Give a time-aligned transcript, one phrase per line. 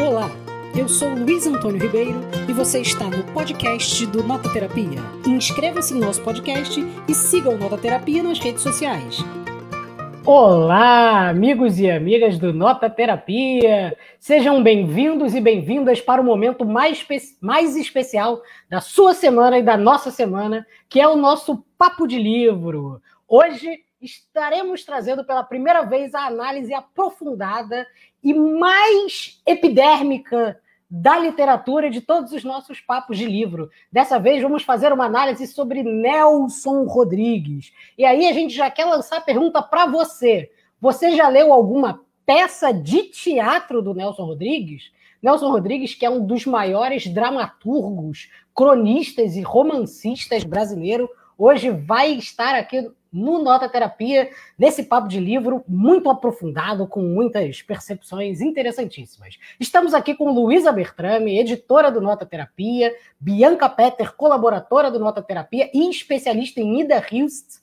[0.00, 0.30] Olá,
[0.78, 5.00] eu sou Luiz Antônio Ribeiro e você está no podcast do Nota Terapia.
[5.26, 9.18] Inscreva-se no nosso podcast e siga o Nota Terapia nas redes sociais.
[10.24, 13.96] Olá, amigos e amigas do Nota Terapia!
[14.20, 17.04] Sejam bem-vindos e bem-vindas para o momento mais,
[17.40, 18.40] mais especial
[18.70, 23.02] da sua semana e da nossa semana, que é o nosso Papo de Livro.
[23.26, 27.86] Hoje estaremos trazendo pela primeira vez a análise aprofundada
[28.22, 30.60] e mais epidérmica
[30.90, 33.70] da literatura de todos os nossos papos de livro.
[33.92, 37.72] Dessa vez vamos fazer uma análise sobre Nelson Rodrigues.
[37.96, 40.50] E aí a gente já quer lançar a pergunta para você.
[40.80, 44.90] Você já leu alguma peça de teatro do Nelson Rodrigues?
[45.20, 52.56] Nelson Rodrigues, que é um dos maiores dramaturgos, cronistas e romancistas brasileiro, hoje vai estar
[52.56, 54.28] aqui no Nota Terapia,
[54.58, 59.38] nesse papo de livro muito aprofundado, com muitas percepções interessantíssimas.
[59.58, 65.70] Estamos aqui com Luísa Bertrame, editora do Nota Terapia, Bianca Petter, colaboradora do Nota Terapia
[65.72, 67.60] e especialista em Ida Hilst,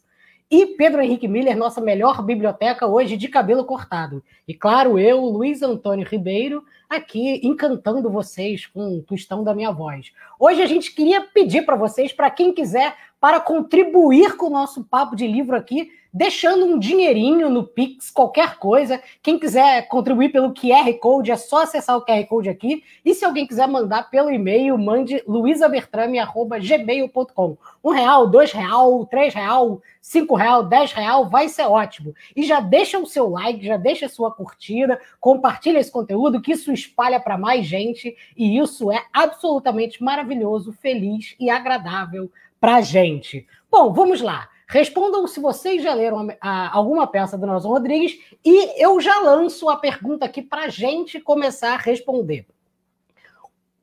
[0.50, 4.24] e Pedro Henrique Miller, nossa melhor biblioteca hoje de cabelo cortado.
[4.48, 10.12] E claro, eu, Luiz Antônio Ribeiro, aqui encantando vocês com o tostão da minha voz.
[10.40, 14.84] Hoje a gente queria pedir para vocês, para quem quiser para contribuir com o nosso
[14.84, 19.02] papo de livro aqui, deixando um dinheirinho no Pix, qualquer coisa.
[19.22, 22.86] Quem quiser contribuir pelo QR Code, é só acessar o QR Code aqui.
[23.04, 27.58] E se alguém quiser mandar pelo e-mail, mande luisabertrame.gmail.com.
[27.84, 32.16] Um real, dois real, três real, cinco real, dez real, vai ser ótimo.
[32.34, 36.54] E já deixa o seu like, já deixa a sua curtida, compartilha esse conteúdo, que
[36.54, 38.16] isso espalha para mais gente.
[38.38, 43.46] E isso é absolutamente maravilhoso, feliz e agradável para gente.
[43.70, 44.48] Bom, vamos lá.
[44.68, 49.20] Respondam se vocês já leram a, a, alguma peça do Nelson Rodrigues e eu já
[49.20, 52.48] lanço a pergunta aqui para a gente começar a responder.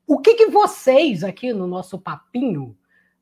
[0.05, 2.77] O que, que vocês aqui no nosso papinho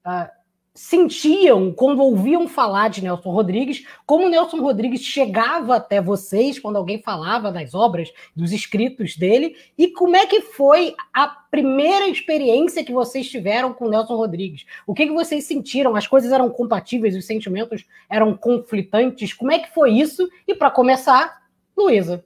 [0.05, 0.40] uh,
[0.73, 7.01] sentiam quando ouviam falar de Nelson Rodrigues, como Nelson Rodrigues chegava até vocês quando alguém
[7.01, 12.93] falava das obras, dos escritos dele, e como é que foi a primeira experiência que
[12.93, 14.65] vocês tiveram com Nelson Rodrigues?
[14.87, 15.95] O que, que vocês sentiram?
[15.95, 19.33] As coisas eram compatíveis, os sentimentos eram conflitantes?
[19.33, 20.29] Como é que foi isso?
[20.47, 21.41] E para começar,
[21.77, 22.23] Luísa.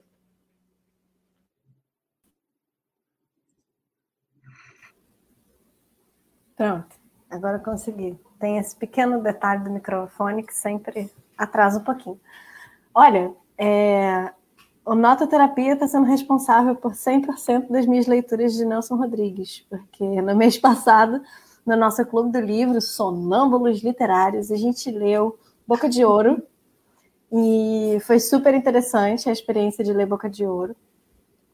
[6.56, 6.96] Pronto,
[7.28, 12.20] agora consegui tem esse pequeno detalhe do microfone que sempre atrasa um pouquinho.
[12.94, 14.32] Olha, é,
[14.84, 20.04] o Nota Terapia está sendo responsável por 100% das minhas leituras de Nelson Rodrigues, porque
[20.22, 21.20] no mês passado,
[21.66, 26.42] no nosso Clube do Livro, Sonâmbulos Literários, a gente leu Boca de Ouro,
[27.32, 30.76] e foi super interessante a experiência de ler Boca de Ouro.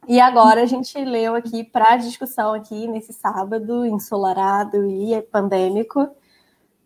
[0.06, 6.08] E agora a gente leu aqui para discussão aqui nesse sábado, ensolarado e pandêmico,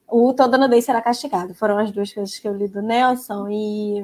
[0.08, 1.54] o Toda Nudez Será Castigado.
[1.54, 4.02] Foram as duas coisas que eu li do Nelson e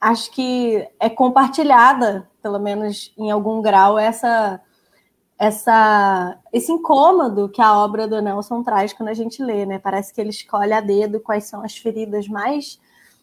[0.00, 4.60] acho que é compartilhada, pelo menos em algum grau, essa
[5.36, 9.78] essa esse incômodo que a obra do Nelson traz quando a gente lê, né?
[9.78, 12.80] Parece que ele escolhe a dedo quais são as feridas mais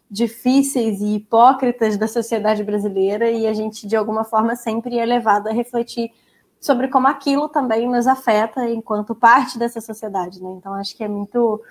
[0.09, 5.47] difíceis e hipócritas da sociedade brasileira e a gente de alguma forma sempre é levado
[5.47, 6.11] a refletir
[6.59, 10.51] sobre como aquilo também nos afeta enquanto parte dessa sociedade, né?
[10.51, 11.61] Então acho que é muito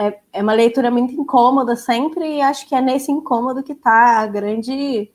[0.00, 4.20] é, é uma leitura muito incômoda sempre, e acho que é nesse incômodo que está
[4.20, 5.10] a grande,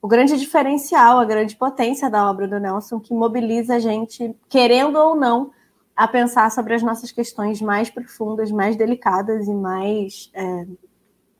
[0.00, 4.96] o grande diferencial, a grande potência da obra do Nelson, que mobiliza a gente, querendo
[4.96, 5.50] ou não,
[5.94, 10.66] a pensar sobre as nossas questões mais profundas, mais delicadas e mais é,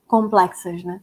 [0.06, 1.00] complexas, né?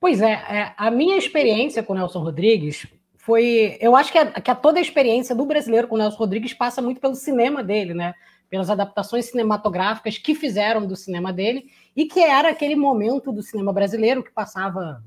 [0.00, 2.86] Pois é, é, a minha experiência com Nelson Rodrigues
[3.16, 3.76] foi.
[3.80, 7.00] Eu acho que, a, que toda a experiência do brasileiro com Nelson Rodrigues passa muito
[7.00, 8.14] pelo cinema dele, né?
[8.48, 13.72] Pelas adaptações cinematográficas que fizeram do cinema dele e que era aquele momento do cinema
[13.72, 15.02] brasileiro que passava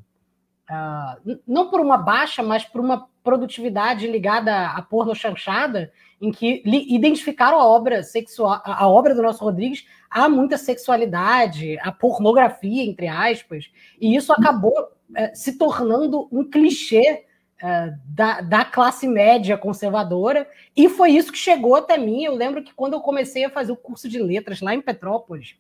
[0.69, 6.61] uh, não por uma baixa, mas por uma produtividade ligada à porno chanchada, em que
[6.65, 13.07] identificaram a obra sexual, a obra do nosso Rodrigues há muita sexualidade, a pornografia entre
[13.07, 17.25] aspas, e isso acabou uh, se tornando um clichê
[18.05, 22.23] da, da classe média conservadora, e foi isso que chegou até mim.
[22.23, 25.55] Eu lembro que quando eu comecei a fazer o curso de letras lá em Petrópolis,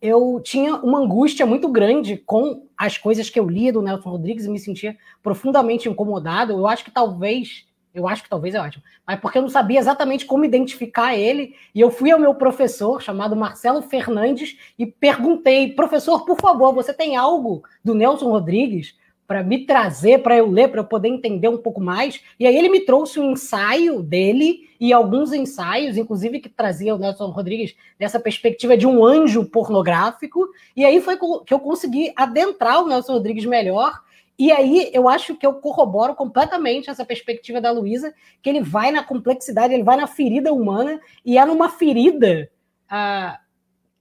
[0.00, 4.44] eu tinha uma angústia muito grande com as coisas que eu lia do Nelson Rodrigues
[4.44, 6.52] e me sentia profundamente incomodado.
[6.52, 9.80] Eu acho que talvez, eu acho que talvez é ótimo, mas porque eu não sabia
[9.80, 11.54] exatamente como identificar ele.
[11.74, 16.94] E eu fui ao meu professor, chamado Marcelo Fernandes, e perguntei: professor, por favor, você
[16.94, 18.94] tem algo do Nelson Rodrigues?
[19.28, 22.18] Para me trazer, para eu ler, para eu poder entender um pouco mais.
[22.40, 26.98] E aí ele me trouxe um ensaio dele e alguns ensaios, inclusive que trazia o
[26.98, 30.48] Nelson Rodrigues dessa perspectiva de um anjo pornográfico.
[30.74, 34.00] E aí foi que eu consegui adentrar o Nelson Rodrigues melhor.
[34.38, 38.90] E aí eu acho que eu corroboro completamente essa perspectiva da Luísa, que ele vai
[38.90, 42.50] na complexidade, ele vai na ferida humana, e é numa ferida.
[42.88, 43.38] Ah,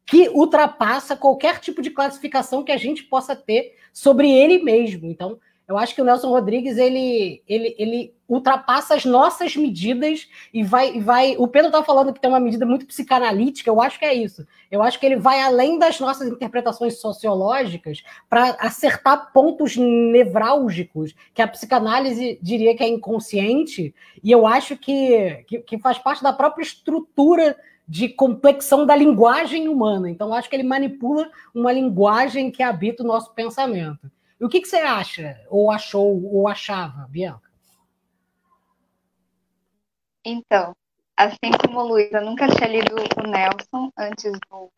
[0.07, 5.05] que ultrapassa qualquer tipo de classificação que a gente possa ter sobre ele mesmo.
[5.05, 5.37] Então,
[5.67, 10.97] eu acho que o Nelson Rodrigues ele, ele, ele ultrapassa as nossas medidas e vai,
[11.01, 11.35] vai.
[11.37, 14.47] O Pedro está falando que tem uma medida muito psicanalítica, eu acho que é isso.
[14.71, 21.41] Eu acho que ele vai além das nossas interpretações sociológicas para acertar pontos nevrálgicos que
[21.41, 23.93] a psicanálise diria que é inconsciente,
[24.23, 27.57] e eu acho que, que, que faz parte da própria estrutura
[27.87, 30.09] de complexão da linguagem humana.
[30.09, 34.11] Então, acho que ele manipula uma linguagem que habita o nosso pensamento.
[34.39, 37.49] E o que, que você acha, ou achou, ou achava, Bianca?
[40.23, 40.75] Então,
[41.15, 44.71] assim como eu nunca tinha lido o Nelson antes do,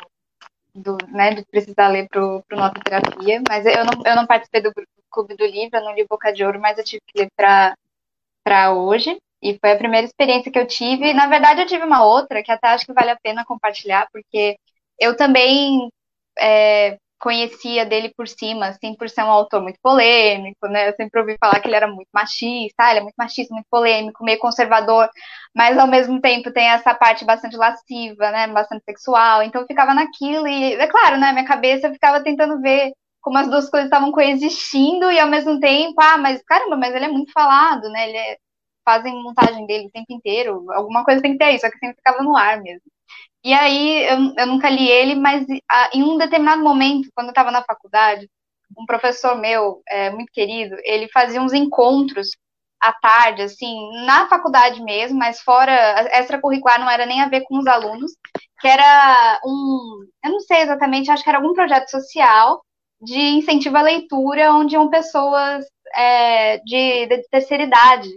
[0.75, 4.61] do, né, de precisar ler para o Nota Terapia, mas eu não, eu não participei
[4.61, 4.71] do
[5.09, 8.73] Clube do Livro, eu não li Boca de Ouro, mas eu tive que ler para
[8.73, 9.19] hoje.
[9.41, 11.13] E foi a primeira experiência que eu tive.
[11.13, 14.57] Na verdade, eu tive uma outra que até acho que vale a pena compartilhar, porque
[15.00, 15.89] eu também
[16.39, 20.89] é, conhecia dele por cima, assim, por ser um autor muito polêmico, né?
[20.89, 23.68] Eu sempre ouvi falar que ele era muito machista, ah, ele é muito machista, muito
[23.69, 25.09] polêmico, meio conservador,
[25.56, 28.47] mas ao mesmo tempo tem essa parte bastante lasciva, né?
[28.47, 29.44] Bastante sexual.
[29.44, 31.31] Então eu ficava naquilo e, é claro, né?
[31.33, 35.95] Minha cabeça ficava tentando ver como as duas coisas estavam coexistindo e ao mesmo tempo,
[36.01, 38.07] ah, mas caramba, mas ele é muito falado, né?
[38.09, 38.38] Ele é
[38.89, 41.97] fazem montagem dele o tempo inteiro, alguma coisa tem que ter aí, só que sempre
[41.97, 42.81] ficava no ar mesmo.
[43.44, 47.31] E aí eu, eu nunca li ele, mas a, em um determinado momento, quando eu
[47.31, 48.27] estava na faculdade,
[48.77, 52.30] um professor meu, é, muito querido, ele fazia uns encontros
[52.81, 53.75] à tarde, assim,
[54.06, 55.74] na faculdade mesmo, mas fora,
[56.19, 58.12] extracurricular não era nem a ver com os alunos,
[58.59, 62.62] que era um, eu não sei exatamente, acho que era algum projeto social
[63.01, 65.65] de incentivo à leitura, onde iam pessoas
[65.95, 68.09] é, de, de terceira idade,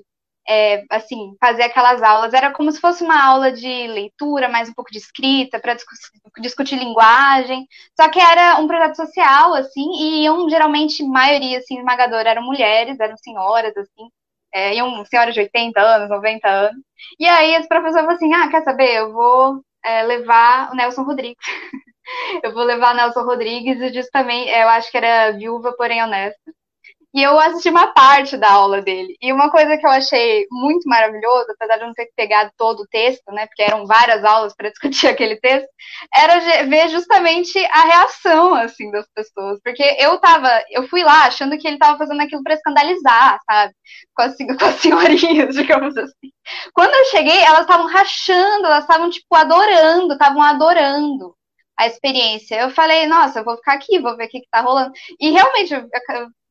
[0.48, 2.34] é, assim, fazer aquelas aulas.
[2.34, 6.10] Era como se fosse uma aula de leitura, mais um pouco de escrita, para discutir,
[6.40, 7.66] discutir, linguagem.
[8.00, 12.98] Só que era um projeto social, assim, e iam geralmente, maioria, assim, esmagadora, eram mulheres,
[13.00, 14.08] eram senhoras, assim,
[14.52, 16.82] é, iam senhoras de 80 anos, 90 anos.
[17.18, 18.94] E aí esse professor falou assim: ah, quer saber?
[18.94, 21.36] Eu vou é, levar o Nelson Rodrigues.
[22.44, 26.52] eu vou levar o Nelson Rodrigues e também, eu acho que era viúva, porém honesta.
[27.14, 29.16] E eu assisti uma parte da aula dele.
[29.20, 32.86] E uma coisa que eu achei muito maravilhosa, apesar de não ter pegado todo o
[32.88, 35.68] texto, né, porque eram várias aulas para discutir aquele texto,
[36.14, 41.58] era ver justamente a reação assim das pessoas, porque eu tava, eu fui lá achando
[41.58, 43.74] que ele tava fazendo aquilo para escandalizar, sabe,
[44.14, 46.30] com as, com as senhorinhas, digamos assim.
[46.72, 51.36] Quando eu cheguei, elas estavam rachando, elas estavam tipo adorando, estavam adorando
[51.78, 52.60] a experiência.
[52.60, 54.92] Eu falei, nossa, eu vou ficar aqui, vou ver o que, que tá rolando.
[55.20, 55.88] E realmente, eu,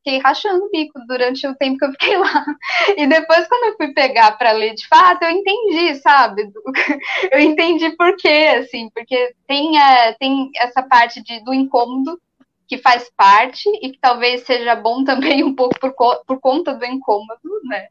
[0.02, 2.44] fiquei rachando o bico durante o tempo que eu fiquei lá.
[2.96, 6.50] E depois, quando eu fui pegar para ler de fato, eu entendi, sabe?
[7.30, 12.20] Eu entendi por quê, assim, porque tem, é, tem essa parte de, do incômodo
[12.66, 15.94] que faz parte e que talvez seja bom também um pouco por,
[16.26, 17.88] por conta do incômodo, né?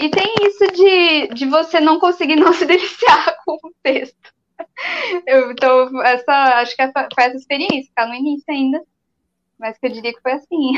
[0.00, 4.32] E tem isso de, de você não conseguir não se deliciar com o texto.
[5.26, 8.82] Eu, então, essa, acho que essa, foi essa experiência, tá no início ainda,
[9.58, 10.72] mas que eu diria que foi assim.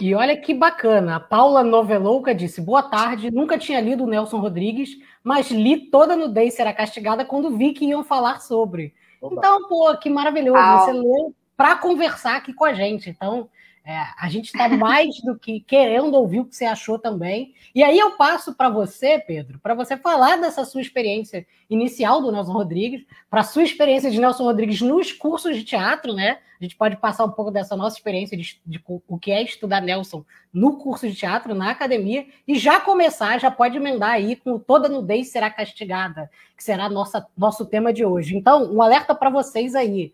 [0.00, 4.38] E olha que bacana, a Paula Novelouca disse: Boa tarde, nunca tinha lido o Nelson
[4.38, 4.90] Rodrigues,
[5.22, 8.94] mas li toda nudez será castigada quando vi que iam falar sobre.
[9.20, 9.36] Opa.
[9.38, 13.08] Então, pô, que maravilhoso, você leu para conversar aqui com a gente.
[13.08, 13.48] Então,
[13.88, 17.54] é, a gente está mais do que querendo ouvir o que você achou também.
[17.72, 22.32] E aí eu passo para você, Pedro, para você falar dessa sua experiência inicial do
[22.32, 26.38] Nelson Rodrigues, para a sua experiência de Nelson Rodrigues nos cursos de teatro, né?
[26.60, 29.80] A gente pode passar um pouco dessa nossa experiência de, de, o que é estudar
[29.80, 34.58] Nelson no curso de teatro, na academia, e já começar, já pode emendar aí com
[34.58, 38.36] toda nudez será castigada, que será nossa, nosso tema de hoje.
[38.36, 40.12] Então, um alerta para vocês aí.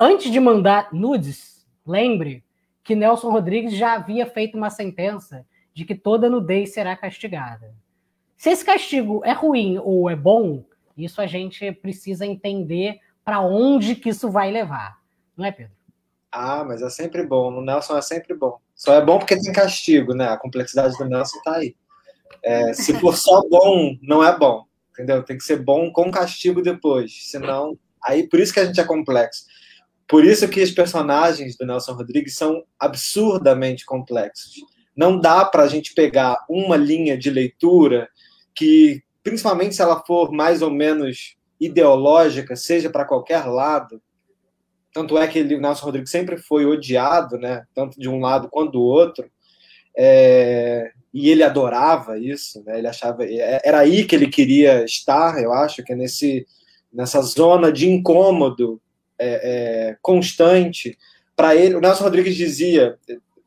[0.00, 2.42] Antes de mandar nudes, lembre
[2.82, 7.74] que Nelson Rodrigues já havia feito uma sentença de que toda nudez será castigada.
[8.36, 10.64] Se esse castigo é ruim ou é bom,
[10.96, 14.98] isso a gente precisa entender para onde que isso vai levar.
[15.36, 15.72] Não é, Pedro?
[16.30, 17.50] Ah, mas é sempre bom.
[17.50, 18.58] No Nelson é sempre bom.
[18.74, 20.28] Só é bom porque tem castigo, né?
[20.28, 21.76] A complexidade do Nelson está aí.
[22.42, 24.64] É, se for só bom, não é bom.
[24.90, 25.22] Entendeu?
[25.22, 27.30] Tem que ser bom com castigo depois.
[27.30, 29.44] Senão, aí por isso que a gente é complexo.
[30.08, 34.54] Por isso que os personagens do Nelson Rodrigues são absurdamente complexos.
[34.94, 38.10] não dá para a gente pegar uma linha de leitura
[38.54, 44.02] que, principalmente se ela for mais ou menos ideológica, seja para qualquer lado,
[44.92, 48.48] tanto é que ele, o Nelson Rodrigues sempre foi odiado, né, tanto de um lado
[48.50, 49.30] quanto do outro,
[49.96, 55.42] é, e ele adorava isso, né, ele achava, é, era aí que ele queria estar,
[55.42, 56.46] eu acho, que é nesse,
[56.92, 58.80] nessa zona de incômodo
[59.22, 60.98] é, é constante,
[61.36, 62.98] para ele, o Nelson Rodrigues dizia,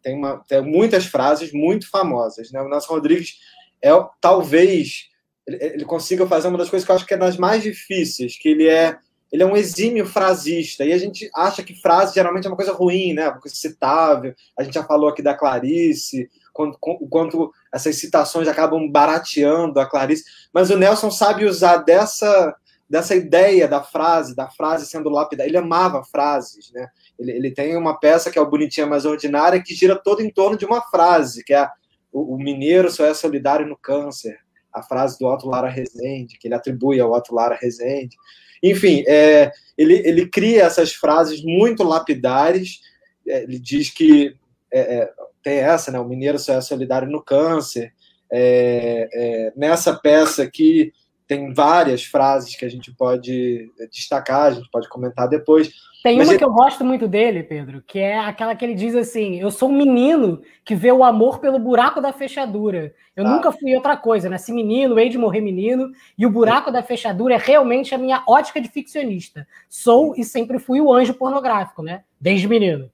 [0.01, 3.39] tem, uma, tem muitas frases muito famosas, né, o Nelson Rodrigues
[3.82, 5.10] é talvez
[5.46, 8.38] ele, ele consiga fazer uma das coisas que eu acho que é das mais difíceis,
[8.38, 8.98] que ele é
[9.32, 12.72] ele é um exímio frasista, e a gente acha que frase geralmente é uma coisa
[12.72, 13.27] ruim, né?
[13.27, 14.34] Uma coisa citável.
[14.58, 20.24] A gente já falou aqui da Clarice, o quanto essas citações acabam barateando a Clarice,
[20.53, 22.55] mas o Nelson sabe usar dessa,
[22.89, 25.50] dessa ideia da frase, da frase sendo lapidada.
[25.50, 26.88] Ele amava frases, né?
[27.18, 30.30] Ele, ele tem uma peça que é o Bonitinha Mais Ordinária, que gira todo em
[30.30, 31.68] torno de uma frase, que é
[32.12, 34.38] o, o mineiro só é solidário no câncer,
[34.72, 38.15] a frase do Otto Lara Rezende, que ele atribui ao Otto Lara Rezende.
[38.62, 42.82] Enfim, é, ele, ele cria essas frases muito lapidares.
[43.27, 44.36] É, ele diz que
[44.72, 46.00] é, é, tem essa, né?
[46.00, 47.94] O mineiro só é solidário no câncer.
[48.32, 50.92] É, é, nessa peça aqui
[51.27, 55.72] tem várias frases que a gente pode destacar, a gente pode comentar depois.
[56.03, 56.38] Tem uma ele...
[56.38, 59.70] que eu gosto muito dele, Pedro, que é aquela que ele diz assim: Eu sou
[59.70, 62.94] um menino que vê o amor pelo buraco da fechadura.
[63.15, 63.29] Eu ah.
[63.29, 67.34] nunca fui outra coisa, nasci menino, hei de morrer menino, e o buraco da fechadura
[67.34, 69.48] é realmente a minha ótica de ficcionista.
[69.67, 72.03] Sou e sempre fui o anjo pornográfico, né?
[72.22, 72.91] Desde menino.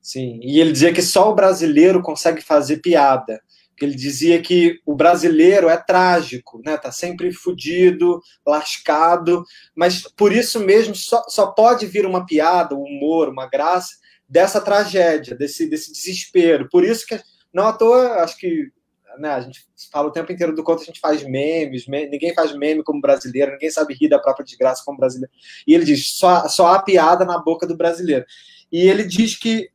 [0.00, 3.40] Sim, e ele dizia que só o brasileiro consegue fazer piada
[3.76, 6.76] que ele dizia que o brasileiro é trágico, né?
[6.76, 12.82] Tá sempre fudido, lascado, mas por isso mesmo só, só pode vir uma piada, um
[12.82, 13.96] humor, uma graça
[14.28, 16.68] dessa tragédia, desse, desse desespero.
[16.70, 17.20] Por isso que
[17.52, 18.70] não à toa, acho que
[19.18, 22.54] né, a gente fala o tempo inteiro do quanto a gente faz memes, ninguém faz
[22.54, 25.32] meme como brasileiro, ninguém sabe rir da própria desgraça como brasileiro.
[25.66, 28.24] E ele diz: só, só há piada na boca do brasileiro.
[28.70, 29.70] E ele diz que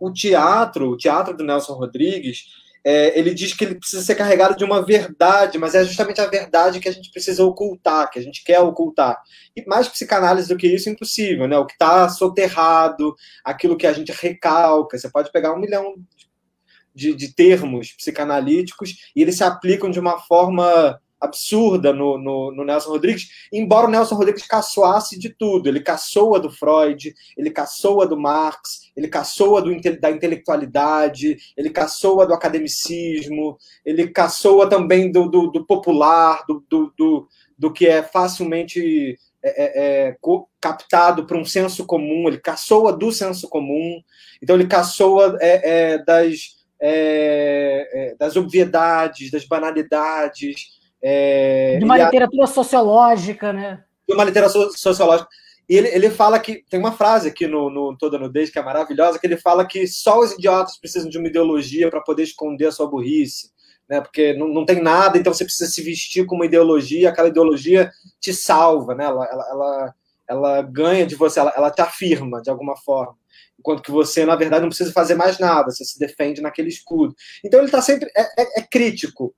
[0.00, 2.44] o teatro, o teatro do Nelson Rodrigues,
[2.84, 6.26] é, ele diz que ele precisa ser carregado de uma verdade, mas é justamente a
[6.26, 9.18] verdade que a gente precisa ocultar, que a gente quer ocultar.
[9.56, 11.56] E mais psicanálise do que isso, impossível, né?
[11.56, 14.98] O que está soterrado, aquilo que a gente recalca.
[14.98, 15.94] Você pode pegar um milhão
[16.94, 22.64] de, de termos psicanalíticos e eles se aplicam de uma forma absurda no, no, no,
[22.64, 25.68] Nelson Rodrigues, embora o Nelson Rodrigues caçoasse de tudo.
[25.68, 32.26] Ele caçoa do Freud, ele caçoa do Marx, ele caçoa do, da intelectualidade, ele caçoa
[32.26, 37.28] do academicismo, ele caçoa também do, do, do popular, do, do,
[37.58, 40.16] do, que é facilmente é, é, é
[40.60, 44.00] captado por um senso comum, ele caçoa do senso comum,
[44.42, 52.44] então ele caçoa é, é das, é, das obviedades, das banalidades, é, de uma literatura
[52.44, 52.46] a...
[52.46, 53.84] sociológica, né?
[54.08, 55.28] De uma literatura sociológica.
[55.68, 56.64] E ele, ele fala que.
[56.70, 59.86] Tem uma frase aqui no, no Toda Nudez que é maravilhosa, que ele fala que
[59.86, 63.50] só os idiotas precisam de uma ideologia para poder esconder a sua burrice.
[63.86, 64.00] Né?
[64.00, 67.90] Porque não, não tem nada, então você precisa se vestir com uma ideologia, aquela ideologia
[68.18, 69.04] te salva, né?
[69.04, 69.94] ela, ela, ela,
[70.26, 73.14] ela ganha de você, ela, ela te afirma de alguma forma
[73.58, 77.14] enquanto que você, na verdade, não precisa fazer mais nada, você se defende naquele escudo.
[77.42, 78.10] Então ele está sempre.
[78.14, 79.34] É, é, é, crítico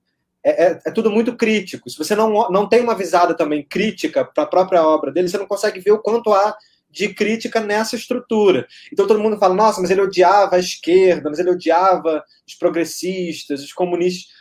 [0.47, 1.89] é, é, é, tudo muito crítico.
[1.89, 5.37] Se você não, não tem uma visada também crítica para a própria obra dele, você
[5.37, 6.55] não consegue ver o quanto há
[6.89, 8.65] de crítica nessa estrutura.
[8.91, 13.61] Então todo mundo fala, nossa, mas ele odiava a esquerda, mas ele odiava os progressistas,
[13.61, 14.31] os comunistas.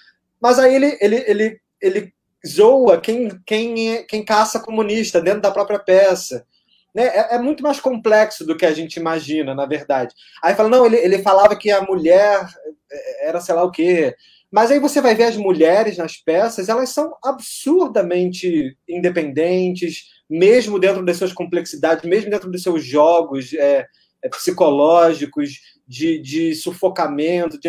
[0.40, 2.14] Mas aí ele, ele, ele, ele
[2.46, 6.46] zoa quem, quem, quem caça comunista dentro da própria peça.
[6.94, 7.04] Né?
[7.06, 10.14] É, é, muito mais complexo do que a gente imagina, na verdade.
[10.40, 12.46] Aí fala, não, ele, ele falava que a mulher
[13.20, 14.14] era sei lá o quê,
[14.56, 21.04] mas aí você vai ver as mulheres nas peças, elas são absurdamente independentes, mesmo dentro
[21.04, 23.86] das suas complexidades, mesmo dentro dos seus jogos é,
[24.22, 27.60] é, psicológicos, de, de sufocamento.
[27.60, 27.68] De...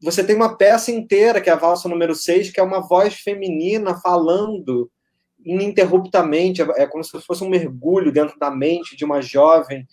[0.00, 3.14] Você tem uma peça inteira, que é a valsa número 6, que é uma voz
[3.14, 4.88] feminina falando
[5.44, 9.84] ininterruptamente, é, é como se fosse um mergulho dentro da mente de uma jovem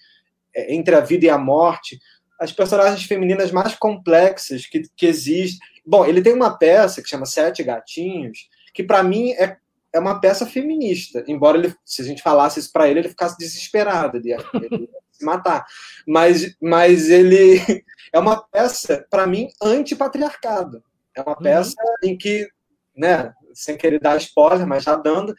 [0.55, 1.99] é, entre a vida e a morte.
[2.39, 7.25] As personagens femininas mais complexas que, que existem Bom, ele tem uma peça que chama
[7.25, 9.57] Sete Gatinhos, que para mim é,
[9.91, 13.37] é uma peça feminista, embora ele, se a gente falasse isso para ele, ele ficasse
[13.37, 15.65] desesperado, ele ia, ele ia se matar.
[16.07, 17.59] Mas, mas ele
[18.13, 20.81] é uma peça, para mim, antipatriarcado.
[21.13, 21.43] É uma uhum.
[21.43, 22.09] peça uhum.
[22.09, 22.47] em que,
[22.95, 25.35] né, sem querer dar spoiler, mas já dando,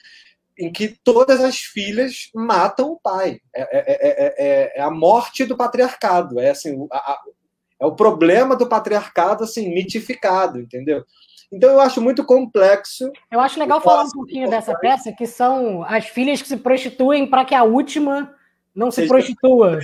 [0.59, 3.41] em que todas as filhas matam o pai.
[3.57, 6.39] É, é, é, é, é a morte do patriarcado.
[6.39, 7.23] É assim, a, a,
[7.83, 11.05] É o problema do patriarcado, assim, mitificado, entendeu?
[11.53, 13.11] Então eu acho muito complexo.
[13.29, 17.27] Eu acho legal falar um pouquinho dessa peça, que são as filhas que se prostituem
[17.27, 18.33] para que a última
[18.73, 19.81] não se prostitua.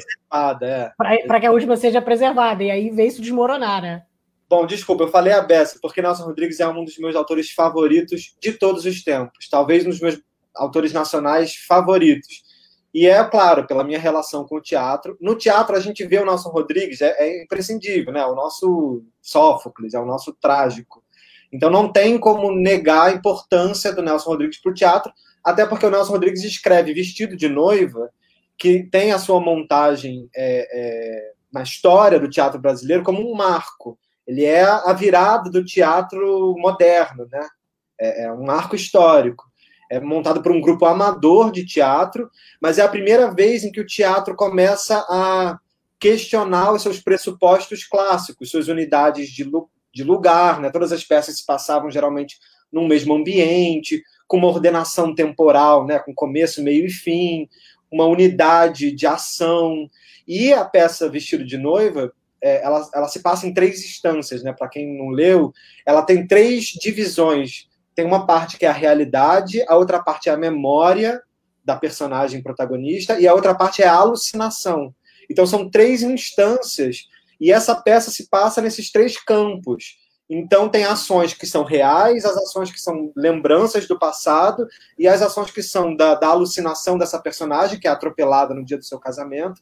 [0.63, 0.93] É.
[1.27, 2.63] Para que a última seja preservada.
[2.63, 4.05] E aí vê isso desmoronar, né?
[4.49, 8.37] Bom, desculpa, eu falei a Bessa, porque Nelson Rodrigues é um dos meus autores favoritos
[8.41, 9.49] de todos os tempos.
[9.51, 10.23] Talvez um dos meus
[10.55, 12.45] autores nacionais favoritos.
[12.93, 15.17] E é, claro, pela minha relação com o teatro.
[15.21, 18.25] No teatro, a gente vê o Nelson Rodrigues, é, é imprescindível, né?
[18.25, 21.03] O nosso Sófocles, é o nosso trágico.
[21.53, 25.87] Então não tem como negar a importância do Nelson Rodrigues para o teatro, até porque
[25.87, 28.11] o Nelson Rodrigues escreve Vestido de Noiva,
[28.57, 33.99] que tem a sua montagem é, é, na história do teatro brasileiro como um marco.
[34.27, 37.47] Ele é a virada do teatro moderno, né?
[37.99, 39.48] É, é um marco histórico.
[39.91, 42.31] É montado por um grupo amador de teatro,
[42.61, 45.59] mas é a primeira vez em que o teatro começa a
[45.99, 49.51] questionar os seus pressupostos clássicos, suas unidades de,
[49.93, 50.71] de lugar, né?
[50.71, 52.39] Todas as peças se passavam geralmente
[52.73, 55.99] num mesmo ambiente, com uma ordenação temporal, né?
[55.99, 57.49] Com começo, meio e fim,
[57.91, 59.89] uma unidade de ação.
[60.27, 64.53] E a peça Vestido de Noiva, é, ela, ela se passa em três instâncias, né?
[64.53, 65.53] Para quem não leu,
[65.85, 67.68] ela tem três divisões.
[67.99, 71.21] Tem uma parte que é a realidade, a outra parte é a memória
[71.65, 74.95] da personagem protagonista e a outra parte é a alucinação.
[75.29, 77.09] Então são três instâncias
[77.41, 79.97] e essa peça se passa nesses três campos.
[80.31, 85.21] Então, tem ações que são reais, as ações que são lembranças do passado, e as
[85.21, 89.01] ações que são da, da alucinação dessa personagem, que é atropelada no dia do seu
[89.01, 89.61] casamento.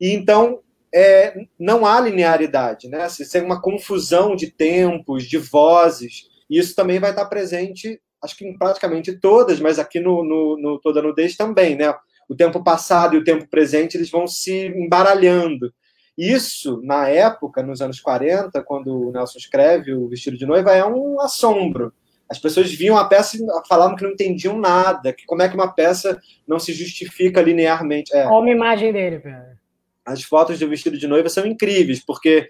[0.00, 3.08] E então, é, não há linearidade, né?
[3.08, 8.36] Se tem uma confusão de tempos, de vozes, e isso também vai estar presente, acho
[8.36, 11.94] que em praticamente todas, mas aqui no, no, no Toda Nudez também, né?
[12.28, 15.72] O tempo passado e o tempo presente, eles vão se embaralhando.
[16.16, 20.84] Isso, na época, nos anos 40, quando o Nelson escreve o Vestido de Noiva, é
[20.84, 21.92] um assombro.
[22.28, 25.54] As pessoas viam a peça e falavam que não entendiam nada, que como é que
[25.54, 28.14] uma peça não se justifica linearmente.
[28.14, 28.26] É.
[28.26, 29.56] Olha uma imagem dele, Pedro.
[30.04, 32.48] As fotos do Vestido de Noiva são incríveis, porque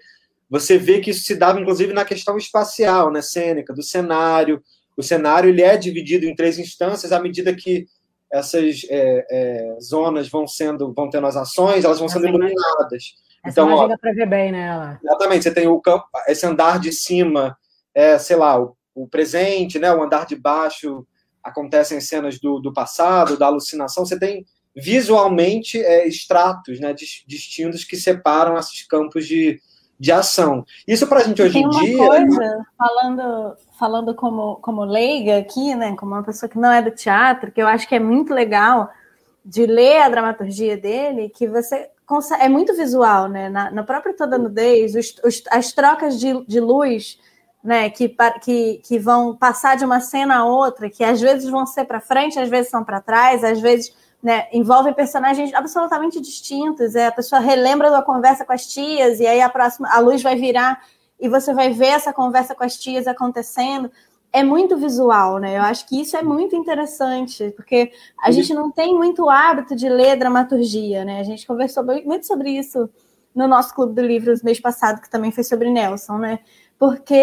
[0.49, 4.61] você vê que isso se dava, inclusive, na questão espacial, né, cênica, do cenário.
[4.97, 7.85] O cenário ele é dividido em três instâncias à medida que
[8.31, 13.15] essas é, é, zonas vão sendo, vão tendo as ações, elas vão sendo iluminadas.
[13.43, 14.99] Essa então, imagem dá para ver bem nela.
[15.03, 17.57] Exatamente, você tem o campo, esse andar de cima,
[17.93, 21.07] é, sei lá, o, o presente, né, o andar de baixo,
[21.43, 27.97] acontecem cenas do, do passado, da alucinação, você tem visualmente é, estratos né, distintos que
[27.97, 29.59] separam esses campos de,
[29.99, 30.65] de ação.
[30.87, 31.97] Isso para a gente hoje em dia.
[31.97, 36.91] Coisa, falando, falando como, como leiga aqui, né, como uma pessoa que não é do
[36.91, 38.89] teatro, que eu acho que é muito legal
[39.43, 41.89] de ler a dramaturgia dele, que você
[42.39, 43.49] é muito visual, né?
[43.49, 47.19] Na, na própria toda nudez, os, os, as trocas de, de luz,
[47.63, 47.89] né?
[47.89, 51.85] Que, que, que vão passar de uma cena a outra, que às vezes vão ser
[51.85, 56.95] para frente, às vezes são para trás, às vezes né, envolvem personagens absolutamente distintos.
[56.95, 60.21] É, a pessoa relembra da conversa com as tias, e aí a próxima, a luz
[60.21, 60.81] vai virar
[61.19, 63.91] e você vai ver essa conversa com as tias acontecendo
[64.31, 65.57] é muito visual, né?
[65.57, 69.89] Eu acho que isso é muito interessante, porque a gente não tem muito hábito de
[69.89, 71.19] ler dramaturgia, né?
[71.19, 72.89] A gente conversou muito sobre isso
[73.33, 76.39] no nosso Clube do Livro mês passado, que também foi sobre Nelson, né?
[76.77, 77.15] Porque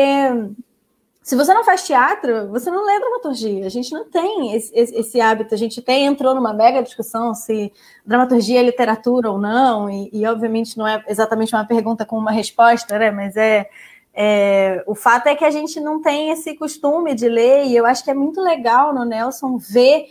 [1.26, 3.66] se você não faz teatro, você não lê dramaturgia.
[3.66, 5.52] A gente não tem esse, esse, esse hábito.
[5.52, 7.72] A gente até entrou numa mega discussão se
[8.06, 12.30] dramaturgia é literatura ou não, e, e obviamente não é exatamente uma pergunta com uma
[12.30, 13.10] resposta, né?
[13.10, 13.68] Mas é
[14.14, 17.84] é, o fato é que a gente não tem esse costume de ler, e eu
[17.84, 20.06] acho que é muito legal no Nelson ver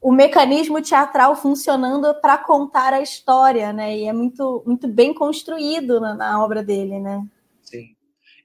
[0.00, 3.98] o mecanismo teatral funcionando para contar a história, né?
[3.98, 7.22] E é muito, muito bem construído na, na obra dele, né?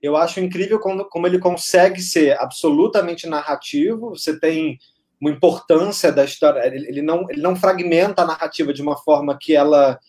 [0.02, 4.10] Eu acho incrível como, como ele consegue ser absolutamente narrativo.
[4.12, 4.78] Você tem
[5.20, 6.66] uma importância da história.
[6.66, 10.00] Ele, ele, não, ele não fragmenta a narrativa de uma forma que ela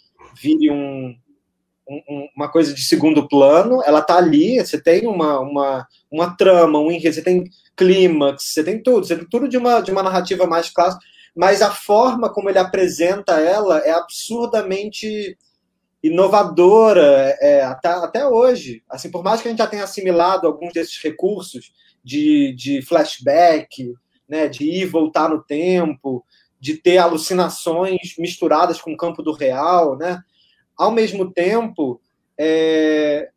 [0.41, 1.15] vire um,
[1.89, 6.79] um, uma coisa de segundo plano, ela tá ali, você tem uma, uma, uma trama,
[6.79, 7.45] um enredo, você tem
[7.77, 11.63] clímax, você tem tudo, você tem tudo de uma, de uma narrativa mais clássica, mas
[11.63, 15.37] a forma como ele apresenta ela é absurdamente
[16.03, 18.83] inovadora é, é, até, até hoje.
[18.89, 23.93] Assim, por mais que a gente já tenha assimilado alguns desses recursos de, de flashback,
[24.29, 26.25] né, de ir e voltar no tempo,
[26.59, 30.23] de ter alucinações misturadas com o campo do real, né?
[30.81, 32.01] ao mesmo tempo,
[32.39, 33.29] é,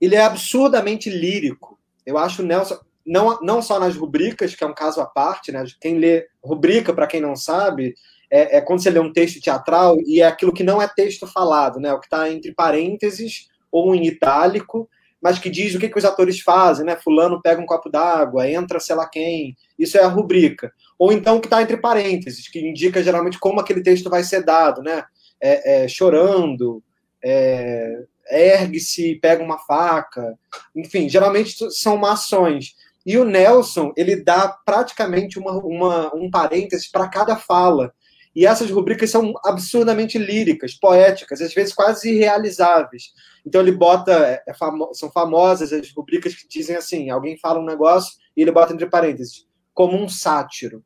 [0.00, 1.76] ele é absurdamente lírico.
[2.06, 5.64] Eu acho Nelson, não, não só nas rubricas, que é um caso à parte, né?
[5.80, 7.96] Quem lê rubrica, para quem não sabe,
[8.32, 11.26] é, é, quando você lê um texto teatral e é aquilo que não é texto
[11.26, 11.92] falado, né?
[11.92, 14.88] O que está entre parênteses ou em itálico,
[15.20, 16.96] mas que diz o que, que os atores fazem, né?
[16.96, 20.72] Fulano pega um copo d'água, entra sei lá quem, isso é a rubrica.
[20.98, 24.82] Ou então que está entre parênteses, que indica geralmente como aquele texto vai ser dado,
[24.82, 25.04] né?
[25.38, 26.82] É, é, chorando,
[27.22, 27.98] é,
[28.30, 30.38] ergue-se, pega uma faca,
[30.74, 32.74] enfim, geralmente são ações.
[33.04, 37.92] E o Nelson, ele dá praticamente uma, uma um parênteses para cada fala.
[38.34, 43.12] E essas rubricas são absurdamente líricas, poéticas, às vezes quase irrealizáveis.
[43.46, 47.60] Então ele bota, é, é famo, são famosas as rubricas que dizem assim: alguém fala
[47.60, 50.82] um negócio e ele bota entre parênteses, como um sátiro,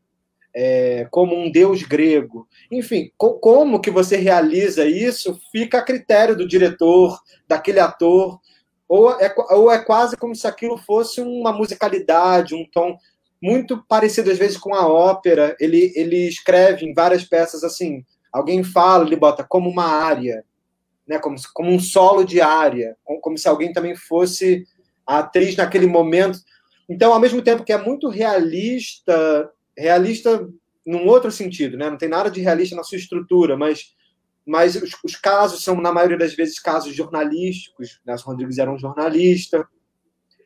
[0.55, 2.49] é, como um deus grego.
[2.71, 8.41] Enfim, co como que você realiza isso fica a critério do diretor, daquele ator,
[8.89, 12.97] ou é, ou é quase como se aquilo fosse uma musicalidade, um tom
[13.43, 15.57] muito parecido às vezes com a ópera.
[15.61, 20.45] Ele, ele escreve em várias peças assim: alguém fala, ele bota como uma área
[21.07, 24.67] né, como, como um solo de área, como, como se alguém também fosse
[25.07, 26.39] a atriz naquele momento.
[26.89, 30.49] Então, ao mesmo tempo que é muito realista, realista
[30.85, 31.89] num outro sentido, né?
[31.89, 33.95] não tem nada de realista na sua estrutura, mas,
[34.45, 38.01] mas os, os casos são, na maioria das vezes, casos jornalísticos.
[38.05, 38.33] Nelson né?
[38.33, 39.67] Rodrigues era um jornalista.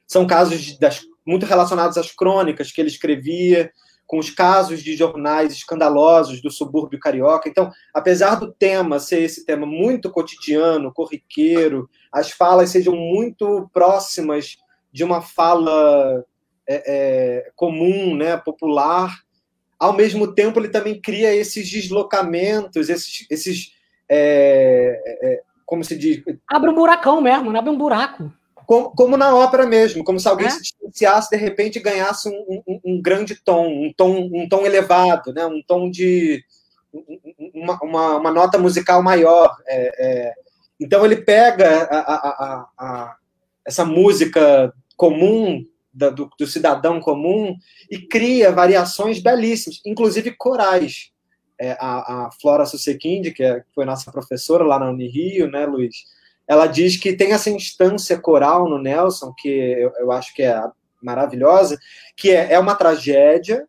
[0.07, 3.71] São casos das, muito relacionados às crônicas que ele escrevia,
[4.11, 7.49] com os casos de jornais escandalosos do subúrbio carioca.
[7.49, 14.57] Então, apesar do tema ser esse tema muito cotidiano, corriqueiro, as falas sejam muito próximas
[14.93, 16.25] de uma fala
[16.69, 19.17] é, é, comum, né, popular,
[19.79, 23.77] ao mesmo tempo ele também cria esses deslocamentos, esses, esses
[24.09, 26.21] é, é como se diz?
[26.49, 28.33] Abre um buracão mesmo, abre um buraco
[28.71, 30.51] como, como, na ópera mesmo, como se alguém é?
[30.51, 34.65] se distanciasse de repente e ganhasse um, um, um, grande tom, um tom, um tom
[34.65, 35.45] elevado, né?
[35.45, 36.45] um tom de
[37.53, 39.57] uma, uma, uma nota musical maior.
[39.67, 40.35] É, é.
[40.79, 43.17] Então ele pega a, a, a,
[43.67, 47.57] essa música comum da, do, do, cidadão comum
[47.91, 51.11] e cria variações belíssimas, inclusive corais.
[51.59, 55.67] É, a, a Flora Susequinde, que, é, que foi nossa professora lá na Unirio, né,
[55.67, 56.05] Luiz?
[56.51, 60.61] Ela diz que tem essa instância coral no Nelson, que eu, eu acho que é
[61.01, 61.79] maravilhosa,
[62.17, 63.69] que é, é uma tragédia,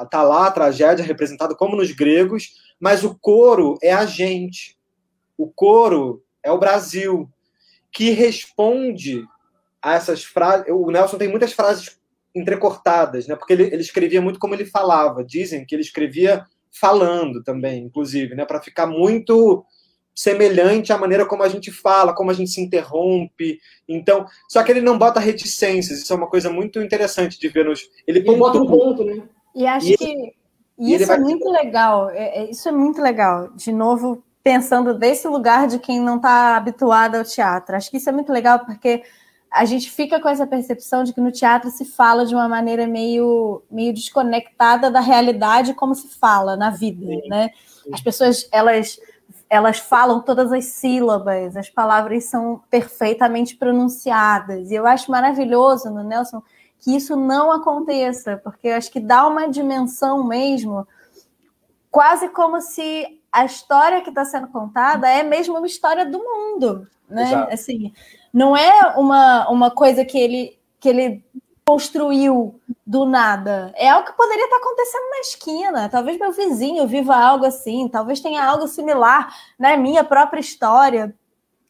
[0.00, 4.78] está lá a tragédia representada como nos gregos, mas o coro é a gente.
[5.36, 7.28] O coro é o Brasil,
[7.92, 9.22] que responde
[9.82, 10.64] a essas frases.
[10.70, 12.00] O Nelson tem muitas frases
[12.34, 13.36] entrecortadas, né?
[13.36, 15.22] porque ele, ele escrevia muito como ele falava.
[15.22, 18.46] Dizem que ele escrevia falando também, inclusive, né?
[18.46, 19.62] para ficar muito
[20.14, 23.58] semelhante à maneira como a gente fala, como a gente se interrompe.
[23.88, 26.00] Então, só que ele não bota reticências.
[26.00, 27.82] Isso é uma coisa muito interessante de ver nos.
[28.06, 29.22] Ele, ele bota um ponto, né?
[29.54, 30.34] E acho e que
[30.78, 32.10] isso é muito legal.
[32.10, 33.50] É, é, isso é muito legal.
[33.54, 37.74] De novo, pensando desse lugar de quem não está habituado ao teatro.
[37.76, 39.02] Acho que isso é muito legal porque
[39.50, 42.88] a gente fica com essa percepção de que no teatro se fala de uma maneira
[42.88, 47.28] meio, meio desconectada da realidade como se fala na vida, Sim.
[47.28, 47.50] né?
[47.92, 48.98] As pessoas, elas
[49.48, 54.70] elas falam todas as sílabas, as palavras são perfeitamente pronunciadas.
[54.70, 56.42] E eu acho maravilhoso no Nelson
[56.78, 60.86] que isso não aconteça, porque eu acho que dá uma dimensão mesmo,
[61.90, 66.86] quase como se a história que está sendo contada é mesmo uma história do mundo,
[67.08, 67.24] né?
[67.24, 67.54] Exato.
[67.54, 67.92] Assim,
[68.32, 71.24] não é uma, uma coisa que ele que ele
[71.66, 73.72] construiu do nada.
[73.76, 75.88] É algo que poderia estar acontecendo na esquina.
[75.88, 81.14] Talvez meu vizinho viva algo assim, talvez tenha algo similar na minha própria história,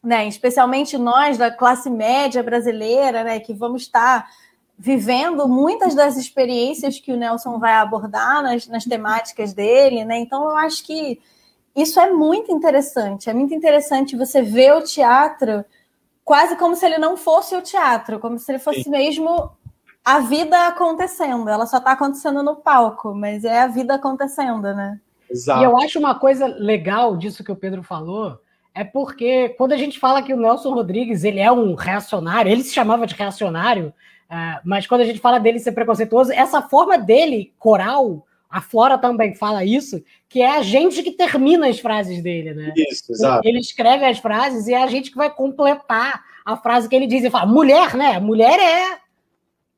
[0.03, 0.27] né?
[0.27, 4.29] Especialmente nós da classe média brasileira, né, que vamos estar
[4.77, 10.19] vivendo muitas das experiências que o Nelson vai abordar nas, nas temáticas dele, né?
[10.19, 11.21] Então eu acho que
[11.73, 13.29] isso é muito interessante.
[13.29, 15.63] É muito interessante você ver o teatro
[16.25, 18.89] quase como se ele não fosse o teatro, como se ele fosse Sim.
[18.89, 19.51] mesmo
[20.05, 21.49] a vida acontecendo.
[21.49, 24.99] Ela só está acontecendo no palco, mas é a vida acontecendo, né?
[25.29, 25.61] Exato.
[25.61, 28.39] E eu acho uma coisa legal disso que o Pedro falou,
[28.73, 32.63] é porque quando a gente fala que o Nelson Rodrigues ele é um reacionário, ele
[32.63, 33.91] se chamava de reacionário,
[34.29, 38.99] uh, mas quando a gente fala dele ser preconceituoso, essa forma dele, coral, a Flora
[38.99, 42.73] também fala isso, que é a gente que termina as frases dele, né?
[42.77, 43.47] Isso, exato.
[43.47, 47.07] Ele escreve as frases e é a gente que vai completar a frase que ele
[47.07, 47.23] diz.
[47.23, 48.19] e fala, mulher, né?
[48.19, 49.04] Mulher é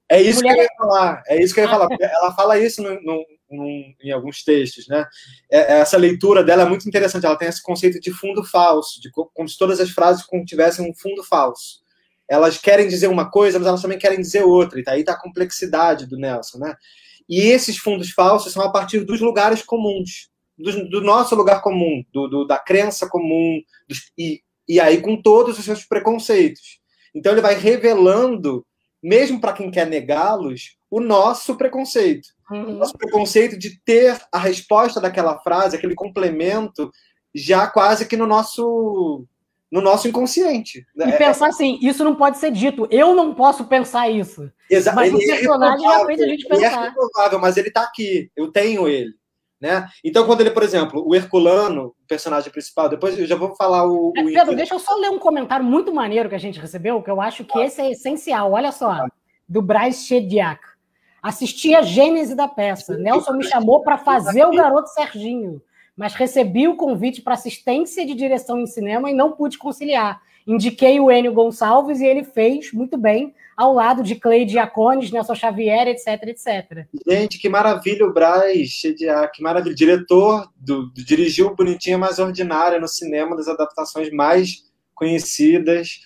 [0.09, 0.53] é isso Mulher...
[0.53, 1.23] que eu ia falar.
[1.27, 1.87] É isso que eu ia falar.
[1.99, 3.65] Ela fala isso no, no, no,
[4.01, 5.05] em alguns textos, né?
[5.51, 7.25] É, essa leitura dela é muito interessante.
[7.25, 10.93] Ela tem esse conceito de fundo falso, de como se todas as frases tivessem um
[10.93, 11.81] fundo falso.
[12.29, 14.79] Elas querem dizer uma coisa, mas elas também querem dizer outra.
[14.79, 16.75] E tá aí tá a complexidade do Nelson, né?
[17.27, 22.03] E esses fundos falsos são a partir dos lugares comuns, do, do nosso lugar comum,
[22.13, 26.79] do, do, da crença comum, dos, e E aí com todos os seus preconceitos.
[27.13, 28.65] Então ele vai revelando,
[29.07, 32.27] mesmo para quem quer negá-los, o nosso preconceito.
[32.51, 32.71] Uhum.
[32.71, 36.91] O nosso preconceito de ter a resposta daquela frase, aquele complemento,
[37.33, 39.25] já quase que no nosso
[39.69, 40.85] no nosso inconsciente.
[40.95, 41.09] Né?
[41.09, 44.49] E pensar assim, isso não pode ser dito, eu não posso pensar isso.
[44.69, 44.95] Exato.
[44.95, 46.55] Mas ele o é personagem é a gente pensar.
[46.55, 49.13] Ele é reprovável, mas ele está aqui, eu tenho ele.
[49.59, 49.87] Né?
[50.03, 53.85] Então, quando ele, por exemplo, o Herculano, o personagem principal, depois eu já vou falar
[53.87, 54.09] o.
[54.09, 57.01] o é, Pedro, deixa eu só ler um comentário muito maneiro que a gente recebeu,
[57.01, 58.51] que eu acho que esse é essencial.
[58.51, 59.05] Olha só,
[59.49, 60.61] do Bryce Chediak.
[61.23, 62.95] Assisti a gênese da peça.
[62.97, 65.61] Nelson me chamou para fazer o garoto Serginho
[65.97, 70.21] mas recebi o convite para assistência de direção em cinema e não pude conciliar.
[70.45, 75.33] Indiquei o Enio Gonçalves e ele fez muito bem, ao lado de Clay Diacones, Nelson
[75.33, 76.85] Xavier, etc, etc.
[77.07, 78.83] Gente, que maravilha o Braz,
[79.33, 79.73] que maravilha.
[79.73, 86.01] Diretor, do, do, dirigiu Bonitinha Mais Ordinária no cinema, das adaptações mais conhecidas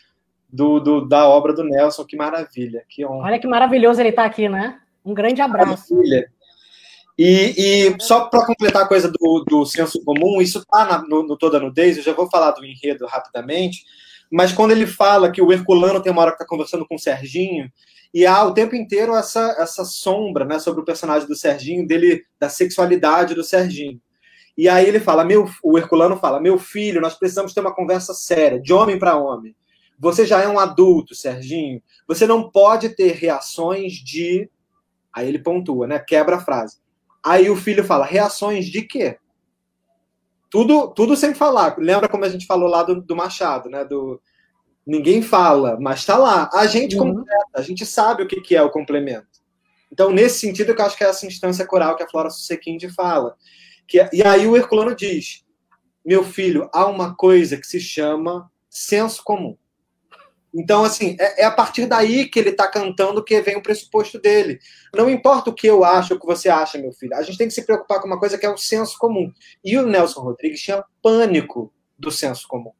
[0.49, 2.05] do, do, da obra do Nelson.
[2.05, 3.27] Que maravilha, que honra.
[3.27, 4.79] Olha que maravilhoso ele estar tá aqui, né?
[5.03, 5.93] Um grande abraço.
[5.93, 6.31] Maravilha.
[7.19, 11.37] E, e só para completar a coisa do, do senso comum, isso está no, no
[11.37, 13.83] Toda Nudez, eu já vou falar do enredo rapidamente,
[14.31, 16.99] mas quando ele fala que o Herculano tem uma hora que está conversando com o
[16.99, 17.69] Serginho,
[18.13, 22.23] e há o tempo inteiro essa, essa sombra né, sobre o personagem do Serginho, dele,
[22.39, 23.99] da sexualidade do Serginho.
[24.57, 28.13] E aí ele fala, meu, o Herculano fala, meu filho, nós precisamos ter uma conversa
[28.13, 29.55] séria, de homem para homem.
[29.97, 31.81] Você já é um adulto, Serginho.
[32.07, 34.49] Você não pode ter reações de.
[35.13, 35.99] Aí ele pontua, né?
[35.99, 36.77] Quebra a frase.
[37.23, 39.19] Aí o filho fala: reações de quê?
[40.51, 41.77] Tudo, tudo sem falar.
[41.79, 43.85] Lembra como a gente falou lá do, do Machado, né?
[43.85, 44.21] Do
[44.85, 46.49] ninguém fala, mas está lá.
[46.53, 47.15] A gente uhum.
[47.15, 49.27] completa, a gente sabe o que, que é o complemento.
[49.91, 53.35] Então, nesse sentido, eu acho que é essa instância coral que a Flora Susequinde fala.
[53.87, 55.45] Que, é, e aí o Herculano diz:
[56.03, 59.57] meu filho, há uma coisa que se chama senso comum.
[60.53, 64.19] Então, assim, é, é, a partir daí que ele está cantando que vem o pressuposto
[64.19, 64.59] dele.
[64.93, 67.15] Não importa o que eu acho o que você acha, meu filho.
[67.15, 69.31] A gente tem que se preocupar com uma coisa que é o senso comum.
[69.63, 72.73] E o Nelson Rodrigues tinha pânico do senso comum.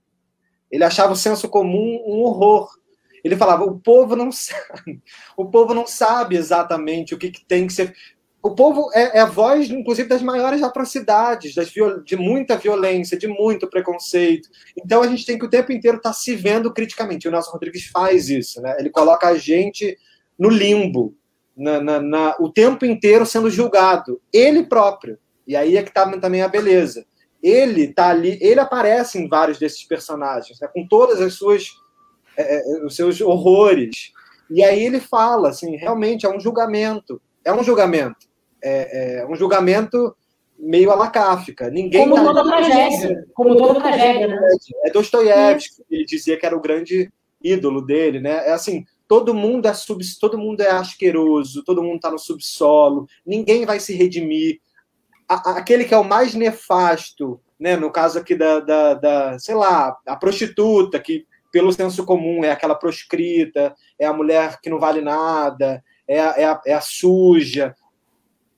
[0.70, 2.70] Ele achava o senso comum um horror.
[3.24, 5.02] Ele falava: o povo não sabe,
[5.38, 7.96] o povo não sabe exatamente o que, que tem que ser
[8.44, 11.72] o povo é, é, a voz, inclusive, das maiores atrocidades, das
[12.04, 14.50] de muita violência, de muito preconceito.
[14.76, 17.28] Então a gente tem que o tempo inteiro estar tá se vendo criticamente.
[17.28, 18.76] O Nelson Rodrigues faz isso, né?
[18.80, 19.96] Ele coloca a gente
[20.40, 21.16] no limbo,
[21.56, 25.20] na, na, na, o tempo inteiro sendo julgado, ele próprio.
[25.46, 27.06] E aí é que está também a beleza.
[27.44, 30.68] Ele tá ali, ele aparece em vários desses personagens, né?
[30.68, 31.70] com todas as suas
[32.36, 34.12] é, é os seus horrores.
[34.50, 38.31] E aí ele fala, assim, realmente é um julgamento, é um julgamento
[38.64, 40.16] é, é um julgamento
[40.62, 41.70] meio alakáfica.
[41.70, 43.28] Ninguém como tá toda tragédia.
[43.34, 44.40] Como toda tragédia, né?
[44.86, 47.12] É Dostoiévski, ele dizia que era o grande
[47.44, 48.48] ídolo dele, né?
[48.48, 53.08] É assim, todo mundo é sub, todo mundo é asqueroso, todo mundo está no subsolo,
[53.26, 54.60] ninguém vai se redimir.
[55.28, 57.76] A, aquele que é o mais nefasto, né?
[57.76, 62.52] No caso aqui da, da, da, sei lá, a prostituta que pelo senso comum é
[62.52, 66.82] aquela proscrita, é a mulher que não vale nada, é a, é a, é a
[66.82, 67.76] suja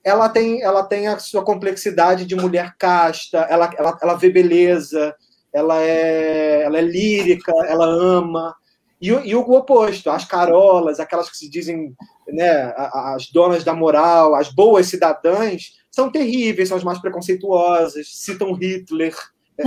[0.03, 5.15] ela tem, ela tem a sua complexidade de mulher casta, ela, ela, ela vê beleza,
[5.53, 8.55] ela é, ela é lírica, ela ama.
[8.99, 11.95] E, e o oposto, as carolas, aquelas que se dizem
[12.27, 18.53] né, as donas da moral, as boas cidadãs, são terríveis, são as mais preconceituosas, citam
[18.53, 19.15] Hitler.
[19.57, 19.63] É,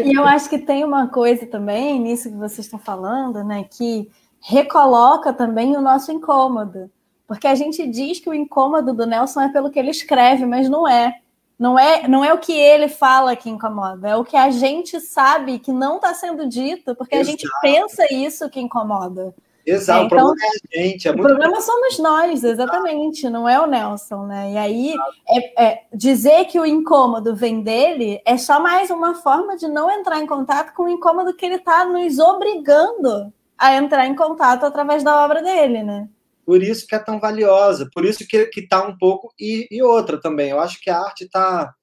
[0.00, 3.64] é e eu acho que tem uma coisa também nisso que vocês estão falando, né,
[3.64, 6.90] que recoloca também o nosso incômodo.
[7.28, 10.68] Porque a gente diz que o incômodo do Nelson é pelo que ele escreve, mas
[10.68, 11.20] não é.
[11.58, 15.00] Não é, não é o que ele fala que incomoda, é o que a gente
[15.00, 17.28] sabe que não está sendo dito, porque Exato.
[17.28, 19.34] a gente pensa isso que incomoda.
[19.66, 21.08] Exato, é, então, o problema é a gente.
[21.08, 24.52] É o problema somos nós, exatamente, não é o Nelson, né?
[24.52, 24.94] E aí,
[25.28, 29.90] é, é, dizer que o incômodo vem dele é só mais uma forma de não
[29.90, 34.64] entrar em contato com o incômodo que ele está nos obrigando a entrar em contato
[34.64, 36.08] através da obra dele, né?
[36.48, 39.34] Por isso que é tão valiosa, por isso que está um pouco.
[39.38, 41.74] E, e, outra também, eu acho que a arte está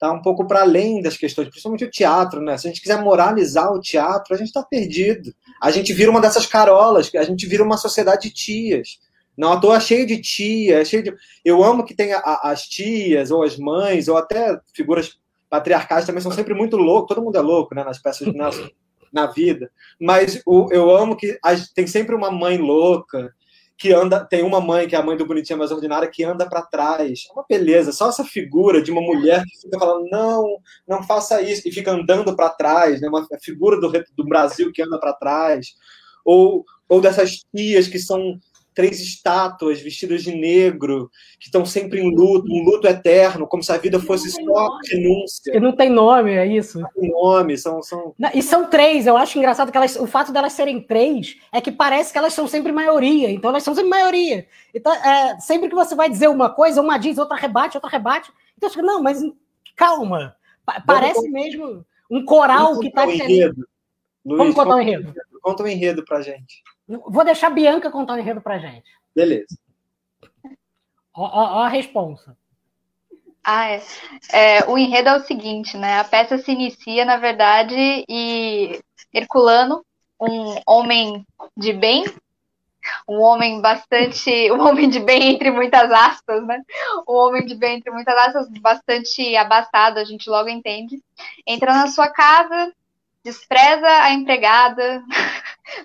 [0.00, 2.58] tá um pouco para além das questões, principalmente o teatro, né?
[2.58, 5.32] Se a gente quiser moralizar o teatro, a gente está perdido.
[5.62, 8.98] A gente vira uma dessas carolas, a gente vira uma sociedade de tias.
[9.38, 11.14] Não à toa cheio de tia, cheio de.
[11.44, 16.32] Eu amo que tenha as tias, ou as mães, ou até figuras patriarcais também são
[16.32, 17.14] sempre muito loucos.
[17.14, 17.84] Todo mundo é louco, né?
[17.84, 18.68] Nas peças Nelson,
[19.12, 19.70] na vida.
[20.00, 21.38] Mas o, eu amo que
[21.76, 23.32] tem sempre uma mãe louca,
[23.76, 26.48] que anda, tem uma mãe, que é a mãe do Bonitinha Mais Ordinária, que anda
[26.48, 27.24] para trás.
[27.28, 27.92] É uma beleza.
[27.92, 31.90] Só essa figura de uma mulher que fica falando, não, não faça isso, e fica
[31.90, 33.08] andando para trás, né?
[33.08, 35.74] uma figura do, do Brasil que anda para trás.
[36.24, 38.38] Ou, ou dessas tias que são
[38.74, 43.72] três estátuas vestidas de negro, que estão sempre em luto, um luto eterno, como se
[43.72, 45.56] a vida fosse só renúncia.
[45.56, 46.80] E não tem nome, é isso.
[46.80, 47.82] Não tem nome, são.
[47.82, 48.14] são...
[48.18, 51.60] Não, e são três, eu acho engraçado que elas, o fato delas serem três é
[51.60, 54.46] que parece que elas são sempre maioria, então elas são sempre maioria.
[54.74, 58.32] Então, é, sempre que você vai dizer uma coisa, uma diz, outra rebate, outra rebate.
[58.56, 59.22] Então, você fica, não, mas
[59.76, 60.34] calma.
[60.86, 63.66] Parece Vamos mesmo um coral que está sendo.
[64.24, 65.14] Luiz, Vamos contar o um enredo.
[65.42, 66.62] Conta um enredo pra gente.
[66.86, 68.90] Vou deixar a Bianca contar o enredo pra gente.
[69.14, 69.58] Beleza.
[71.14, 72.36] Ó, ó, ó a responsa.
[73.42, 73.82] Ah, é.
[74.32, 74.64] é.
[74.66, 76.00] O enredo é o seguinte, né?
[76.00, 78.80] A peça se inicia, na verdade, e
[79.12, 79.84] Herculano,
[80.20, 82.04] um homem de bem,
[83.08, 86.62] um homem bastante, um homem de bem entre muitas aspas, né?
[87.06, 91.02] Um homem de bem entre muitas aspas, bastante abastado, a gente logo entende.
[91.46, 92.72] Entra na sua casa,
[93.22, 95.02] despreza a empregada,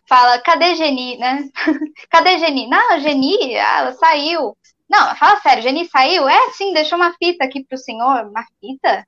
[0.07, 1.49] fala, cadê Geni, né?
[2.09, 2.67] cadê Geni?
[2.67, 4.55] Não, Geni, ah, ela saiu.
[4.89, 6.27] Não, fala sério, Geni saiu?
[6.27, 8.25] É, sim, deixou uma fita aqui pro senhor.
[8.25, 9.05] Uma fita?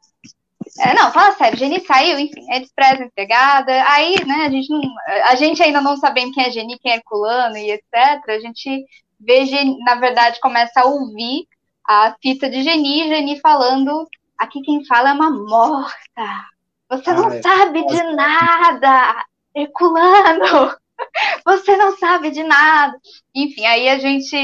[0.79, 3.71] É, não, fala sério, Geni saiu, enfim, é despreza empregada.
[3.89, 4.81] Aí, né, a gente, não,
[5.25, 7.89] a gente ainda não sabendo quem é Geni, quem é Herculano e etc.,
[8.27, 8.85] a gente
[9.19, 11.47] vê, Geni, na verdade, começa a ouvir
[11.87, 14.07] a fita de Geni, Geni falando,
[14.37, 16.51] aqui quem fala é uma morta.
[16.89, 20.75] Você não ah, sabe de nada, Herculano.
[21.45, 22.97] Você não sabe de nada.
[23.33, 24.37] Enfim, aí a gente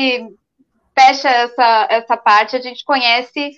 [0.97, 3.51] fecha essa, essa parte, a gente conhece.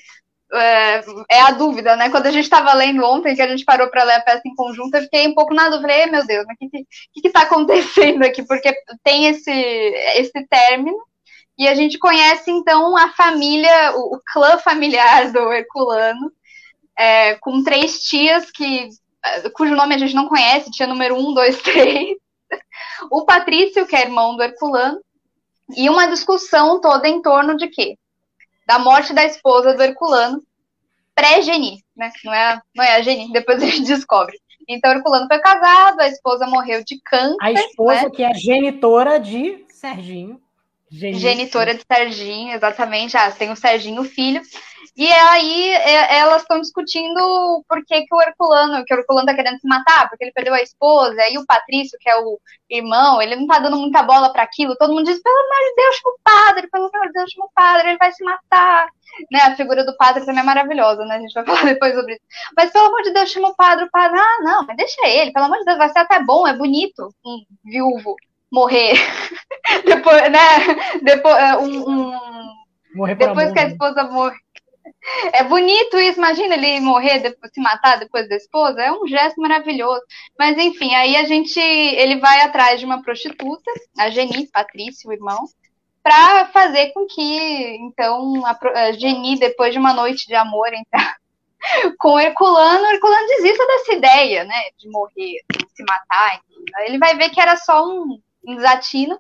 [0.52, 2.10] É, é a dúvida, né?
[2.10, 4.56] Quando a gente estava lendo ontem, que a gente parou para ler a peça em
[4.56, 5.88] conjunto, eu fiquei um pouco na dúvida.
[5.88, 8.42] Falei, meu Deus, o que está acontecendo aqui?
[8.44, 10.98] Porque tem esse, esse término,
[11.60, 16.32] e a gente conhece então a família, o, o clã familiar do Herculano,
[16.98, 18.90] é, com três tias que é,
[19.54, 22.18] cujo nome a gente não conhece, tia número um, dois, três.
[23.12, 25.00] O Patrício, que é irmão do Herculano,
[25.76, 27.98] e uma discussão toda em torno de quê?
[28.66, 30.42] Da morte da esposa do Herculano,
[31.16, 32.12] pré-Geni, né?
[32.24, 34.38] Não é, não é a Geni, depois a gente descobre.
[34.68, 37.38] Então, Herculano foi casado, a esposa morreu de câncer.
[37.42, 38.10] A esposa né?
[38.12, 40.40] que é genitora de Serginho.
[40.92, 43.16] Genitora de Serginho, exatamente.
[43.16, 44.42] Ah, tem o Serginho, filho.
[45.00, 49.34] E aí é, elas estão discutindo por que, que o Herculano, que o Herculano tá
[49.34, 52.38] querendo se matar, porque ele perdeu a esposa, e o Patrício, que é o
[52.70, 54.76] irmão, ele não tá dando muita bola para aquilo.
[54.76, 57.46] Todo mundo diz, pelo amor de Deus, chama o padre, pelo amor de Deus, chama
[57.46, 58.90] o padre, ele vai se matar.
[59.32, 61.16] Né, a figura do padre também é maravilhosa, né?
[61.16, 62.24] A gente vai falar depois sobre isso.
[62.58, 65.32] Mas pelo amor de Deus, chama o padre, o padre, ah, não, mas deixa ele,
[65.32, 68.18] pelo amor de Deus, vai ser até bom, é bonito um viúvo
[68.52, 68.96] morrer.
[69.86, 71.00] depois, né?
[71.04, 72.50] Depois, é, um, um...
[72.96, 73.70] Morrer depois que a né?
[73.70, 74.36] esposa morre.
[75.34, 79.40] É bonito isso, imagina ele morrer, depois, se matar depois da esposa, é um gesto
[79.42, 80.02] maravilhoso.
[80.38, 85.14] Mas enfim, aí a gente, ele vai atrás de uma prostituta, a Geni, Patrícia, o
[85.14, 85.46] irmão,
[86.04, 91.18] para fazer com que, então, a, a Geni, depois de uma noite de amor, entrar
[92.00, 96.40] com Herculano, Herculano desista dessa ideia, né, de morrer, de se matar.
[96.86, 99.20] Ele vai ver que era só um, um desatino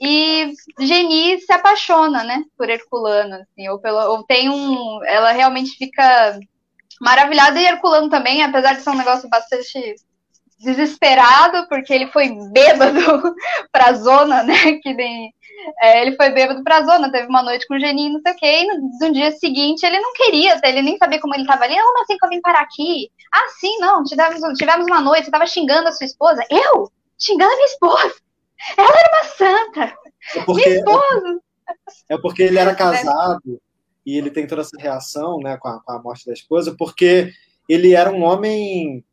[0.00, 5.76] e Geni se apaixona, né, por Herculano, assim, ou, pelo, ou tem um, ela realmente
[5.76, 6.38] fica
[7.00, 9.96] maravilhada e Herculano também, apesar de ser um negócio bastante
[10.58, 13.00] desesperado, porque ele foi bêbado
[13.72, 15.32] pra zona, né, que nem,
[15.80, 18.36] é, ele foi bêbado pra zona, teve uma noite com o Geni, não sei o
[18.36, 21.64] que, e no, no, dia seguinte ele não queria, ele nem sabia como ele estava
[21.64, 25.24] ali, não, assim que eu vim parar aqui, ah, sim, não, tivemos, tivemos uma noite,
[25.24, 26.90] você tava xingando a sua esposa, eu?
[27.18, 28.25] Xingando a minha esposa?
[28.76, 29.98] Ela era uma santa.
[30.34, 31.40] É porque, Minha esposa.
[32.08, 33.60] É porque ele era casado
[34.04, 37.32] e ele tem toda essa reação né, com, a, com a morte da esposa, porque
[37.68, 39.04] ele era um homem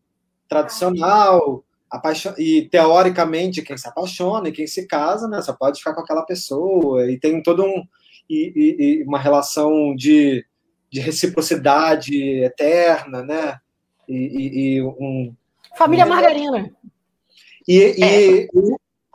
[0.47, 2.33] tradicional, apaixon...
[2.37, 6.23] e teoricamente quem se apaixona e quem se casa, né, só pode ficar com aquela
[6.23, 7.83] pessoa, e tem todo um
[8.29, 10.45] e, e, e uma relação de,
[10.91, 13.59] de reciprocidade eterna, né,
[14.07, 15.35] e, e um
[15.75, 16.71] família margarina.
[17.67, 18.47] E, é.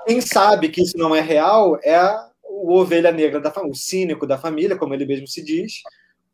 [0.09, 2.01] Quem sabe que isso não é real é
[2.43, 5.83] o ovelha negra da família, o cínico da família, como ele mesmo se diz,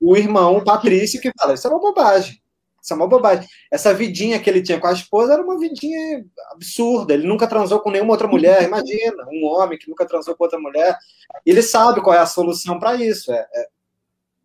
[0.00, 2.40] o irmão Patrício, que fala: Isso é uma bobagem.
[2.80, 3.48] Isso é uma bobagem.
[3.72, 7.14] Essa vidinha que ele tinha com a esposa era uma vidinha absurda.
[7.14, 8.62] Ele nunca transou com nenhuma outra mulher.
[8.62, 10.96] Imagina, um homem que nunca transou com outra mulher.
[11.44, 13.68] Ele sabe qual é a solução para isso: é, é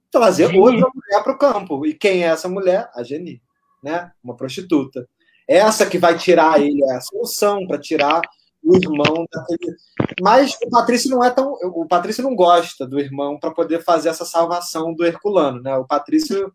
[0.10, 0.58] trazer Geni.
[0.58, 1.86] outra mulher para o campo.
[1.86, 2.90] E quem é essa mulher?
[2.96, 3.40] A Geni,
[3.84, 4.12] né?
[4.24, 5.08] Uma prostituta.
[5.48, 8.22] Essa que vai tirar ele, é a solução para tirar
[8.70, 9.76] o irmão daquele.
[10.22, 11.54] Mas o Patrício não é tão.
[11.64, 15.76] O Patrício não gosta do irmão para poder fazer essa salvação do Herculano, né?
[15.76, 16.54] O Patrício,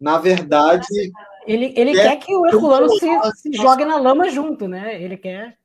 [0.00, 0.86] na verdade.
[1.46, 5.02] Ele, ele quer, quer que o Herculano se, se jogue na lama junto, né?
[5.02, 5.58] Ele quer.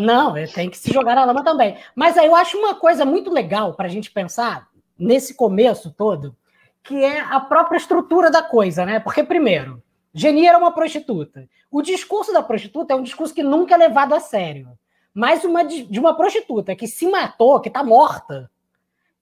[0.00, 1.76] Não, ele tem que se jogar na lama também.
[1.94, 4.68] Mas aí eu acho uma coisa muito legal para a gente pensar
[4.98, 6.34] nesse começo todo,
[6.82, 8.98] que é a própria estrutura da coisa, né?
[8.98, 9.82] Porque, primeiro,
[10.12, 11.48] Geni era uma prostituta.
[11.70, 14.70] O discurso da prostituta é um discurso que nunca é levado a sério.
[15.16, 18.50] Mas uma de uma prostituta que se matou, que está morta,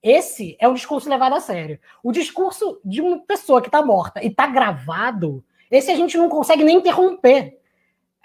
[0.03, 1.79] esse é um discurso levado a sério.
[2.03, 5.41] O discurso de uma pessoa que está morta e está gravado,
[5.71, 7.57] esse a gente não consegue nem interromper.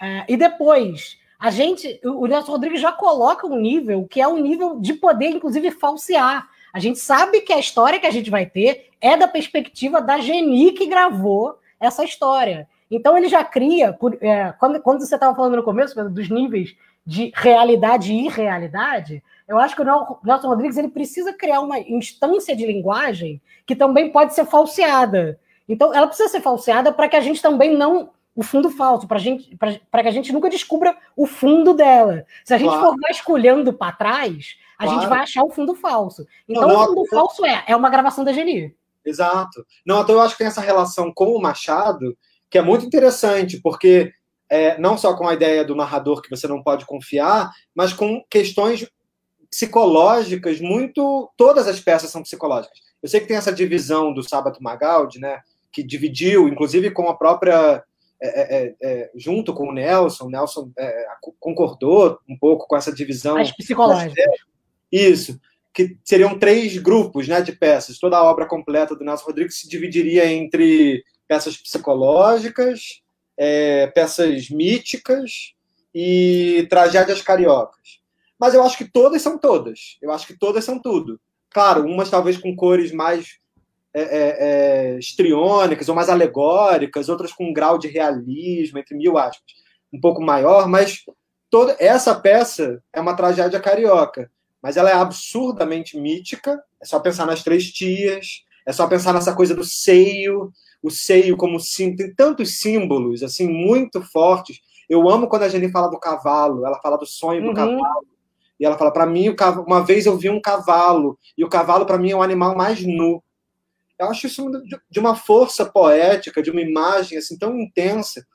[0.02, 4.38] Uh, e depois, a gente, o Nelson Rodrigues já coloca um nível que é um
[4.38, 6.48] nível de poder, inclusive, falsear.
[6.72, 10.18] A gente sabe que a história que a gente vai ter é da perspectiva da
[10.18, 12.68] Geni que gravou essa história.
[12.90, 16.74] Então ele já cria, por, é, quando, quando você estava falando no começo dos níveis
[17.10, 22.54] de realidade e irrealidade, eu acho que o Nelson Rodrigues ele precisa criar uma instância
[22.54, 25.36] de linguagem que também pode ser falseada.
[25.68, 29.18] Então ela precisa ser falseada para que a gente também não o fundo falso, para
[29.18, 32.24] que a gente nunca descubra o fundo dela.
[32.44, 32.90] Se a gente claro.
[32.90, 35.00] for vasculhando para trás, a claro.
[35.00, 36.24] gente vai achar o fundo falso.
[36.48, 38.72] Então não, não, o fundo falso é, é uma gravação da Geni.
[39.04, 39.66] Exato.
[39.84, 42.16] Não, então eu acho que tem essa relação com o Machado,
[42.48, 44.12] que é muito interessante, porque
[44.50, 48.22] é, não só com a ideia do narrador que você não pode confiar, mas com
[48.28, 48.86] questões
[49.48, 51.30] psicológicas muito.
[51.36, 52.78] Todas as peças são psicológicas.
[53.02, 55.40] Eu sei que tem essa divisão do Sábado Magaldi, né?
[55.72, 57.82] Que dividiu, inclusive com a própria.
[58.22, 61.06] É, é, é, é junto com o Nelson, o Nelson é,
[61.38, 63.34] concordou um pouco com essa divisão.
[63.34, 64.20] Mais psicológica.
[64.92, 65.40] Isso
[65.72, 67.98] que seriam três grupos né, de peças.
[67.98, 73.02] Toda a obra completa do Nelson Rodrigues se dividiria entre peças psicológicas,
[73.40, 75.54] é, peças míticas
[75.94, 78.00] e tragédias cariocas.
[78.38, 79.96] Mas eu acho que todas são todas.
[80.02, 81.18] Eu acho que todas são tudo.
[81.50, 83.38] Claro, umas talvez com cores mais
[83.94, 89.54] é, é, é ou mais alegóricas, outras com um grau de realismo, entre mil aspas,
[89.92, 91.04] um pouco maior, mas
[91.50, 94.30] toda essa peça é uma tragédia carioca
[94.62, 96.62] mas ela é absurdamente mítica.
[96.80, 100.52] É só pensar nas três tias, é só pensar nessa coisa do seio,
[100.82, 101.98] o seio como símbolo.
[101.98, 104.60] Tem tantos símbolos assim muito fortes.
[104.88, 107.54] Eu amo quando a Jenny fala do cavalo, ela fala do sonho do uhum.
[107.54, 108.06] cavalo.
[108.58, 109.34] E ela fala: para mim,
[109.66, 112.84] uma vez eu vi um cavalo, e o cavalo, para mim, é o animal mais
[112.84, 113.22] nu.
[113.98, 114.50] Eu acho isso
[114.90, 118.26] de uma força poética, de uma imagem assim tão intensa.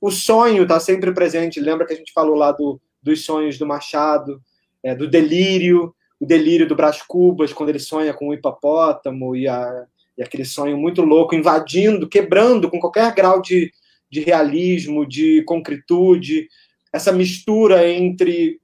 [0.00, 1.60] O sonho está sempre presente.
[1.60, 4.42] Lembra que a gente falou lá do, dos sonhos do Machado?
[4.82, 9.46] é, do delírio, o delírio do Brás Cubas, quando ele sonha com o hipopótamo e,
[9.46, 9.86] a,
[10.22, 13.72] aquele sonho muito louco, invadindo, quebrando com qualquer grau de,
[14.10, 16.48] de realismo, de concretude,
[16.92, 18.60] essa mistura entre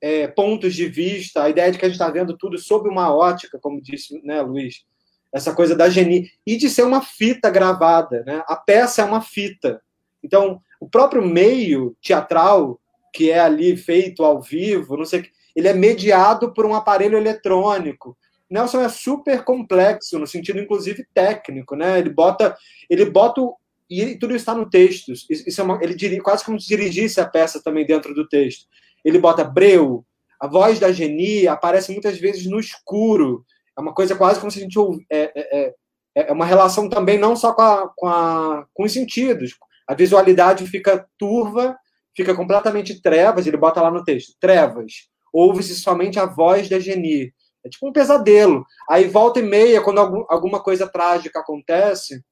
[0.00, 3.14] é, pontos de vista, a ideia de que a gente está vendo tudo sob uma
[3.14, 4.84] ótica, como disse né, Luiz,
[5.32, 8.22] essa coisa da geni, e de ser uma fita gravada.
[8.24, 8.42] Né?
[8.46, 9.82] A peça é uma fita.
[10.22, 12.80] Então, o próprio meio teatral,
[13.12, 18.16] que é ali feito ao vivo, não sei ele é mediado por um aparelho eletrônico.
[18.50, 21.98] Nelson é super complexo, no sentido, inclusive, técnico, né?
[21.98, 22.56] Ele bota.
[22.88, 23.40] Ele bota.
[23.88, 25.12] E tudo está no texto.
[25.12, 28.66] Isso é uma, ele dirige, quase como se dirigisse a peça também dentro do texto.
[29.04, 30.04] Ele bota breu,
[30.40, 33.44] a voz da Geni aparece muitas vezes no escuro.
[33.78, 34.76] É uma coisa quase como se a gente
[35.08, 35.74] é, é,
[36.16, 39.56] é, é uma relação também não só com, a, com, a, com os sentidos.
[39.86, 41.76] A visualidade fica turva,
[42.16, 43.46] fica completamente trevas.
[43.46, 47.32] Ele bota lá no texto, trevas ouve-se somente a voz da Geni.
[47.66, 48.64] É tipo um pesadelo.
[48.88, 52.24] Aí, volta e meia, quando algum, alguma coisa trágica acontece,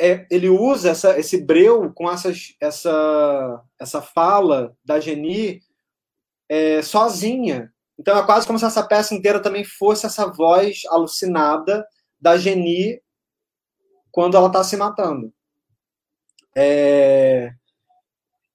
[0.00, 5.62] é, ele usa essa, esse breu com essas, essa, essa fala da Geni
[6.48, 7.72] é, sozinha.
[7.96, 11.86] Então é quase como se essa peça inteira também fosse essa voz alucinada
[12.20, 13.00] da Geni
[14.10, 15.32] quando ela está se matando.
[16.56, 17.52] É...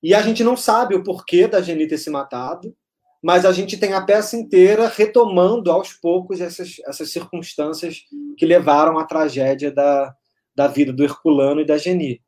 [0.03, 2.75] E a gente não sabe o porquê da Geni ter se matado
[3.23, 8.03] mas a gente tem a peça inteira retomando aos poucos essas, essas circunstâncias
[8.37, 10.13] que levaram à tragédia da,
[10.55, 12.21] da vida do Herculano e da Geni.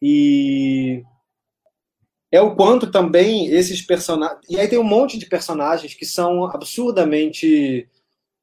[0.00, 1.02] E
[2.30, 4.40] é o quanto também esses personagens.
[4.48, 7.88] E aí tem um monte de personagens que são absurdamente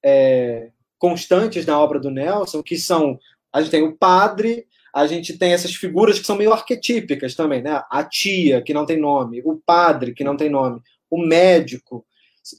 [0.04, 3.20] é, constantes na obra do Nelson, que são.
[3.52, 7.62] A gente tem o padre, a gente tem essas figuras que são meio arquetípicas também,
[7.62, 7.84] né?
[7.90, 12.06] A tia, que não tem nome, o padre, que não tem nome, o médico,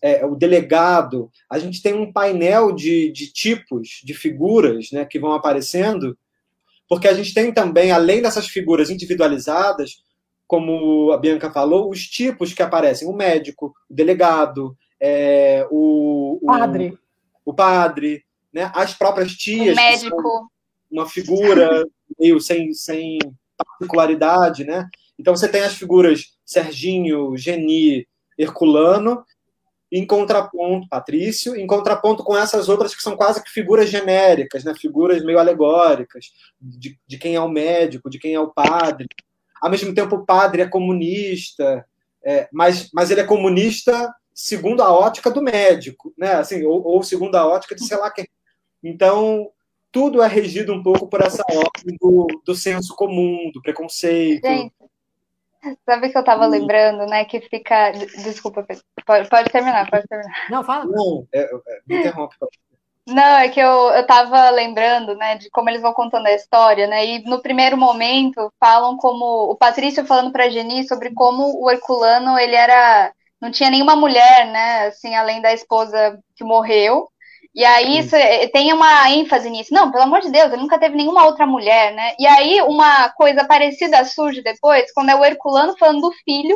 [0.02, 1.30] é, o delegado.
[1.50, 6.16] A gente tem um painel de, de tipos, de figuras né, que vão aparecendo,
[6.88, 10.02] porque a gente tem também, além dessas figuras individualizadas,
[10.46, 16.46] como a Bianca falou, os tipos que aparecem: o médico, o delegado, é, o, o,
[16.46, 16.98] padre,
[17.44, 18.70] o padre, né?
[18.74, 19.76] as próprias tias.
[19.76, 20.50] O médico.
[20.88, 21.84] Uma figura
[22.18, 23.18] meio sem, sem
[23.56, 24.88] particularidade, né?
[25.18, 28.06] Então você tem as figuras Serginho, Geni,
[28.38, 29.24] Herculano,
[29.90, 34.74] em contraponto, Patrício, em contraponto com essas outras que são quase que figuras genéricas, né?
[34.74, 36.26] figuras meio alegóricas,
[36.60, 39.06] de, de quem é o médico, de quem é o padre.
[39.62, 41.86] Ao mesmo tempo, o padre é comunista,
[42.24, 46.34] é, mas, mas ele é comunista segundo a ótica do médico, né?
[46.34, 48.28] assim, ou, ou segundo a ótica de sei lá quem.
[48.82, 49.50] Então,
[49.90, 54.46] tudo é regido um pouco por essa ordem do, do senso comum, do preconceito.
[54.46, 54.74] Gente,
[55.84, 57.24] sabe que eu estava lembrando, né?
[57.24, 57.90] Que fica.
[57.90, 58.66] Desculpa,
[59.04, 60.50] pode, pode terminar, pode terminar.
[60.50, 60.84] Não, fala.
[60.84, 61.50] Não, é, é,
[61.86, 62.36] me interrompe.
[63.06, 66.88] Não, é que eu, eu tava lembrando, né, de como eles vão contando a história,
[66.88, 71.70] né, e no primeiro momento falam como, o Patrício falando pra Geni sobre como o
[71.70, 77.08] Herculano, ele era, não tinha nenhuma mulher, né, assim, além da esposa que morreu,
[77.56, 79.72] e aí isso, eh, tem uma ênfase nisso.
[79.72, 82.14] Não, pelo amor de Deus, ele nunca teve nenhuma outra mulher, né?
[82.18, 86.54] E aí uma coisa parecida surge depois, quando é o Herculano falando do filho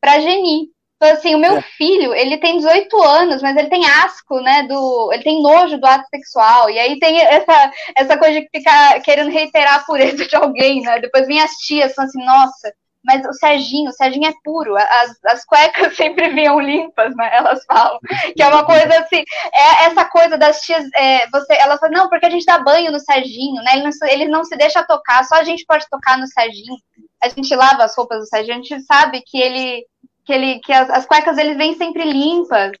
[0.00, 0.68] pra Geni.
[0.96, 1.62] Então, assim, o meu é.
[1.62, 5.10] filho, ele tem 18 anos, mas ele tem asco, né, do...
[5.12, 6.70] Ele tem nojo do ato sexual.
[6.70, 11.00] E aí tem essa, essa coisa de ficar querendo reiterar a pureza de alguém, né?
[11.00, 12.74] Depois vem as tias falando assim, nossa,
[13.04, 17.30] mas o Serginho, o Serginho é puro, as, as cuecas sempre vinham limpas, né?
[17.32, 17.98] Elas falam.
[18.34, 22.08] Que é uma coisa assim, é essa coisa das tias, é, você, elas falam, não,
[22.08, 23.74] porque a gente dá banho no Serginho, né?
[23.74, 26.76] Ele não, ele não se deixa tocar, só a gente pode tocar no Serginho.
[27.22, 29.84] A gente lava as roupas do Serginho, a gente sabe que ele,
[30.24, 32.72] que ele, que as, as cuecas eles vêm sempre limpas.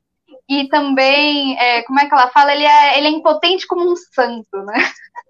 [0.48, 2.52] E também, é, como é que ela fala?
[2.52, 4.74] Ele é, ele é impotente como um santo, né?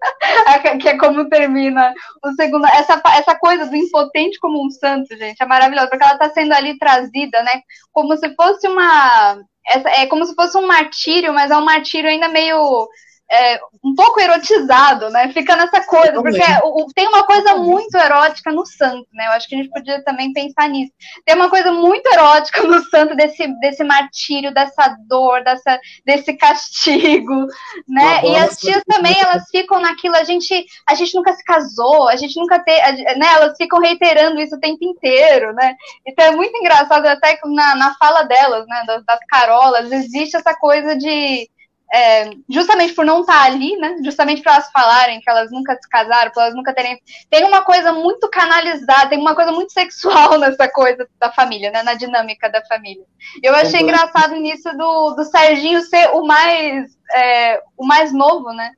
[0.81, 1.93] que é como termina
[2.23, 2.65] o segundo.
[2.67, 6.53] Essa, essa coisa do impotente como um santo, gente, é maravilhosa, porque ela está sendo
[6.53, 7.61] ali trazida, né?
[7.91, 9.39] Como se fosse uma.
[9.67, 12.87] Essa, é como se fosse um martírio, mas é um martírio ainda meio
[13.31, 15.29] é, um pouco erotizado, né?
[15.33, 19.27] Fica nessa coisa, porque o, tem uma coisa muito erótica no santo, né?
[19.27, 20.91] Eu acho que a gente podia também pensar nisso.
[21.25, 27.47] Tem uma coisa muito erótica no santo desse, desse martírio, dessa dor, dessa, desse castigo,
[27.87, 28.25] né?
[28.25, 32.15] E as tias também, elas ficam naquilo, a gente, a gente nunca se casou, a
[32.15, 32.79] gente nunca tem,
[33.17, 33.27] né?
[33.33, 35.75] Elas ficam reiterando isso o tempo inteiro, né?
[36.05, 38.83] Então é muito engraçado até na, na fala delas, né?
[38.85, 41.49] Das, das carolas, existe essa coisa de
[41.95, 43.95] é, justamente por não estar tá ali, né?
[44.03, 46.99] Justamente para elas falarem que elas nunca se casaram, para elas nunca terem.
[47.29, 51.83] Tem uma coisa muito canalizada, tem uma coisa muito sexual nessa coisa da família, né?
[51.83, 53.05] Na dinâmica da família.
[53.41, 53.85] Eu achei uhum.
[53.87, 58.71] engraçado nisso do, do Serginho ser o mais, é, o mais novo, né?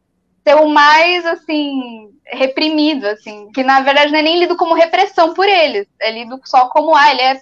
[0.47, 5.34] Ser o mais, assim, reprimido, assim, que na verdade não é nem lido como repressão
[5.34, 7.41] por eles, é lido só como, ah, ele é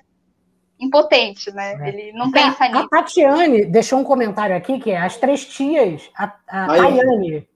[0.79, 1.75] impotente, né?
[1.81, 1.89] É.
[1.89, 2.79] Ele não pensa nisso.
[2.79, 7.47] A Tatiane deixou um comentário aqui que é as três tias, a, a Tayane,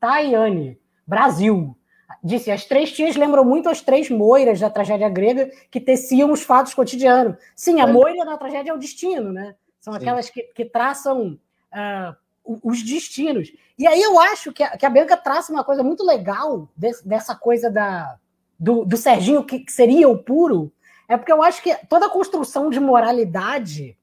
[0.00, 1.76] Tayane, Brasil,
[2.22, 6.42] disse: as três tias lembram muito as três moiras da tragédia grega que teciam os
[6.42, 7.36] fatos cotidianos.
[7.54, 9.54] Sim, a moira na tragédia é o destino, né?
[9.80, 9.98] São Sim.
[9.98, 11.38] aquelas que, que traçam
[11.72, 12.16] uh,
[12.62, 13.52] os destinos.
[13.78, 17.06] E aí eu acho que a, que a Bianca traça uma coisa muito legal desse,
[17.06, 18.16] dessa coisa da,
[18.58, 20.72] do, do Serginho, que, que seria o puro,
[21.08, 23.96] é porque eu acho que toda a construção de moralidade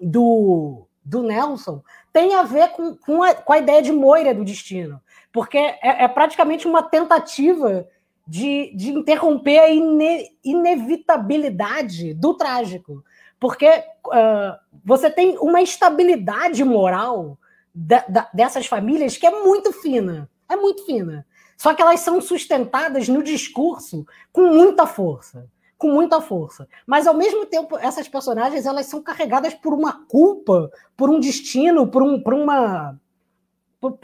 [0.00, 4.44] do, do Nelson tem a ver com, com, a, com a ideia de moira do
[4.44, 5.00] destino.
[5.32, 7.86] Porque é, é praticamente uma tentativa
[8.26, 13.02] de, de interromper a ine, inevitabilidade do trágico.
[13.40, 17.38] Porque uh, você tem uma estabilidade moral
[17.74, 20.28] de, de, dessas famílias que é muito fina.
[20.48, 21.26] É muito fina.
[21.56, 25.48] Só que elas são sustentadas no discurso com muita força
[25.78, 26.68] com muita força.
[26.84, 31.86] Mas ao mesmo tempo, essas personagens elas são carregadas por uma culpa, por um destino,
[31.86, 32.98] por, um, por uma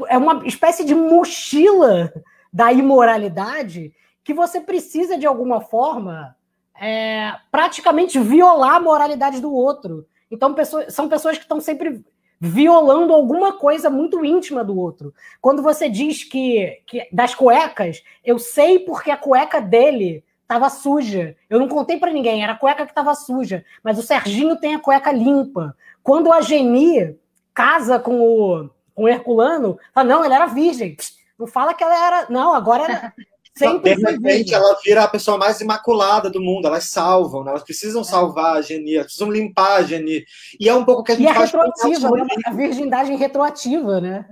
[0.08, 2.12] é uma espécie de mochila
[2.52, 6.36] da imoralidade que você precisa de alguma forma
[6.80, 10.06] é, praticamente violar a moralidade do outro.
[10.30, 12.04] Então pessoas, são pessoas que estão sempre
[12.40, 15.12] violando alguma coisa muito íntima do outro.
[15.40, 21.36] Quando você diz que, que das cuecas, eu sei porque a cueca dele estava suja.
[21.50, 23.64] Eu não contei para ninguém, era a cueca que estava suja.
[23.82, 25.76] Mas o Serginho tem a cueca limpa.
[26.02, 27.18] Quando a Geni
[27.52, 30.96] casa com o, com o Herculano, fala, não, ele era virgem.
[31.38, 32.26] Não fala que ela era.
[32.30, 33.12] Não, agora era.
[33.56, 37.52] Sempre de repente ela vira a pessoa mais imaculada do mundo, elas salvam, né?
[37.52, 38.04] elas precisam é.
[38.04, 40.24] salvar a Geni, elas precisam limpar a Geni.
[40.58, 42.26] E é um pouco o que a gente e é faz retroativa, né?
[42.46, 44.26] a virgindade retroativa, né?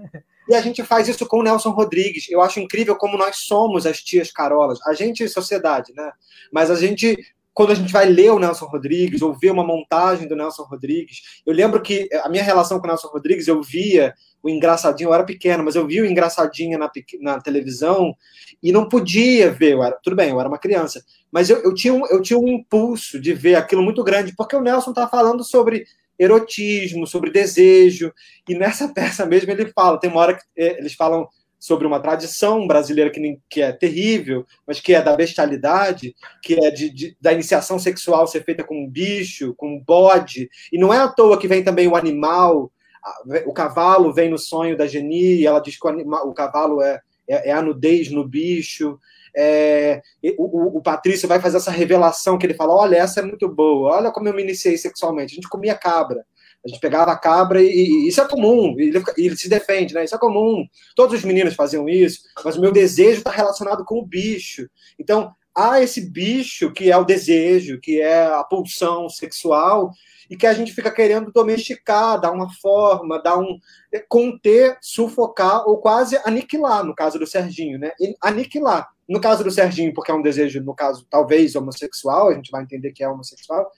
[0.53, 2.29] E a gente faz isso com o Nelson Rodrigues.
[2.29, 4.79] Eu acho incrível como nós somos as tias Carolas.
[4.87, 6.13] A gente, sociedade, né?
[6.53, 7.17] Mas a gente
[7.55, 11.21] quando a gente vai ler o Nelson Rodrigues ou ver uma montagem do Nelson Rodrigues,
[11.45, 15.15] eu lembro que a minha relação com o Nelson Rodrigues, eu via o engraçadinho, eu
[15.15, 16.91] era pequeno, mas eu via o engraçadinho na,
[17.21, 18.15] na televisão
[18.63, 21.93] e não podia ver, era, tudo bem, eu era uma criança, mas eu, eu, tinha
[21.93, 25.45] um, eu tinha um impulso de ver aquilo muito grande, porque o Nelson estava falando
[25.45, 25.85] sobre
[26.23, 28.13] erotismo, sobre desejo,
[28.49, 32.01] e nessa peça mesmo ele fala, tem uma hora que é, eles falam sobre uma
[32.01, 36.13] tradição brasileira que, que é terrível, mas que é da bestialidade,
[36.43, 40.51] que é de, de, da iniciação sexual ser feita com um bicho, com um bode,
[40.73, 42.73] e não é à toa que vem também o animal,
[43.47, 47.01] o cavalo vem no sonho da Geni, ela diz que o, animal, o cavalo é,
[47.29, 48.99] é, é, a nudez no bicho,
[49.37, 50.03] é,
[50.39, 53.97] o, o, Patrício vai fazer essa revelação que ele fala, olha, essa é muito boa,
[53.97, 56.25] olha como eu me iniciei sexualmente, a gente comia cabra,
[56.65, 60.05] a gente pegava a cabra e, e isso é comum, ele, ele, se defende, né?
[60.05, 60.65] Isso é comum.
[60.95, 64.69] Todos os meninos faziam isso, mas o meu desejo está relacionado com o bicho.
[64.99, 69.91] Então, há esse bicho que é o desejo, que é a pulsão sexual,
[70.33, 73.59] e que a gente fica querendo domesticar, dar uma forma, dar um
[74.09, 77.93] conter, sufocar ou quase aniquilar, no caso do Serginho, né?
[78.19, 78.89] Aniquilar.
[79.13, 82.63] No caso do Serginho, porque é um desejo, no caso, talvez homossexual, a gente vai
[82.63, 83.71] entender que é homossexual,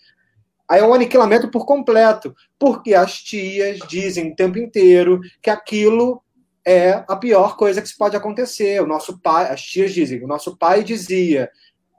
[0.69, 6.23] Aí é um aniquilamento por completo, porque as tias dizem o tempo inteiro que aquilo
[6.67, 8.81] é a pior coisa que se pode acontecer.
[8.81, 11.51] O nosso pai, as tias dizem, o nosso pai dizia: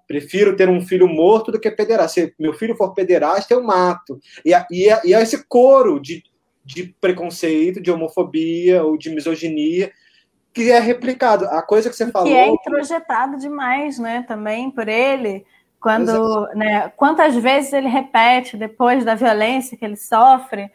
[0.07, 2.21] prefiro ter um filho morto do que pederasta.
[2.21, 4.19] Se meu filho for pederasta, eu mato.
[4.43, 6.23] E, e, e é esse coro de,
[6.63, 9.91] de preconceito, de homofobia ou de misoginia
[10.55, 11.45] que é replicado.
[11.49, 12.27] A coisa que você falou.
[12.27, 14.23] Que é introjetado demais, né?
[14.27, 15.45] Também por ele
[15.79, 20.71] quando, né, quantas vezes ele repete depois da violência que ele sofre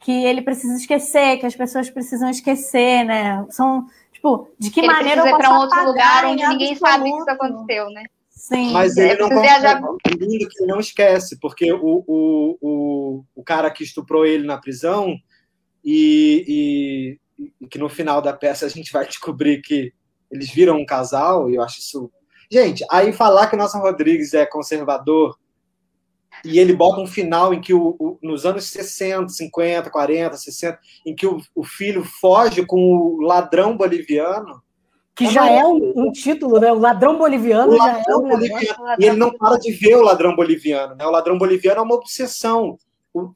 [0.00, 3.46] que ele precisa esquecer, que as pessoas precisam esquecer, né?
[3.50, 7.18] São, tipo, de que ele maneira eu para um outro lugar onde ninguém sabe que
[7.18, 8.04] isso aconteceu, né?
[8.30, 8.72] Sim.
[8.72, 9.82] Mas ele não consegue, viajar...
[10.02, 15.14] que ele não esquece, porque o, o, o, o cara que estuprou ele na prisão
[15.84, 17.18] e, e,
[17.60, 19.92] e que no final da peça a gente vai descobrir que
[20.30, 22.10] eles viram um casal, e eu acho isso
[22.52, 25.38] Gente, aí falar que o Nelson Rodrigues é conservador
[26.44, 30.78] e ele bota um final em que o, o, nos anos 60, 50, 40, 60,
[31.06, 34.60] em que o, o filho foge com o ladrão boliviano.
[35.14, 36.72] Que é já é um, um, título, né?
[36.72, 38.66] O ladrão boliviano o já é um boliviano.
[38.98, 40.96] E ele não para de ver o ladrão boliviano.
[40.96, 41.06] Né?
[41.06, 42.78] O ladrão boliviano é uma obsessão.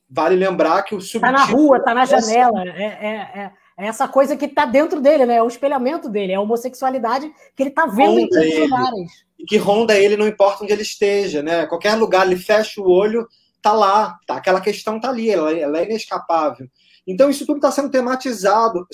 [0.09, 1.33] vale lembrar que o subtítulo...
[1.33, 2.65] Tá na rua, tá na janela.
[2.67, 5.37] É, é, é é essa coisa que está dentro dele, né?
[5.37, 9.11] É o espelhamento dele, é a homossexualidade que ele está vendo em todos os lugares.
[9.39, 11.66] E que ronda ele, não importa onde ele esteja, né?
[11.66, 13.27] Qualquer lugar, ele fecha o olho,
[13.61, 16.68] tá lá, tá, aquela questão tá ali, ela, ela é inescapável.
[17.07, 18.87] Então, isso tudo está sendo tematizado.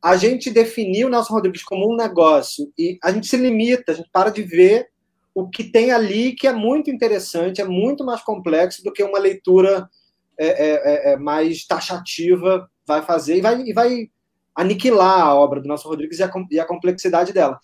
[0.00, 3.94] A gente definiu o Nelson Rodrigues como um negócio e a gente se limita, a
[3.94, 4.88] gente para de ver
[5.34, 9.18] o que tem ali, que é muito interessante, é muito mais complexo do que uma
[9.18, 9.88] leitura
[10.38, 14.10] é, é, é, é mais taxativa vai fazer e vai, e vai
[14.54, 17.58] aniquilar a obra do Nelson Rodrigues e a, e a complexidade dela.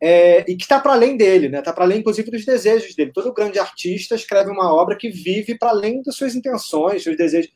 [0.00, 1.60] É, e que está para além dele, né?
[1.60, 3.12] Está para além, inclusive, dos desejos dele.
[3.12, 7.52] Todo grande artista escreve uma obra que vive para além das suas intenções, seus desejos.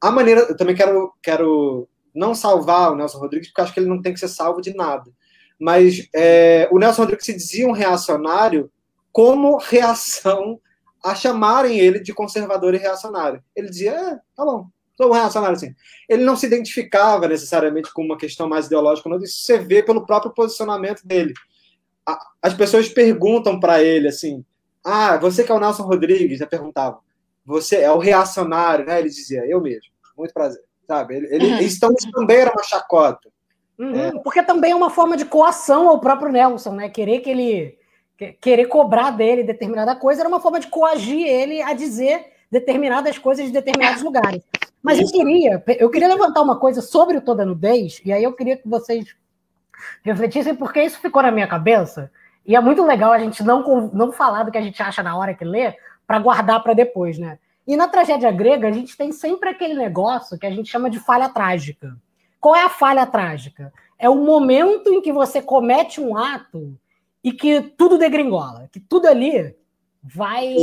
[0.00, 3.88] A maneira, eu também quero, quero não salvar o Nelson Rodrigues, porque acho que ele
[3.88, 5.10] não tem que ser salvo de nada.
[5.58, 8.70] Mas é, o Nelson Rodrigues se dizia um reacionário
[9.10, 10.60] como reação
[11.04, 13.42] a chamarem ele de conservador e reacionário.
[13.56, 14.68] Ele dizia, é, tá bom,
[14.98, 15.74] sou um reacionário assim.
[16.08, 20.04] Ele não se identificava necessariamente com uma questão mais ideológica, não, isso você vê pelo
[20.04, 21.32] próprio posicionamento dele.
[22.42, 24.44] As pessoas perguntam para ele assim:
[24.84, 26.38] Ah, você que é o Nelson Rodrigues?
[26.38, 27.00] Já perguntavam.
[27.46, 28.98] Você é o reacionário, né?
[28.98, 29.92] Ele dizia: Eu mesmo.
[30.16, 30.62] Muito prazer.
[30.86, 31.16] Sabe?
[31.16, 31.60] Ele, ele, uhum.
[31.60, 33.28] então, isso também era uma chacota.
[33.78, 34.22] Uhum, é.
[34.22, 36.88] Porque também é uma forma de coação ao próprio Nelson, né?
[36.88, 37.78] Querer que ele.
[38.40, 43.46] Querer cobrar dele determinada coisa era uma forma de coagir ele a dizer determinadas coisas
[43.46, 44.42] de determinados lugares.
[44.82, 48.32] Mas eu queria, eu queria levantar uma coisa sobre o Toda Nudez, e aí eu
[48.32, 49.14] queria que vocês
[50.02, 52.10] refletissem, porque isso ficou na minha cabeça,
[52.46, 55.16] e é muito legal a gente não, não falar do que a gente acha na
[55.16, 55.74] hora que lê,
[56.06, 57.38] para guardar para depois, né?
[57.66, 60.98] E na tragédia grega, a gente tem sempre aquele negócio que a gente chama de
[60.98, 61.94] falha trágica.
[62.40, 63.70] Qual é a falha trágica?
[63.98, 66.74] É o momento em que você comete um ato
[67.22, 69.54] e que tudo degringola, que tudo ali
[70.02, 70.54] vai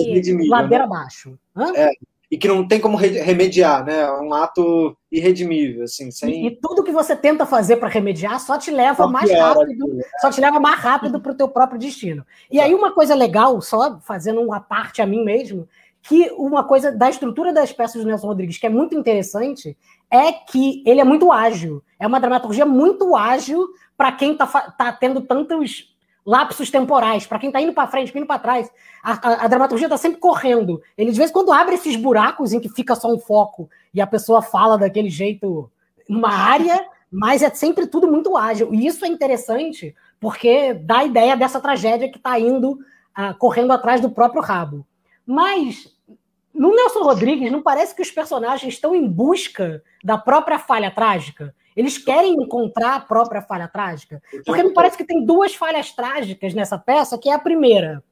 [0.50, 0.92] ladeira né?
[0.92, 1.38] abaixo.
[1.76, 1.92] É,
[2.36, 4.02] e que não tem como remediar, né?
[4.02, 6.44] É um ato irredimível, assim, sem...
[6.44, 9.86] E, e tudo que você tenta fazer para remediar só te leva só mais rápido,
[9.86, 12.26] aqui, só te leva mais rápido para o teu próprio destino.
[12.52, 15.66] E aí uma coisa legal, só fazendo uma parte a mim mesmo,
[16.02, 19.78] que uma coisa da estrutura das peças do Nelson Rodrigues que é muito interessante
[20.12, 21.82] é que ele é muito ágil.
[21.98, 23.66] É uma dramaturgia muito ágil
[23.96, 25.95] para quem está tá tendo tantos
[26.26, 27.28] lapsos temporais.
[27.28, 28.72] Para quem está indo para frente, indo para trás,
[29.04, 30.82] a, a, a dramaturgia está sempre correndo.
[30.98, 34.02] Ele, de vez em quando, abre esses buracos em que fica só um foco e
[34.02, 35.70] a pessoa fala daquele jeito
[36.10, 38.74] numa área, mas é sempre tudo muito ágil.
[38.74, 43.72] E isso é interessante porque dá a ideia dessa tragédia que está indo, uh, correndo
[43.72, 44.86] atrás do próprio rabo.
[45.26, 45.96] Mas
[46.56, 51.54] no Nelson Rodrigues, não parece que os personagens estão em busca da própria falha trágica?
[51.76, 54.22] Eles querem encontrar a própria falha trágica?
[54.46, 58.04] Porque me parece que tem duas falhas trágicas nessa peça, que é a primeira,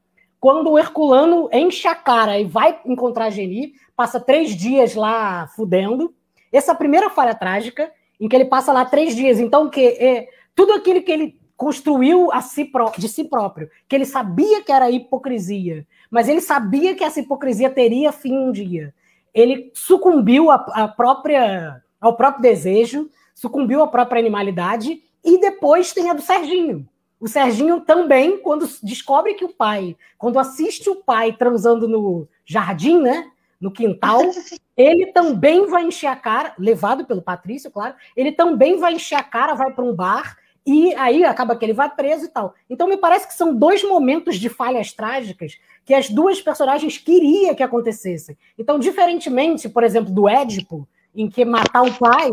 [0.43, 5.47] quando o Herculano enche a cara e vai encontrar a Geni, passa três dias lá
[5.55, 6.13] fudendo.
[6.51, 7.89] Essa é a primeira falha trágica,
[8.19, 9.39] em que ele passa lá três dias.
[9.39, 14.61] Então, que é, tudo aquilo que ele construiu si de si próprio, que ele sabia
[14.61, 18.93] que era hipocrisia, mas ele sabia que essa hipocrisia teria fim um dia.
[19.33, 23.09] Ele sucumbiu à, à própria, ao próprio desejo,
[23.43, 26.87] sucumbiu à própria animalidade, e depois tem a do Serginho.
[27.19, 32.99] O Serginho também, quando descobre que o pai, quando assiste o pai transando no jardim,
[32.99, 33.29] né?
[33.59, 34.21] No quintal,
[34.77, 39.23] ele também vai encher a cara, levado pelo Patrício, claro, ele também vai encher a
[39.23, 42.55] cara, vai para um bar e aí acaba que ele vai preso e tal.
[42.69, 47.53] Então me parece que são dois momentos de falhas trágicas que as duas personagens queriam
[47.53, 48.37] que acontecessem.
[48.57, 52.31] Então, diferentemente, por exemplo, do Édipo, em que matar o pai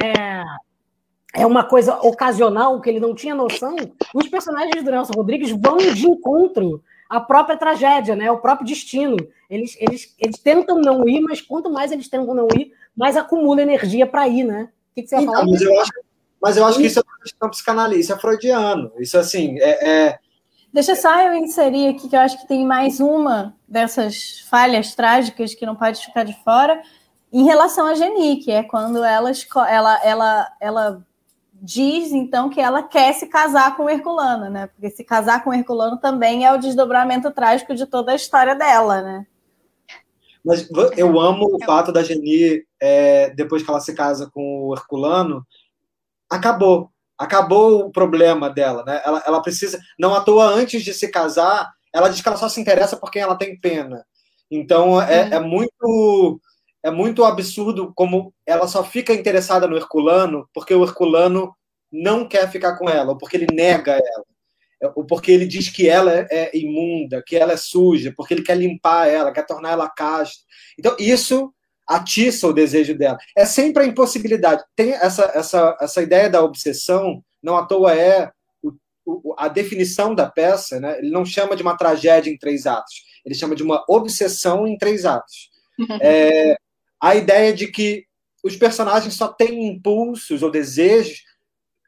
[0.00, 0.44] é,
[1.34, 3.76] é uma coisa ocasional, que ele não tinha noção,
[4.14, 8.30] os personagens do Nelson Rodrigues vão de encontro à própria tragédia, né?
[8.30, 9.16] O próprio destino.
[9.50, 13.62] Eles, eles, eles tentam não ir, mas quanto mais eles tentam não ir, mais acumula
[13.62, 14.68] energia para ir, né?
[14.90, 15.46] O que, que você ia então, falar?
[15.46, 15.92] Mas eu acho
[16.42, 18.92] mas eu acho que isso é uma questão psicanalista, isso é freudiano.
[18.98, 20.18] Isso, assim, é, é...
[20.72, 25.54] Deixa só eu inserir aqui, que eu acho que tem mais uma dessas falhas trágicas
[25.54, 26.82] que não pode ficar de fora,
[27.32, 29.30] em relação a Geni, que é quando ela,
[29.68, 31.06] ela, ela, ela
[31.54, 34.66] diz, então, que ela quer se casar com o Herculano, né?
[34.66, 38.54] Porque se casar com o Herculano também é o desdobramento trágico de toda a história
[38.54, 39.26] dela, né?
[40.44, 44.74] Mas eu amo o fato da Geni, é, depois que ela se casa com o
[44.74, 45.46] Herculano,
[46.28, 46.90] acabou.
[47.16, 49.00] Acabou o problema dela, né?
[49.04, 49.78] Ela, ela precisa.
[49.96, 53.10] Não à toa, antes de se casar, ela diz que ela só se interessa por
[53.10, 54.04] quem ela tem pena.
[54.50, 55.34] Então é, uhum.
[55.34, 56.40] é muito
[56.82, 61.54] é muito absurdo como ela só fica interessada no Herculano porque o Herculano
[61.92, 64.24] não quer ficar com ela, ou porque ele nega ela,
[64.82, 68.34] é, ou porque ele diz que ela é, é imunda, que ela é suja, porque
[68.34, 70.42] ele quer limpar ela, quer tornar ela casta.
[70.78, 71.52] Então, isso
[71.86, 73.18] atiça o desejo dela.
[73.36, 74.64] É sempre a impossibilidade.
[74.74, 78.30] Tem essa, essa, essa ideia da obsessão, não à toa é
[78.62, 78.72] o,
[79.04, 80.98] o, a definição da peça, né?
[80.98, 84.78] ele não chama de uma tragédia em três atos, ele chama de uma obsessão em
[84.78, 85.50] três atos.
[86.00, 86.54] É,
[87.02, 88.06] a ideia de que
[88.44, 91.24] os personagens só têm impulsos ou desejos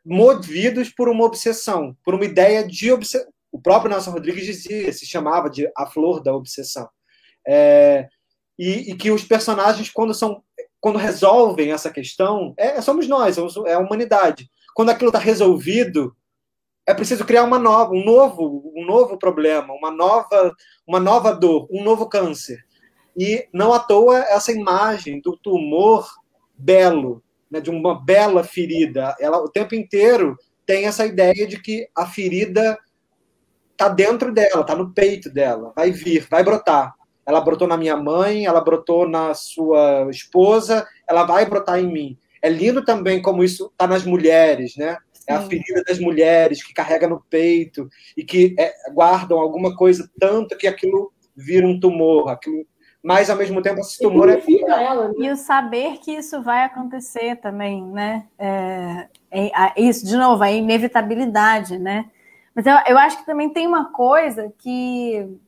[0.05, 3.33] movidos por uma obsessão, por uma ideia de obsessão.
[3.51, 6.89] O próprio Nelson Rodrigues dizia, se chamava de a flor da obsessão.
[7.47, 8.09] É,
[8.59, 10.43] e, e, que os personagens, quando são
[10.81, 14.51] quando resolvem essa questão, é, somos nós, é a humanidade.
[14.75, 16.15] Quando aquilo está resolvido,
[16.87, 20.53] é preciso criar uma nova, um novo, um novo problema, uma nova,
[20.87, 22.63] uma nova dor, um novo câncer.
[23.17, 26.09] E não à toa essa imagem do tumor
[26.57, 29.15] belo, né, de uma bela ferida.
[29.21, 30.37] Ela o tempo inteiro
[30.67, 32.79] tem essa ideia de que a ferida
[33.73, 36.95] está dentro dela, está no peito dela, vai vir, vai brotar.
[37.27, 42.19] Ela brotou na minha mãe, ela brotou na sua esposa, ela vai brotar em mim.
[42.43, 44.99] É lindo também como isso está nas mulheres, né?
[45.27, 50.11] É a ferida das mulheres que carrega no peito e que é, guardam alguma coisa
[50.21, 52.67] tanto que aquilo vira um tumor, aquilo
[53.05, 55.15] mas ao mesmo tempo esse tumor é ela, né?
[55.19, 58.27] e o saber que isso vai acontecer também, né?
[58.39, 62.07] É, é, isso de novo a inevitabilidade, né?
[62.55, 65.39] Mas eu, eu acho que também tem uma coisa que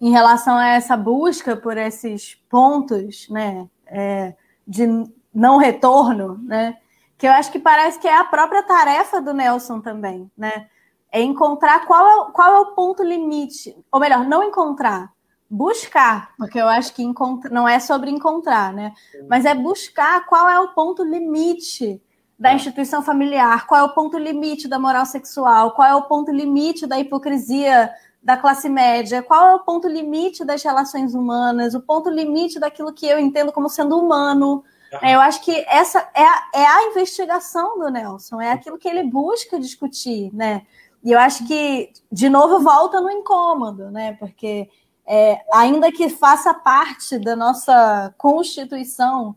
[0.00, 4.34] em relação a essa busca por esses pontos né, é,
[4.66, 4.86] de
[5.32, 6.76] não retorno, né,
[7.16, 10.68] que eu acho que parece que é a própria tarefa do Nelson também, né?
[11.10, 15.12] É encontrar qual é, qual é o ponto limite, ou melhor, não encontrar,
[15.50, 17.02] buscar, porque eu acho que
[17.50, 18.92] não é sobre encontrar, né?
[19.28, 22.02] Mas é buscar qual é o ponto limite
[22.38, 26.30] da instituição familiar, qual é o ponto limite da moral sexual, qual é o ponto
[26.30, 27.90] limite da hipocrisia
[28.22, 32.92] da classe média, qual é o ponto limite das relações humanas, o ponto limite daquilo
[32.92, 34.62] que eu entendo como sendo humano.
[34.92, 35.08] Uhum.
[35.08, 39.02] Eu acho que essa é a, é a investigação do Nelson, é aquilo que ele
[39.02, 40.62] busca discutir, né?
[41.02, 44.14] E eu acho que, de novo, volta no incômodo, né?
[44.14, 44.68] Porque
[45.08, 49.34] é, ainda que faça parte da nossa constituição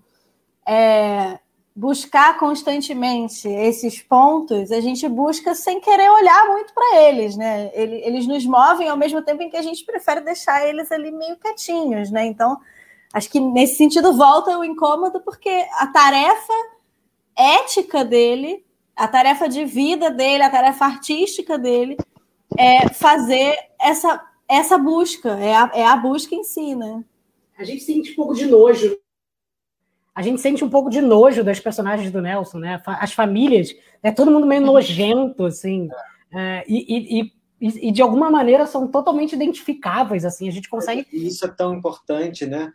[0.68, 1.40] é,
[1.74, 7.72] buscar constantemente esses pontos, a gente busca sem querer olhar muito para eles, né?
[7.74, 11.38] Eles nos movem ao mesmo tempo em que a gente prefere deixar eles ali meio
[11.38, 12.26] quietinhos, né?
[12.26, 12.60] Então,
[13.14, 16.54] acho que nesse sentido volta o incômodo, porque a tarefa
[17.34, 21.96] ética dele, a tarefa de vida dele, a tarefa artística dele
[22.58, 24.22] é fazer essa,
[24.52, 27.04] essa busca, é a, é a busca em si, né?
[27.58, 28.98] A gente sente um pouco de nojo
[30.14, 32.82] a gente sente um pouco de nojo das personagens do Nelson, né?
[32.86, 33.74] As famílias,
[34.04, 35.90] é todo mundo meio nojento, assim,
[36.34, 37.32] é, e, e,
[37.62, 41.08] e, e, de alguma maneira são totalmente identificáveis, assim, a gente consegue.
[41.14, 42.72] Isso é tão importante, né?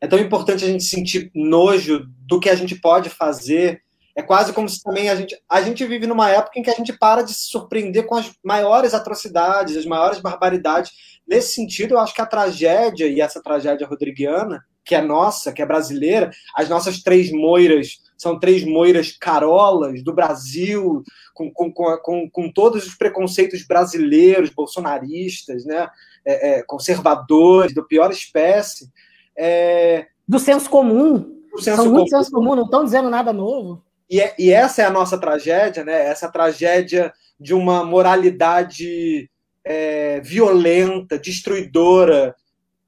[0.00, 3.82] É tão importante a gente sentir nojo do que a gente pode fazer.
[4.16, 5.36] É quase como se também a gente.
[5.48, 8.30] A gente vive numa época em que a gente para de se surpreender com as
[8.44, 10.90] maiores atrocidades, as maiores barbaridades.
[11.26, 15.62] Nesse sentido, eu acho que a tragédia, e essa tragédia rodriguiana, que é nossa, que
[15.62, 21.02] é brasileira, as nossas três moiras são três moiras carolas do Brasil,
[21.32, 25.88] com, com, com, com todos os preconceitos brasileiros, bolsonaristas, né?
[26.22, 28.90] É, é, conservadores, do pior espécie.
[29.34, 30.06] É...
[30.28, 31.40] Do senso comum.
[31.50, 31.96] Do senso são comum.
[31.96, 33.82] muito senso comum, não estão dizendo nada novo.
[34.10, 36.06] E, é, e, essa é a nossa tragédia, né?
[36.06, 39.30] essa tragédia de uma moralidade
[39.64, 42.34] é, violenta, destruidora,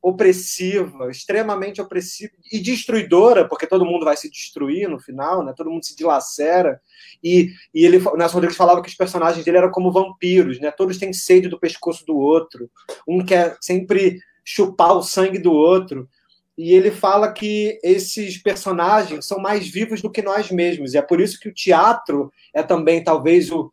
[0.03, 5.55] opressiva, extremamente opressiva e destruidora, porque todo mundo vai se destruir no final, né?
[5.57, 6.81] Todo mundo se dilacera.
[7.23, 10.73] E, e ele, Nelson Rodrigues falava que os personagens dele eram como vampiros, né?
[10.73, 12.69] Todos têm sede do pescoço do outro.
[13.07, 16.09] Um quer sempre chupar o sangue do outro.
[16.57, 20.93] E ele fala que esses personagens são mais vivos do que nós mesmos.
[20.93, 23.73] E é por isso que o teatro é também, talvez, o.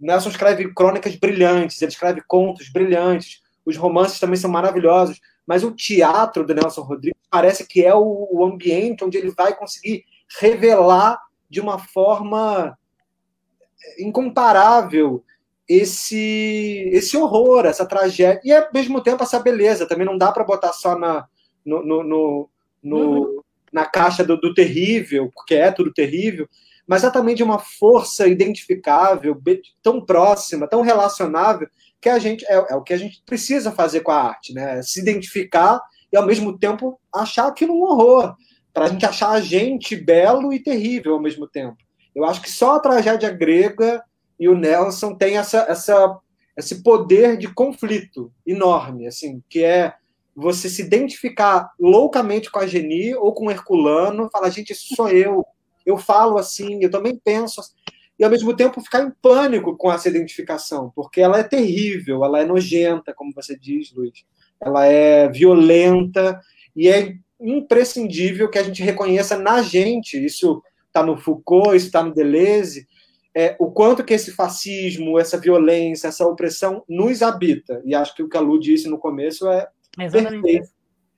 [0.00, 5.70] Nelson escreve crônicas brilhantes, ele escreve contos brilhantes, os romances também são maravilhosos, mas o
[5.70, 10.04] teatro do Nelson Rodrigues parece que é o, o ambiente onde ele vai conseguir
[10.40, 12.76] revelar de uma forma
[13.98, 15.22] incomparável
[15.68, 19.86] esse esse horror, essa tragédia e ao mesmo tempo essa beleza.
[19.86, 21.26] Também não dá para botar só na
[21.68, 22.50] no, no, no,
[22.82, 23.40] no uhum.
[23.72, 26.48] na caixa do, do, terrível, porque é tudo terrível,
[26.86, 29.40] mas é também de uma força identificável,
[29.82, 31.68] tão próxima, tão relacionável,
[32.00, 34.80] que a gente é, é, o que a gente precisa fazer com a arte, né?
[34.82, 35.80] Se identificar
[36.12, 38.34] e ao mesmo tempo achar aquilo um horror,
[38.72, 41.76] para a gente achar a gente belo e terrível ao mesmo tempo.
[42.14, 44.02] Eu acho que só a tragédia grega
[44.38, 46.18] e o Nelson tem essa, essa
[46.58, 49.94] esse poder de conflito enorme, assim, que é
[50.40, 55.08] você se identificar loucamente com a Geni ou com o Herculano, falar, gente, isso sou
[55.08, 55.44] eu,
[55.84, 57.74] eu falo assim, eu também penso assim
[58.18, 62.40] e ao mesmo tempo ficar em pânico com essa identificação, porque ela é terrível, ela
[62.40, 64.24] é nojenta, como você diz, Luiz.
[64.60, 66.40] Ela é violenta
[66.74, 72.02] e é imprescindível que a gente reconheça na gente, isso está no Foucault, isso está
[72.02, 72.88] no Deleuze,
[73.32, 77.80] é, o quanto que esse fascismo, essa violência, essa opressão nos habita.
[77.84, 79.68] E acho que o que a Lu disse no começo é
[79.98, 80.42] Exatamente.
[80.42, 80.68] perfeito.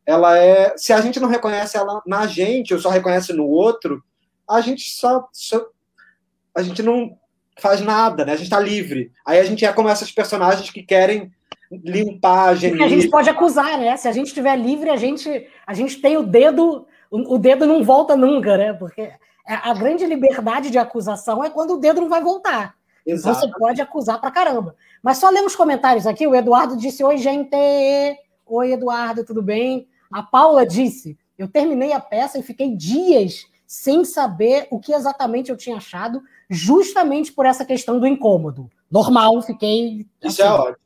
[0.07, 4.03] Ela é, se a gente não reconhece ela na gente, ou só reconhece no outro,
[4.49, 5.65] a gente só, só
[6.55, 7.17] a gente não
[7.59, 8.33] faz nada, né?
[8.33, 9.13] A gente está livre.
[9.25, 11.31] Aí a gente é como esses personagens que querem
[11.71, 12.83] limpar a gente.
[12.83, 13.97] a gente pode acusar, né?
[13.97, 17.67] Se a gente estiver livre, a gente, a gente tem o dedo, o, o dedo
[17.67, 18.73] não volta nunca, né?
[18.73, 19.13] Porque
[19.47, 22.75] a grande liberdade de acusação é quando o dedo não vai voltar.
[23.07, 23.41] Exato.
[23.41, 24.75] Você pode acusar pra caramba.
[25.03, 26.27] Mas só ler os comentários aqui.
[26.27, 27.57] O Eduardo disse: Oi, gente.
[28.53, 29.87] Oi, Eduardo, tudo bem?
[30.13, 35.53] A Paula disse: Eu terminei a peça e fiquei dias sem saber o que exatamente
[35.53, 38.69] eu tinha achado, justamente por essa questão do incômodo.
[38.91, 40.05] Normal, fiquei.
[40.21, 40.55] Isso é assim.
[40.55, 40.77] é ótimo.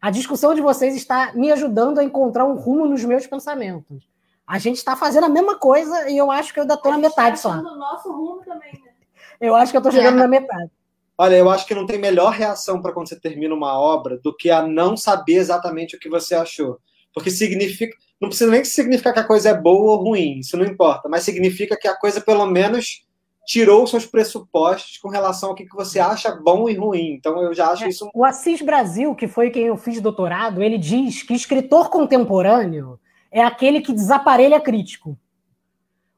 [0.00, 4.08] A discussão de vocês está me ajudando a encontrar um rumo nos meus pensamentos.
[4.46, 6.98] A gente está fazendo a mesma coisa e eu acho que eu ainda estou na
[6.98, 7.56] metade tá só.
[7.60, 8.92] nosso rumo também, né?
[9.40, 10.22] Eu acho que eu estou chegando é.
[10.22, 10.70] na metade.
[11.18, 14.34] Olha, eu acho que não tem melhor reação para quando você termina uma obra do
[14.34, 16.78] que a não saber exatamente o que você achou.
[17.14, 17.96] Porque significa.
[18.20, 21.22] Não precisa nem significar que a coisa é boa ou ruim, isso não importa, mas
[21.22, 23.06] significa que a coisa, pelo menos,
[23.46, 27.14] tirou seus pressupostos com relação ao que você acha bom e ruim.
[27.14, 28.08] Então eu já acho é, isso.
[28.14, 33.00] O Assis Brasil, que foi quem eu fiz doutorado, ele diz que escritor contemporâneo
[33.30, 35.18] é aquele que desaparelha crítico.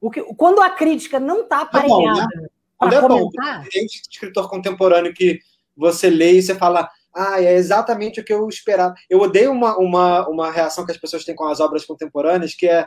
[0.00, 2.48] O que, quando a crítica não está aparelhada é né?
[2.78, 3.62] para é comentar...
[3.62, 3.68] Bom.
[3.70, 5.38] Tem escritor contemporâneo que
[5.76, 8.94] você lê e você fala ah, é exatamente o que eu esperava.
[9.08, 12.66] Eu odeio uma, uma, uma reação que as pessoas têm com as obras contemporâneas, que
[12.66, 12.86] é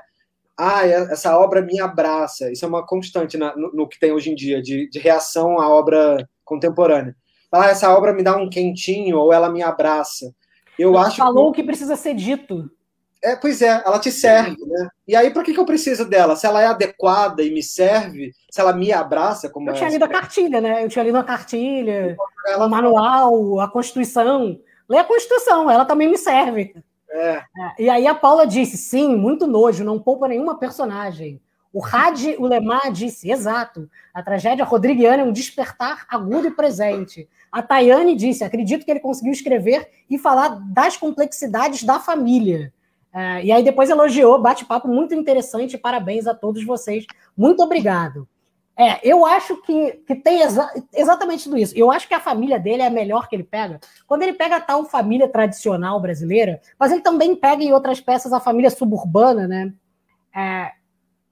[0.58, 2.52] ah, essa obra me abraça.
[2.52, 5.60] Isso é uma constante na, no, no, que tem hoje em dia, de, de reação
[5.60, 7.16] à obra contemporânea.
[7.52, 10.34] Ah, essa obra me dá um quentinho, ou ela me abraça.
[10.78, 11.62] Eu acho falou o que...
[11.62, 12.70] que precisa ser dito.
[13.26, 14.88] É, pois é, ela te serve, né?
[15.08, 16.36] E aí, por que, que eu preciso dela?
[16.36, 20.06] Se ela é adequada e me serve, se ela me abraça como Eu tinha lido
[20.06, 20.84] a cartilha, né?
[20.84, 22.16] Eu tinha lido a cartilha,
[22.48, 22.68] ela...
[22.68, 24.60] o manual, a Constituição.
[24.88, 26.76] Lê a Constituição, ela também me serve.
[27.10, 27.38] É.
[27.38, 27.44] É,
[27.80, 31.42] E aí a Paula disse: sim, muito nojo, não poupa nenhuma personagem.
[31.74, 37.28] O Hadi Ulemar disse: exato, a tragédia rodriguiana é um despertar agudo e presente.
[37.52, 42.72] A Tayane disse: acredito que ele conseguiu escrever e falar das complexidades da família.
[43.16, 47.06] É, e aí depois elogiou, bate-papo muito interessante, parabéns a todos vocês.
[47.36, 48.28] Muito obrigado.
[48.78, 51.74] É, eu acho que, que tem exa exatamente tudo isso.
[51.78, 53.80] Eu acho que a família dele é a melhor que ele pega.
[54.06, 58.34] Quando ele pega a tal família tradicional brasileira, mas ele também pega em outras peças
[58.34, 59.74] a família suburbana, né?
[60.36, 60.74] É,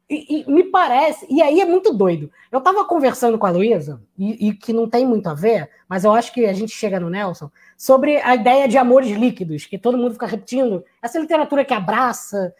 [0.09, 2.31] e, e, me parece, e aí é muito doido.
[2.49, 6.05] Eu estava conversando com a Luísa, e, e, que não tem muito a ver, mas
[6.05, 9.78] eu acho que a gente chega no Nelson, sobre a ideia de amores líquidos, que
[9.78, 12.53] todo mundo fica repetindo, essa literatura que abraça,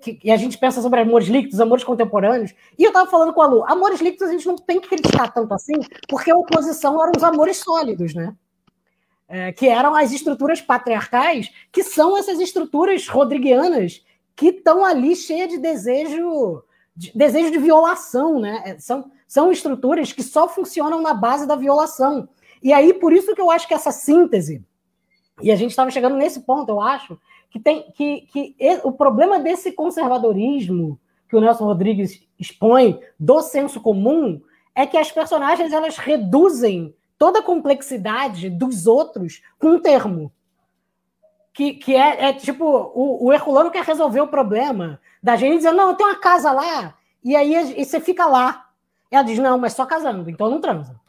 [0.00, 2.54] que, e a gente pensa sobre amores líquidos, amores contemporâneos.
[2.78, 5.32] E eu estava falando com a Lu, amores líquidos a gente não tem que criticar
[5.32, 5.74] tanto assim,
[6.08, 8.34] porque a oposição eram os amores sólidos, né?
[9.28, 14.04] É, que eram as estruturas patriarcais, que são essas estruturas rodriguianas
[14.36, 16.62] que estão ali cheias de desejo
[16.96, 18.76] de, desejo de violação, né?
[18.78, 22.28] São, são estruturas que só funcionam na base da violação.
[22.62, 24.64] E aí, por isso que eu acho que essa síntese,
[25.42, 27.18] e a gente estava chegando nesse ponto, eu acho,
[27.50, 30.98] que tem que, que o problema desse conservadorismo
[31.28, 34.40] que o Nelson Rodrigues expõe do senso comum
[34.74, 40.30] é que as personagens elas reduzem toda a complexidade dos outros com um termo.
[41.52, 45.76] Que, que é, é tipo, o, o Herculano quer resolver o problema da gente dizendo,
[45.76, 46.94] não, tenho uma casa lá,
[47.24, 48.68] e aí e você fica lá.
[49.10, 51.00] Ela diz, não, mas só casando, então não transa.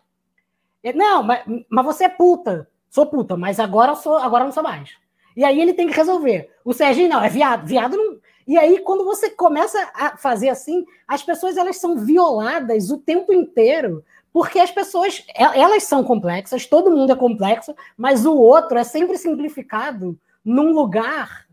[0.94, 2.68] Não, mas, mas você é puta.
[2.90, 4.92] Sou puta, mas agora sou, agora não sou mais.
[5.36, 6.50] E aí ele tem que resolver.
[6.66, 7.66] O Serginho não, é viado.
[7.66, 8.18] Viado não.
[8.48, 13.34] E aí, quando você começa a fazer assim, as pessoas elas são violadas o tempo
[13.34, 18.86] inteiro, porque as pessoas elas são complexas, todo mundo é complexo, mas o outro é
[18.86, 21.46] sempre simplificado num lugar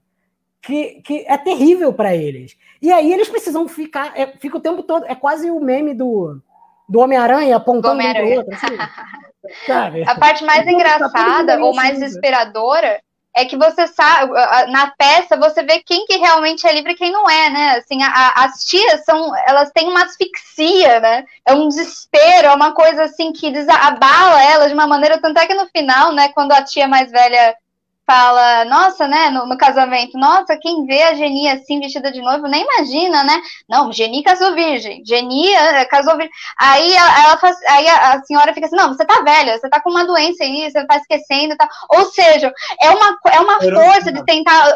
[0.63, 2.57] que, que é terrível para eles.
[2.81, 6.41] E aí eles precisam ficar, é, fica o tempo todo, é quase o meme do,
[6.89, 8.55] do Homem-Aranha apontando Homem um outro.
[8.55, 8.77] Assim,
[10.07, 13.01] A parte mais tá engraçada ou mais desesperadora
[13.37, 14.33] é que você sabe,
[14.71, 17.71] na peça você vê quem que realmente é livre e quem não é, né?
[17.79, 21.25] Assim, a, as tias são, elas têm uma asfixia, né?
[21.45, 25.47] É um desespero, é uma coisa assim que abala elas de uma maneira, tanto é
[25.47, 27.57] que no final, né, quando a tia mais velha
[28.07, 32.47] fala, nossa, né, no, no, casamento, nossa, quem vê a Geni assim, vestida de noivo,
[32.47, 33.41] nem imagina, né?
[33.69, 36.33] Não, Geni casou virgem, Geni uh, casou virgem.
[36.59, 39.91] Aí, ela, faz, aí a, senhora fica assim, não, você tá velha, você tá com
[39.91, 41.69] uma doença aí, você tá esquecendo, tá?
[41.91, 44.67] Ou seja, é uma, é uma força de tentar,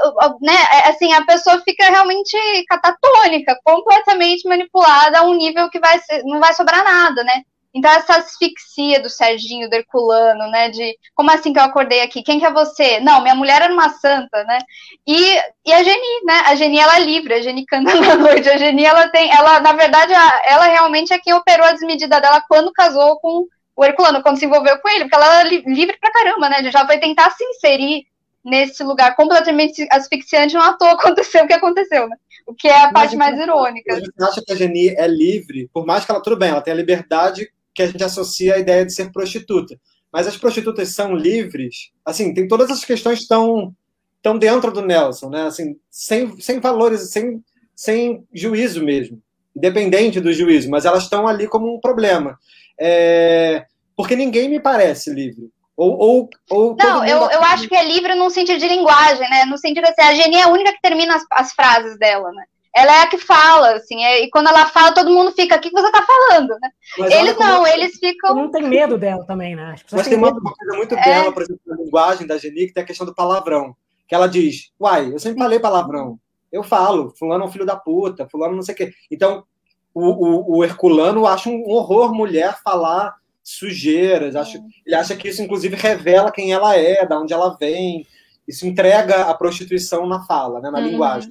[0.41, 2.37] né, é, assim, a pessoa fica realmente
[2.68, 7.43] catatônica, completamente manipulada a um nível que vai não vai sobrar nada, né?
[7.75, 10.71] Então, essa asfixia do Serginho, do Herculano, né?
[10.71, 12.23] De como assim que eu acordei aqui?
[12.23, 12.99] Quem que é você?
[13.01, 14.59] Não, minha mulher era uma santa, né?
[15.07, 16.43] E, e a Geni, né?
[16.47, 18.49] A Geni, ela é livre, a Geni canta na noite.
[18.49, 20.12] A Geni, ela tem, ela, na verdade,
[20.45, 23.47] ela realmente é quem operou a desmedida dela quando casou com
[23.77, 26.71] o Herculano, quando se envolveu com ele, porque ela era livre pra caramba, né?
[26.71, 28.07] Já foi tentar se inserir
[28.45, 32.16] nesse lugar completamente asfixiante, não à toa aconteceu o que aconteceu, né?
[32.47, 33.95] O que é a parte mais irônica.
[33.95, 36.62] A gente acha que a Geni é livre, por mais que ela, tudo bem, ela
[36.62, 37.49] tem a liberdade
[37.79, 39.79] que a gente associa a ideia de ser prostituta.
[40.12, 43.72] Mas as prostitutas são livres, assim, tem todas as questões estão
[44.16, 45.43] estão dentro do Nelson, né?
[45.43, 47.41] Assim, sem, sem valores, sem,
[47.72, 49.22] sem juízo mesmo,
[49.57, 52.37] independente do juízo, mas elas estão ali como um problema.
[52.81, 53.64] É,
[53.97, 55.51] porque ninguém me parece livre.
[55.76, 59.45] Ou, ou, ou não, eu, eu acho que é livre no sentido de linguagem, né?
[59.45, 62.45] No sentido assim, a Geni é a única que termina as, as frases dela, né?
[62.75, 65.61] Ela é a que fala, assim, é, e quando ela fala, todo mundo fica, o
[65.61, 66.71] que você tá falando, né?
[66.99, 68.35] Mas eles não, eles ficam...
[68.35, 69.75] Não tem medo dela também, né?
[69.91, 71.03] Mas tem uma, uma coisa muito é...
[71.03, 73.75] bela, por exemplo, na linguagem da Geni, que tem a questão do palavrão,
[74.07, 76.19] que ela diz, uai, eu sempre falei palavrão,
[76.53, 78.93] eu falo, fulano é um filho da puta, fulano não sei o quê.
[79.11, 79.45] Então,
[79.93, 85.43] o, o, o Herculano acha um horror mulher falar sujeiras, acha, ele acha que isso,
[85.43, 88.07] inclusive, revela quem ela é, da onde ela vem,
[88.47, 90.87] isso entrega a prostituição na fala, né, na uhum.
[90.87, 91.31] linguagem.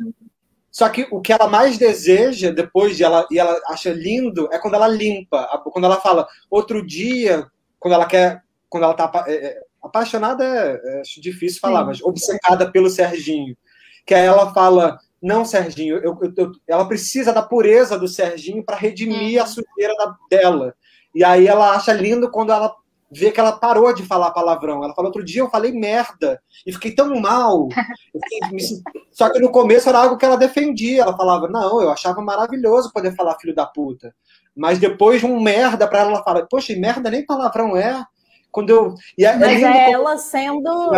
[0.78, 4.60] Só que o que ela mais deseja depois de ela e ela acha lindo é
[4.60, 7.48] quando ela limpa, quando ela fala outro dia,
[7.80, 11.86] quando ela quer, quando ela tá é, é, apaixonada, é, é, difícil falar, Sim.
[11.88, 13.58] mas obcecada pelo Serginho,
[14.06, 18.64] que aí ela fala não, Serginho, eu, eu, eu, ela precisa da pureza do Serginho
[18.64, 20.76] para redimir a sujeira da, dela.
[21.16, 22.76] E aí ela acha lindo quando ela
[23.12, 24.84] ver que ela parou de falar palavrão.
[24.84, 27.68] Ela falou, outro dia eu falei merda e fiquei tão mal.
[28.12, 28.82] Fiquei,
[29.12, 31.04] Só que no começo era algo que ela defendia.
[31.04, 34.14] Ela falava, não, eu achava maravilhoso poder falar filho da puta.
[34.56, 38.04] Mas depois um merda para ela, ela fala, poxa, merda nem palavrão é.
[38.52, 38.96] Quando eu...
[39.18, 40.92] E Mas é, é ela sendo...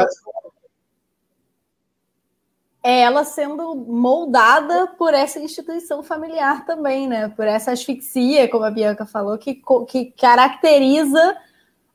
[2.81, 7.27] É ela sendo moldada por essa instituição familiar também, né?
[7.27, 11.35] Por essa asfixia, como a Bianca falou, que, que caracteriza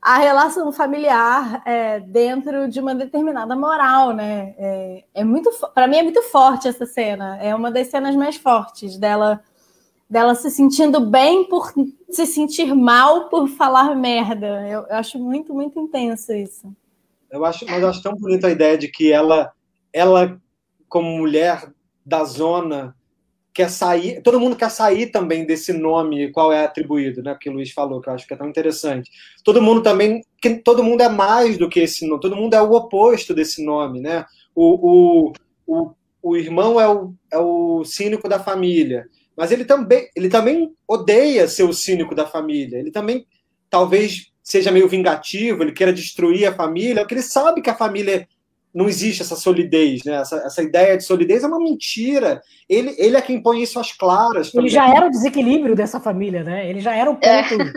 [0.05, 4.55] a relação familiar é, dentro de uma determinada moral, né?
[4.59, 7.39] É, é muito, para mim é muito forte essa cena.
[7.43, 9.41] É uma das cenas mais fortes dela,
[10.09, 11.73] dela se sentindo bem por
[12.11, 14.69] se sentir mal por falar merda.
[14.69, 16.71] Eu, eu acho muito, muito intenso isso.
[17.31, 19.53] Eu acho, mas eu acho tão bonita a ideia de que ela,
[19.91, 20.39] ela
[20.87, 21.73] como mulher
[22.05, 22.95] da zona
[23.55, 27.37] quer sair, todo mundo quer sair também desse nome qual é atribuído, né?
[27.41, 29.09] Que o Luiz falou, que eu acho que é tão interessante.
[29.45, 32.61] Todo mundo também, que todo mundo é mais do que esse nome, todo mundo é
[32.61, 34.27] o oposto desse nome, né?
[34.57, 35.33] O, o,
[35.67, 35.91] o,
[36.21, 41.47] o irmão é o, é o cínico da família, mas ele também, ele também odeia
[41.47, 42.79] ser o cínico da família.
[42.79, 43.25] Ele também
[43.71, 48.27] talvez seja meio vingativo, ele queira destruir a família, porque ele sabe que a família
[48.75, 50.15] não existe essa solidez, né?
[50.17, 52.43] Essa, essa ideia de solidez é uma mentira.
[52.69, 54.53] Ele, ele é quem põe isso às claras.
[54.53, 56.69] Ele já era o desequilíbrio dessa família, né?
[56.69, 57.73] Ele já era o ponto é.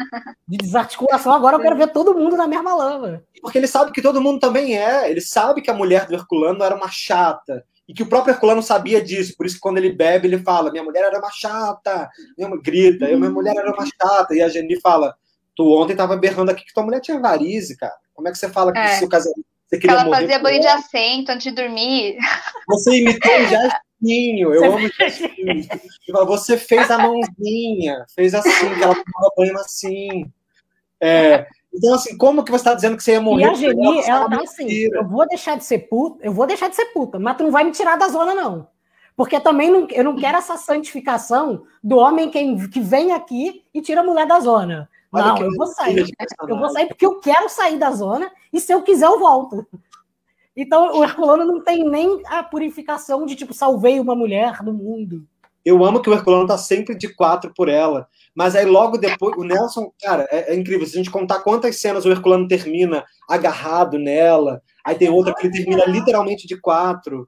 [0.48, 1.32] de desarticulação.
[1.32, 3.22] Agora eu quero ver todo mundo na mesma lama.
[3.42, 5.10] Porque ele sabe que todo mundo também é.
[5.12, 7.64] Ele sabe que a mulher do Herculano era uma chata.
[7.88, 9.36] E que o próprio Herculano sabia disso.
[9.38, 12.10] Por isso que quando ele bebe, ele fala: Minha mulher era uma chata.
[12.36, 14.34] Minha, grita: Minha mulher era uma chata.
[14.34, 15.16] E a Jenny fala:
[15.56, 17.94] Tu ontem tava berrando aqui que tua mulher tinha varize, cara.
[18.16, 18.96] Como é que você fala que é.
[18.96, 22.18] seu casamento você queria ela morrer fazia banho de assento antes de dormir.
[22.70, 25.68] Você imitou o Jastinho, eu amo o Jastinho.
[26.26, 30.32] Você fez a mãozinha, fez assim, que ela tomava banho assim.
[31.02, 33.44] É, então, assim, como que você está dizendo que você ia morrer?
[33.44, 36.70] E a Geni, ela tá assim, eu vou deixar de ser puta, eu vou deixar
[36.70, 38.68] de ser puta, mas tu não vai me tirar da zona, não.
[39.16, 43.82] Porque também não, eu não quero essa santificação do homem que, que vem aqui e
[43.82, 44.90] tira a mulher da zona.
[45.12, 46.06] Não, eu vou sair.
[46.48, 49.66] Eu vou sair porque eu quero sair da zona e se eu quiser eu volto.
[50.56, 55.26] Então o Herculano não tem nem a purificação de tipo salvei uma mulher do mundo.
[55.64, 59.36] Eu amo que o Herculano tá sempre de quatro por ela, mas aí logo depois
[59.38, 60.88] o Nelson, cara, é, é incrível.
[60.88, 65.46] Se a gente contar quantas cenas o Herculano termina agarrado nela, aí tem outra que
[65.46, 67.28] ele termina literalmente de quatro.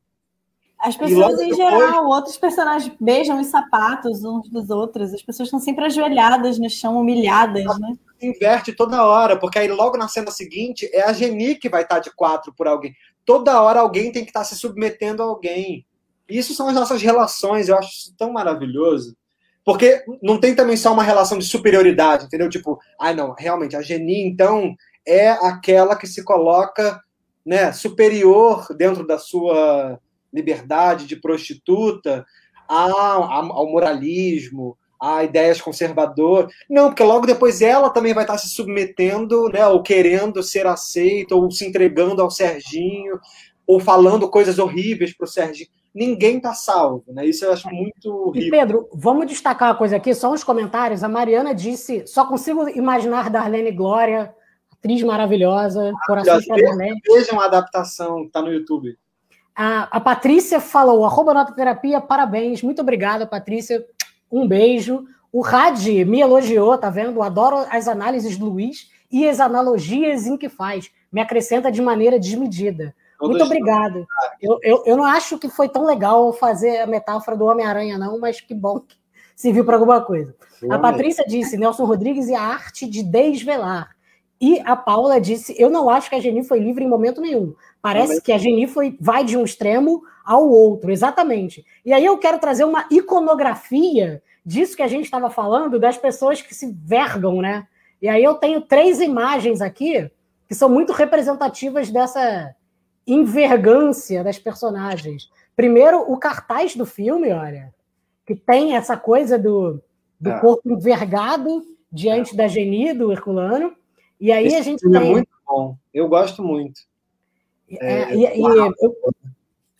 [0.79, 1.57] As pessoas em depois...
[1.57, 5.13] geral, outros personagens beijam os sapatos uns dos outros.
[5.13, 7.93] As pessoas estão sempre ajoelhadas no chão, humilhadas, né?
[8.21, 11.99] Inverte toda hora, porque aí logo na cena seguinte é a Geni que vai estar
[11.99, 12.93] de quatro por alguém.
[13.25, 15.85] Toda hora alguém tem que estar se submetendo a alguém.
[16.29, 19.17] Isso são as nossas relações, eu acho isso tão maravilhoso.
[19.65, 22.49] Porque não tem também só uma relação de superioridade, entendeu?
[22.49, 24.75] Tipo, ah, não, realmente, a Geni, então,
[25.05, 27.01] é aquela que se coloca
[27.45, 29.99] né, superior dentro da sua
[30.33, 32.25] liberdade de prostituta
[32.67, 36.51] ao moralismo, a ideias conservadoras.
[36.69, 41.35] Não, porque logo depois ela também vai estar se submetendo, né, ou querendo ser aceita,
[41.35, 43.19] ou se entregando ao Serginho,
[43.65, 45.69] ou falando coisas horríveis para o Serginho.
[45.95, 47.25] Ninguém está salvo, né?
[47.25, 51.03] Isso eu acho muito E Pedro, vamos destacar uma coisa aqui, só uns comentários.
[51.03, 54.31] A Mariana disse: só consigo imaginar Darlene Glória,
[54.71, 57.01] atriz maravilhosa, coração para Darlene.
[57.07, 58.95] Vejam a adaptação, está no YouTube.
[59.61, 63.85] A, a Patrícia falou, arroba nota terapia, parabéns, muito obrigada, Patrícia,
[64.31, 65.03] um beijo.
[65.33, 67.21] O Rad me elogiou, tá vendo?
[67.21, 70.89] Adoro as análises do Luiz e as analogias em que faz.
[71.11, 72.95] Me acrescenta de maneira desmedida.
[73.21, 74.07] Muito obrigado.
[74.41, 78.17] Eu, eu, eu não acho que foi tão legal fazer a metáfora do Homem-Aranha, não,
[78.17, 78.95] mas que bom que
[79.35, 80.33] serviu para alguma coisa.
[80.69, 83.89] A Patrícia disse, Nelson Rodrigues e a arte de desvelar.
[84.41, 87.53] E a Paula disse: Eu não acho que a Geni foi livre em momento nenhum.
[87.81, 91.65] Parece que a Geni foi, vai de um extremo ao outro, exatamente.
[91.85, 96.41] E aí eu quero trazer uma iconografia disso que a gente estava falando, das pessoas
[96.41, 97.67] que se vergam, né?
[98.01, 100.09] E aí eu tenho três imagens aqui
[100.47, 102.55] que são muito representativas dessa
[103.05, 105.29] envergância das personagens.
[105.55, 107.73] Primeiro, o cartaz do filme, olha,
[108.25, 109.81] que tem essa coisa do,
[110.19, 110.39] do é.
[110.39, 112.37] corpo envergado diante é.
[112.37, 113.73] da Geni, do Herculano.
[114.19, 115.09] E aí Esse a gente filme é tem...
[115.09, 115.77] é muito bom.
[115.93, 116.81] Eu gosto muito.
[117.69, 118.73] É, é, e, e eu,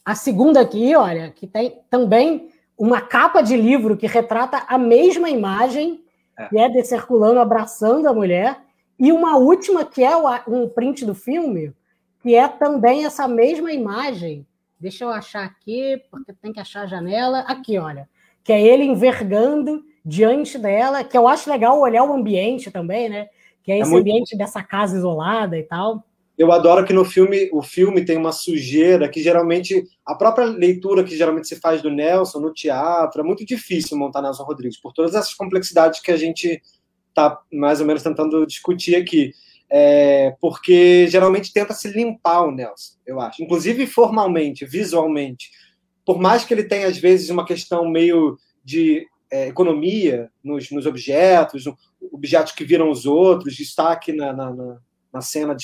[0.05, 5.29] a segunda aqui, olha, que tem também uma capa de livro que retrata a mesma
[5.29, 6.03] imagem,
[6.37, 6.47] é.
[6.47, 8.59] que é de circulando abraçando a mulher,
[8.97, 10.15] e uma última que é
[10.47, 11.73] um print do filme,
[12.21, 14.45] que é também essa mesma imagem.
[14.79, 17.39] Deixa eu achar aqui, porque tem que achar a janela.
[17.41, 18.09] Aqui, olha,
[18.43, 23.29] que é ele envergando diante dela, que eu acho legal olhar o ambiente também, né?
[23.69, 24.01] Que é esse muito...
[24.01, 26.03] ambiente dessa casa isolada e tal.
[26.35, 31.03] Eu adoro que no filme, o filme tem uma sujeira que geralmente, a própria leitura
[31.03, 34.91] que geralmente se faz do Nelson no teatro, é muito difícil montar Nelson Rodrigues, por
[34.91, 36.59] todas essas complexidades que a gente
[37.09, 39.33] está mais ou menos tentando discutir aqui.
[39.69, 43.43] É, porque geralmente tenta se limpar o Nelson, eu acho.
[43.43, 45.51] Inclusive formalmente, visualmente.
[46.03, 50.85] Por mais que ele tenha, às vezes, uma questão meio de é, economia nos, nos,
[50.85, 51.65] objetos,
[52.11, 54.77] objetos que viram os outros, destaque na, na,
[55.11, 55.55] na cena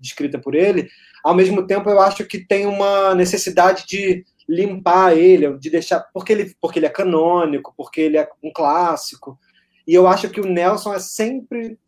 [0.00, 0.88] descrita por ele,
[1.22, 6.00] ao mesmo tempo eu acho que tem uma necessidade de limpar ele, de deixar.
[6.12, 9.38] Porque ele, porque ele é canônico, porque ele é um clássico.
[9.86, 11.78] E eu acho que o Nelson é sempre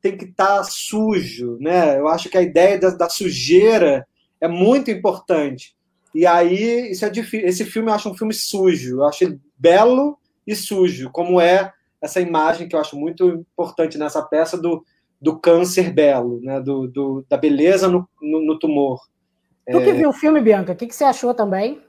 [0.00, 1.98] tem que estar tá sujo, né?
[1.98, 4.06] Eu acho que a ideia da, da, sujeira
[4.40, 5.74] é muito importante.
[6.14, 7.48] E aí, isso é difícil.
[7.48, 8.96] Esse filme eu acho um filme sujo.
[9.00, 11.72] Eu acho ele belo e sujo, como é
[12.02, 14.84] essa imagem que eu acho muito importante nessa peça do,
[15.20, 16.60] do câncer belo, né?
[16.60, 19.00] do, do da beleza no, no, no tumor.
[19.68, 19.94] Tu que é...
[19.94, 21.82] viu o filme, Bianca, o que, que você achou também?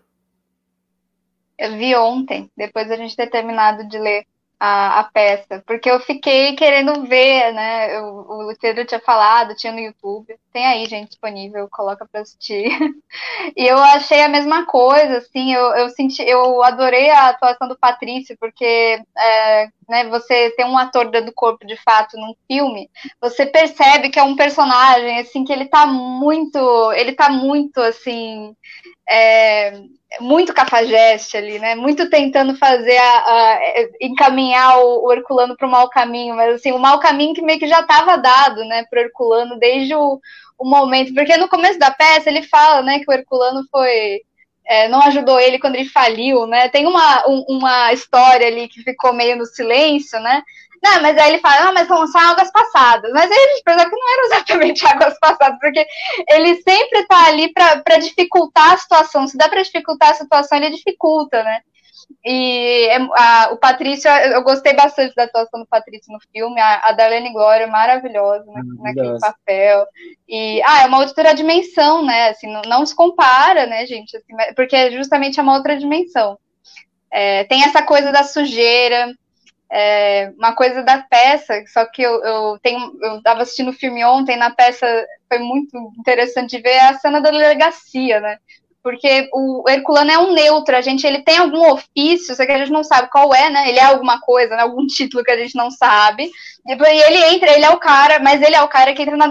[1.58, 4.26] Eu vi ontem, depois a gente ter terminado de ler
[4.60, 8.00] a, a peça, porque eu fiquei querendo ver, né?
[8.02, 12.68] o Pedro tinha falado, tinha no YouTube, tem aí, gente, disponível, coloca para assistir.
[13.56, 17.78] e eu achei a mesma coisa, assim, eu, eu senti, eu adorei a atuação do
[17.78, 22.90] Patrício, porque é, né, você tem um ator dando corpo de fato num filme,
[23.22, 28.54] você percebe que é um personagem, assim, que ele tá muito, ele tá muito, assim,
[29.10, 29.82] é,
[30.20, 31.76] muito cafajeste ali, né?
[31.76, 33.60] Muito tentando fazer a, a
[34.02, 37.60] encaminhar o, o Herculano para o mau caminho, mas assim, o mau caminho que meio
[37.60, 40.20] que já estava dado, né, para o Herculano desde o,
[40.58, 44.22] o, momento, porque no começo da peça ele fala, né, que o Herculano foi
[44.68, 46.70] é, não ajudou ele quando ele faliu, né?
[46.70, 50.44] Tem uma, um, uma história ali que ficou meio no silêncio, né?
[50.84, 53.12] Não, mas aí ele fala, ah, mas são só águas passadas.
[53.12, 55.86] Mas aí a gente percebe que não eram exatamente águas passadas, porque
[56.30, 59.28] ele sempre está ali para dificultar a situação.
[59.28, 61.62] Se dá para dificultar a situação, ele dificulta, né?
[62.30, 66.90] E é, a, o Patrício, eu gostei bastante da atuação do Patrício no filme, a,
[66.90, 69.86] a Darlene Glória é maravilhosa né, naquele papel.
[70.28, 72.28] E, ah, é uma outra dimensão, né?
[72.28, 74.18] Assim, não, não se compara, né, gente?
[74.18, 76.38] Assim, porque justamente é uma outra dimensão.
[77.10, 79.10] É, tem essa coisa da sujeira,
[79.72, 84.04] é, uma coisa da peça, só que eu, eu tenho, eu estava assistindo o filme
[84.04, 84.86] ontem, na peça
[85.30, 88.38] foi muito interessante ver a cena da delegacia, né?
[88.88, 92.58] Porque o Herculano é um neutro, a gente ele tem algum ofício, só que a
[92.58, 93.68] gente não sabe qual é, né?
[93.68, 94.62] Ele é alguma coisa, né?
[94.62, 96.32] algum título que a gente não sabe.
[96.66, 99.28] E ele entra, ele é o cara, mas ele é o cara que entra na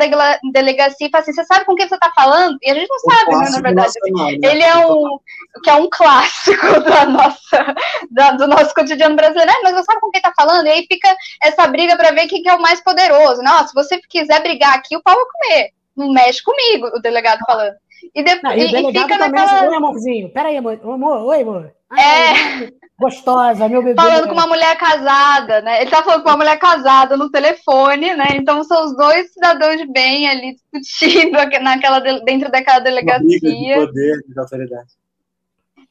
[0.52, 2.58] delegacia e fala assim: você sabe com quem você tá falando?
[2.62, 3.92] E a gente não o sabe, né, na verdade.
[4.12, 4.50] Né?
[4.50, 5.18] Ele é um
[5.64, 7.74] que é um clássico da nossa,
[8.10, 9.58] da, do nosso cotidiano brasileiro, né?
[9.62, 10.66] mas você sabe com quem tá falando?
[10.66, 13.40] E aí fica essa briga para ver quem que é o mais poderoso.
[13.42, 15.70] Não, se você quiser brigar aqui, o pau vai comer.
[15.96, 17.74] Não mexe comigo, o delegado falando.
[18.14, 19.68] E, depois, ah, e, e fica naquela...
[19.68, 20.32] Oi, amorzinho.
[20.32, 20.78] Peraí, amor.
[20.82, 21.22] amor.
[21.24, 21.72] Oi, amor.
[21.90, 22.70] Ai, é.
[22.98, 24.00] Gostosa, meu bebê.
[24.00, 25.82] Falando com uma mulher casada, né?
[25.82, 28.28] Ele tá falando com uma mulher casada no telefone, né?
[28.34, 33.22] Então são os dois cidadãos de bem ali discutindo naquela, dentro daquela delegacia.
[33.22, 34.88] Uma briga de poder, de autoridade.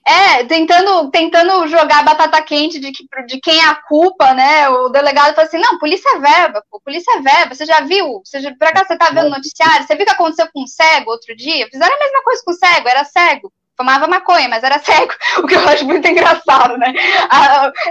[0.07, 4.69] É, tentando, tentando jogar batata quente de, que, de quem é a culpa, né?
[4.69, 7.56] O delegado fala assim: não, polícia é verba, pô, polícia é verba.
[7.56, 8.22] Você já viu?
[8.23, 9.86] Você já, por acaso você tá vendo noticiário?
[9.86, 11.68] Você viu o que aconteceu com um cego outro dia?
[11.72, 13.52] Fizeram a mesma coisa com o cego, era cego.
[13.77, 16.93] Fumava maconha, mas era cego, o que eu acho muito engraçado, né?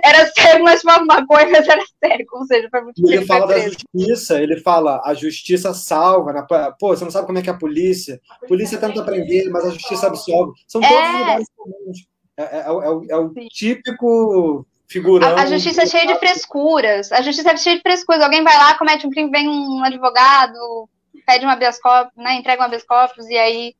[0.03, 2.39] era cego, mas fumava maconha, mas era cego.
[2.39, 6.33] Ou seja, foi muito Ele fala da justiça, ele fala, a justiça salva.
[6.33, 6.47] Né?
[6.79, 8.21] Pô, você não sabe como é que é a polícia.
[8.43, 10.53] A polícia tenta prender, mas a justiça absolve.
[10.67, 11.19] São todos é...
[11.19, 12.15] lugares comuns.
[12.37, 15.37] É, é, é, o, é o típico figurão.
[15.37, 17.13] A, a, justiça é cheia de frescuras.
[17.13, 18.23] A justiça é cheia de frescuras.
[18.23, 20.89] Alguém vai lá, comete um crime, vem um advogado,
[21.27, 23.75] pede um habeas corpus, né, entrega um habeas corpus, e aí...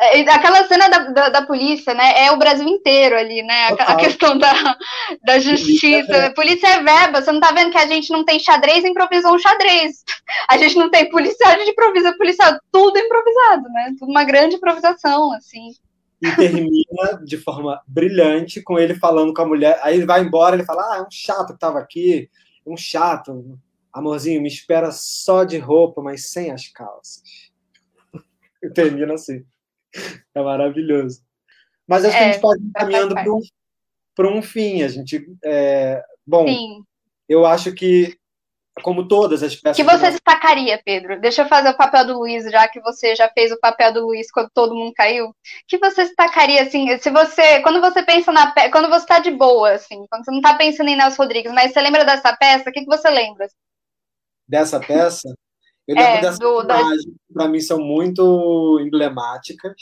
[0.00, 3.92] É, aquela cena da, da, da, polícia, né, é o Brasil inteiro ali, né, a,
[3.92, 4.76] a questão da,
[5.24, 6.32] da justiça.
[6.34, 9.38] Polícia é verba, você não tá vendo que a gente não tem xadrez, improvisou um
[9.38, 10.04] xadrez.
[10.48, 14.56] A gente não tem policial, a gente improvisa policial, tudo improvisado, né, tudo uma grande
[14.56, 15.70] improvisação, assim
[16.24, 19.78] e termina de forma brilhante com ele falando com a mulher.
[19.82, 22.30] Aí ele vai embora, ele fala: Ah, é um chato que tava aqui,
[22.66, 23.58] um chato.
[23.92, 27.22] Amorzinho, me espera só de roupa, mas sem as calças.
[28.62, 29.44] E termina assim.
[30.34, 31.20] É maravilhoso.
[31.86, 33.14] Mas acho é, que a gente pode ir caminhando
[34.14, 34.82] para um, um fim.
[34.82, 35.24] A gente.
[35.44, 36.82] É, bom, Sim.
[37.28, 38.18] eu acho que
[38.82, 39.76] como todas as peças.
[39.76, 41.20] Que você destacaria, Pedro?
[41.20, 44.06] Deixa eu fazer o papel do Luiz, já que você já fez o papel do
[44.06, 45.34] Luiz quando todo mundo caiu.
[45.68, 47.60] Que você destacaria, assim, se você.
[47.60, 48.70] Quando você pensa na peça.
[48.70, 51.72] Quando você está de boa, assim, quando você não está pensando em Nelson Rodrigues, mas
[51.72, 53.46] você lembra dessa peça, o que, que você lembra?
[54.48, 55.32] Dessa peça?
[55.86, 57.12] Eu lembro é, dessas imagens, da...
[57.34, 59.74] para mim são muito emblemáticas.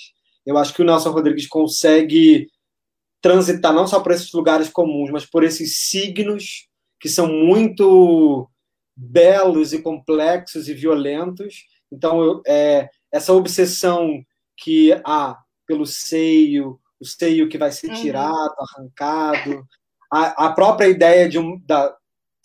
[0.44, 2.48] Eu acho que o Nelson Rodrigues consegue
[3.20, 6.68] transitar não só por esses lugares comuns, mas por esses signos
[7.00, 8.48] que são muito
[8.96, 11.64] belos e complexos e violentos.
[11.90, 14.22] Então, é, essa obsessão
[14.56, 18.00] que há pelo seio, o seio que vai ser uhum.
[18.00, 19.64] tirado, arrancado,
[20.12, 21.94] a, a própria ideia de um, da,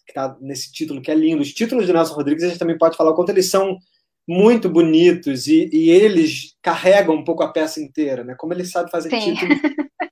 [0.08, 1.42] que está nesse título, que é lindo.
[1.42, 3.78] Os títulos do Nelson Rodrigues, a gente também pode falar o quanto eles são
[4.26, 8.36] muito bonitos e, e, eles carregam um pouco a peça inteira, né?
[8.38, 9.34] Como ele sabe fazer Sim.
[9.34, 9.60] títulos,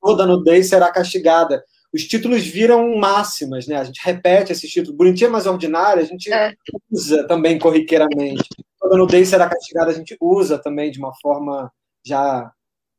[0.01, 1.63] toda nudez será castigada.
[1.93, 3.77] Os títulos viram máximas, né?
[3.77, 4.97] A gente repete esses títulos.
[4.97, 6.53] Bonitinha, mas ordinária, a gente é.
[6.91, 8.43] usa também corriqueiramente.
[8.79, 11.71] Toda nudez será castigada, a gente usa também de uma forma
[12.05, 12.51] já,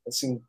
[0.07, 0.41] assim,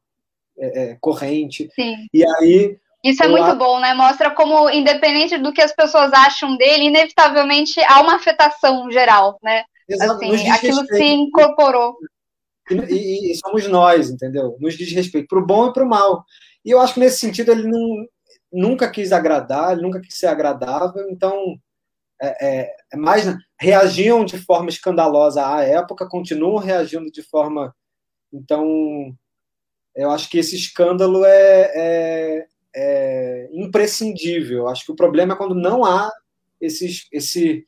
[0.58, 1.70] é, é, corrente.
[1.76, 2.08] Sim.
[2.14, 2.78] E aí...
[3.10, 3.94] Isso é muito bom, né?
[3.94, 9.64] Mostra como, independente do que as pessoas acham dele, inevitavelmente há uma afetação geral, né?
[9.88, 11.96] Exato, assim, aquilo se incorporou.
[12.70, 14.58] E, e, somos nós, entendeu?
[14.60, 16.26] Nos diz respeito para o bom e para o mal.
[16.66, 18.06] E eu acho que nesse sentido ele não,
[18.52, 21.58] nunca quis agradar, ele nunca quis ser agradável, então
[22.22, 23.24] é, é, é mais
[23.58, 27.74] reagiam de forma escandalosa à época, continuam reagindo de forma.
[28.34, 29.16] Então,
[29.96, 32.48] eu acho que esse escândalo é, é,
[32.80, 34.68] é imprescindível.
[34.68, 36.12] Acho que o problema é quando não há
[36.62, 37.66] esses, esse,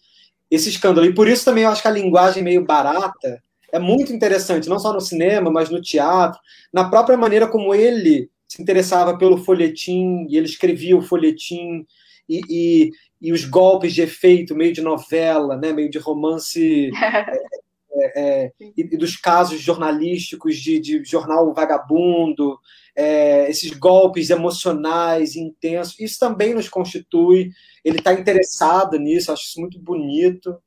[0.52, 1.08] esse escândalo.
[1.08, 3.42] E por isso também eu acho que a linguagem meio barata
[3.72, 6.40] é muito interessante, não só no cinema, mas no teatro,
[6.72, 11.86] na própria maneira como ele se interessava pelo folhetim, e ele escrevia o folhetim,
[12.28, 12.92] e, e,
[13.22, 16.90] e os golpes de efeito, meio de novela, né, meio de romance,
[17.94, 22.58] é, é, e, e, dos casos jornalísticos de, de jornal vagabundo,
[23.00, 27.52] é, esses golpes emocionais intensos, isso também nos constitui.
[27.84, 30.62] Ele está interessado nisso, acho isso muito bonito.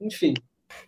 [0.00, 0.34] Enfim.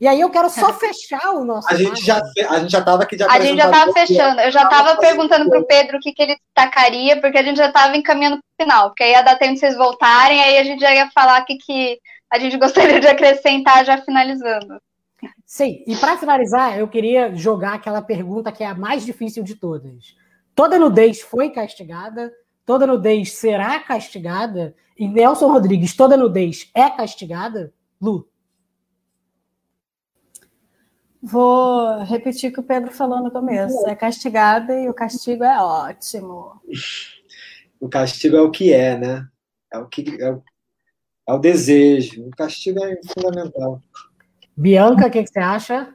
[0.01, 1.73] E aí eu quero só fechar o nosso.
[1.73, 4.41] A gente já a gente já estava aqui de A gente já estava fechando.
[4.41, 7.59] Eu já estava perguntando para o Pedro o que, que ele destacaria, porque a gente
[7.59, 10.59] já estava encaminhando para o final, porque aí ia dar tempo de vocês voltarem, aí
[10.59, 14.81] a gente já ia falar o que, que a gente gostaria de acrescentar já finalizando.
[15.47, 19.55] Sim, e para finalizar, eu queria jogar aquela pergunta que é a mais difícil de
[19.55, 20.19] todas.
[20.59, 22.33] Toda nudez foi castigada,
[22.67, 27.73] toda nudez será castigada, e Nelson Rodrigues, toda nudez é castigada?
[28.03, 28.29] Lu?
[31.23, 33.87] Vou repetir o que o Pedro falou no começo.
[33.87, 36.61] É castigada e o castigo é ótimo.
[37.79, 39.29] O castigo é o que é, né?
[39.73, 40.43] É o que é o,
[41.29, 42.27] é o desejo.
[42.27, 43.81] O castigo é fundamental.
[44.57, 45.95] Bianca, o que, que você acha?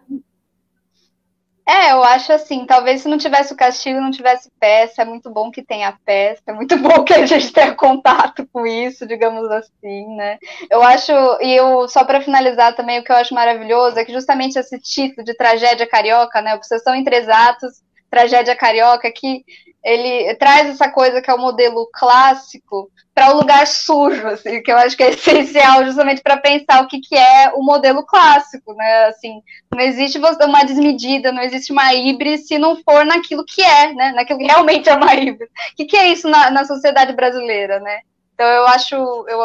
[1.65, 5.29] É, eu acho assim, talvez se não tivesse o castigo, não tivesse peça, é muito
[5.31, 9.49] bom que tenha peça, é muito bom que a gente tenha contato com isso, digamos
[9.49, 10.37] assim, né?
[10.69, 11.11] Eu acho,
[11.41, 14.77] e eu, só para finalizar também, o que eu acho maravilhoso é que justamente esse
[14.79, 19.45] título de tragédia carioca, né, Obsessão entre exatos, tragédia carioca, que
[19.83, 24.61] ele traz essa coisa que é o modelo clássico para o um lugar sujo, assim,
[24.63, 28.03] que eu acho que é essencial justamente para pensar o que, que é o modelo
[28.05, 29.05] clássico, né?
[29.05, 29.41] Assim,
[29.71, 34.13] não existe uma desmedida, não existe uma híbride se não for naquilo que é, né?
[34.13, 35.43] Naquilo que realmente é uma híbride.
[35.43, 37.99] O que, que é isso na, na sociedade brasileira, né?
[38.33, 39.39] Então eu acho, eu,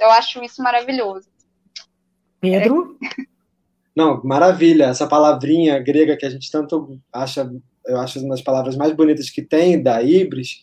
[0.00, 1.28] eu acho isso maravilhoso.
[2.40, 2.96] Pedro?
[3.94, 4.86] Não, maravilha.
[4.86, 7.48] Essa palavrinha grega que a gente tanto acha,
[7.86, 10.62] eu acho uma das palavras mais bonitas que tem, da híbris,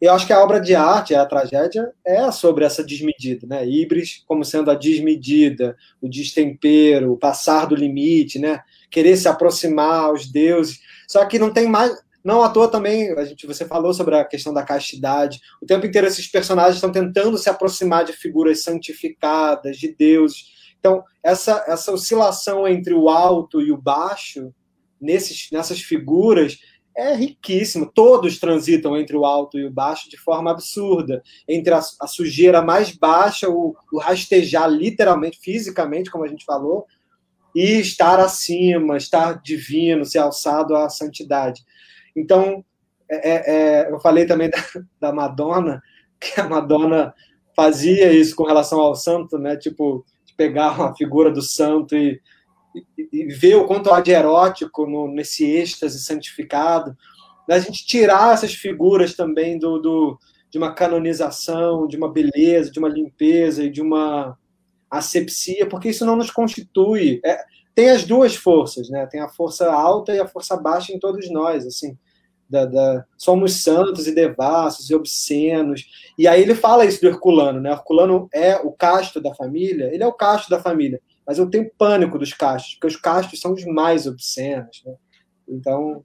[0.00, 3.66] eu acho que a obra de arte, a tragédia, é sobre essa desmedida, né?
[3.66, 8.60] Ibris como sendo a desmedida, o destempero, o passar do limite, né?
[8.90, 10.80] Querer se aproximar aos deuses.
[11.08, 11.92] Só que não tem mais.
[12.22, 15.40] Não à toa também, a gente, você falou sobre a questão da castidade.
[15.62, 20.44] O tempo inteiro esses personagens estão tentando se aproximar de figuras santificadas, de deuses.
[20.78, 24.52] Então, essa, essa oscilação entre o alto e o baixo,
[25.00, 26.58] nesses, nessas figuras,
[26.98, 27.90] é riquíssimo.
[27.94, 31.22] Todos transitam entre o alto e o baixo de forma absurda.
[31.48, 36.86] Entre a, a sujeira mais baixa, o, o, rastejar literalmente, fisicamente, como a gente falou,
[37.54, 41.62] e estar acima, estar divino, ser alçado à santidade.
[42.16, 42.64] Então,
[43.08, 43.54] é, é,
[43.86, 44.58] é eu falei também da,
[45.00, 45.80] da, Madonna,
[46.20, 47.14] que a Madonna
[47.54, 49.56] fazia isso com relação ao santo, né?
[49.56, 50.04] Tipo,
[50.36, 52.20] pegar uma figura do santo e
[52.74, 56.96] e, ver o quanto há de erótico no, nesse êxtase santificado,
[57.46, 60.18] da gente tirar essas figuras também do, do,
[60.50, 64.36] de uma canonização, de uma beleza, de uma limpeza e de uma
[64.90, 67.20] asepsia, porque isso não nos constitui.
[67.24, 67.38] É,
[67.74, 69.06] tem as duas forças, né?
[69.06, 71.96] Tem a força alta e a força baixa em todos nós, assim.
[72.50, 75.86] Da, da, somos santos e devassos e obscenos.
[76.18, 77.70] E aí ele fala isso do Herculano, né?
[77.70, 81.70] Herculano é o casto da família, ele é o casto da família, mas eu tenho
[81.76, 84.82] pânico dos castos, porque os castos são os mais obscenos.
[84.86, 84.94] Né?
[85.46, 86.02] Então.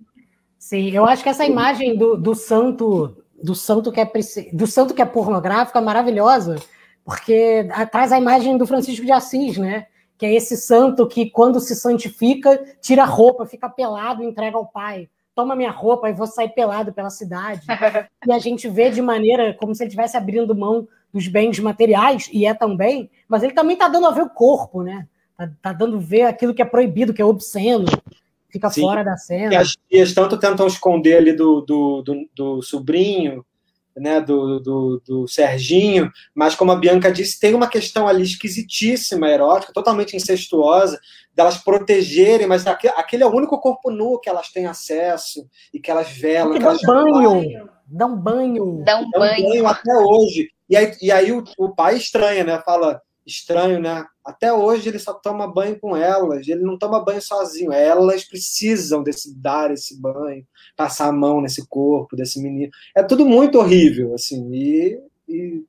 [0.60, 4.12] Sim, eu acho que essa imagem do, do santo do santo que é
[4.52, 6.58] do santo que é pornográfico é maravilhosa,
[7.06, 9.88] porque traz a imagem do Francisco de Assis, né?
[10.18, 14.58] Que é esse santo que, quando se santifica, tira a roupa, fica pelado e entrega
[14.58, 15.10] ao pai.
[15.34, 17.66] Toma minha roupa e vou sair pelado pela cidade.
[18.28, 22.30] e a gente vê de maneira como se ele estivesse abrindo mão dos bens materiais,
[22.34, 25.08] e é também, mas ele também está dando a ver o corpo, né?
[25.38, 27.86] Tá, tá dando ver aquilo que é proibido, que é obsceno,
[28.50, 28.82] fica Sim.
[28.82, 29.54] fora da cena.
[29.54, 33.44] E as tias tanto tentam esconder ali do, do, do, do sobrinho,
[33.96, 39.30] né, do, do, do, Serginho, mas como a Bianca disse, tem uma questão ali esquisitíssima,
[39.30, 41.00] erótica, totalmente incestuosa,
[41.34, 45.92] delas protegerem, mas aquele é o único corpo nu que elas têm acesso e que
[45.92, 46.54] elas velam.
[46.54, 48.84] Que dão banho, dão banho.
[48.84, 49.50] Dão banho.
[49.50, 50.50] banho até hoje.
[50.70, 52.62] E aí, e aí o, o pai estranha, né?
[52.66, 54.06] Fala, estranho, né?
[54.24, 57.72] Até hoje ele só toma banho com elas, ele não toma banho sozinho.
[57.72, 60.46] Elas precisam desse dar esse banho,
[60.76, 62.72] passar a mão nesse corpo desse menino.
[62.96, 65.64] É tudo muito horrível, assim, e, e...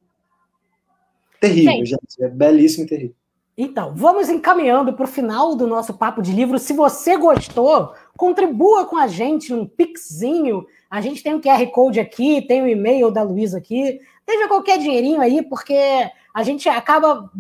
[1.41, 2.23] terrível, gente.
[2.23, 3.17] É belíssimo e terrível.
[3.57, 6.59] Então, vamos encaminhando para o final do nosso papo de livro.
[6.59, 10.67] Se você gostou, contribua com a gente num pixinho.
[10.91, 14.01] A gente tem o QR Code aqui, tem o e-mail da Luísa aqui.
[14.27, 17.31] Deixa qualquer dinheirinho aí, porque a gente acaba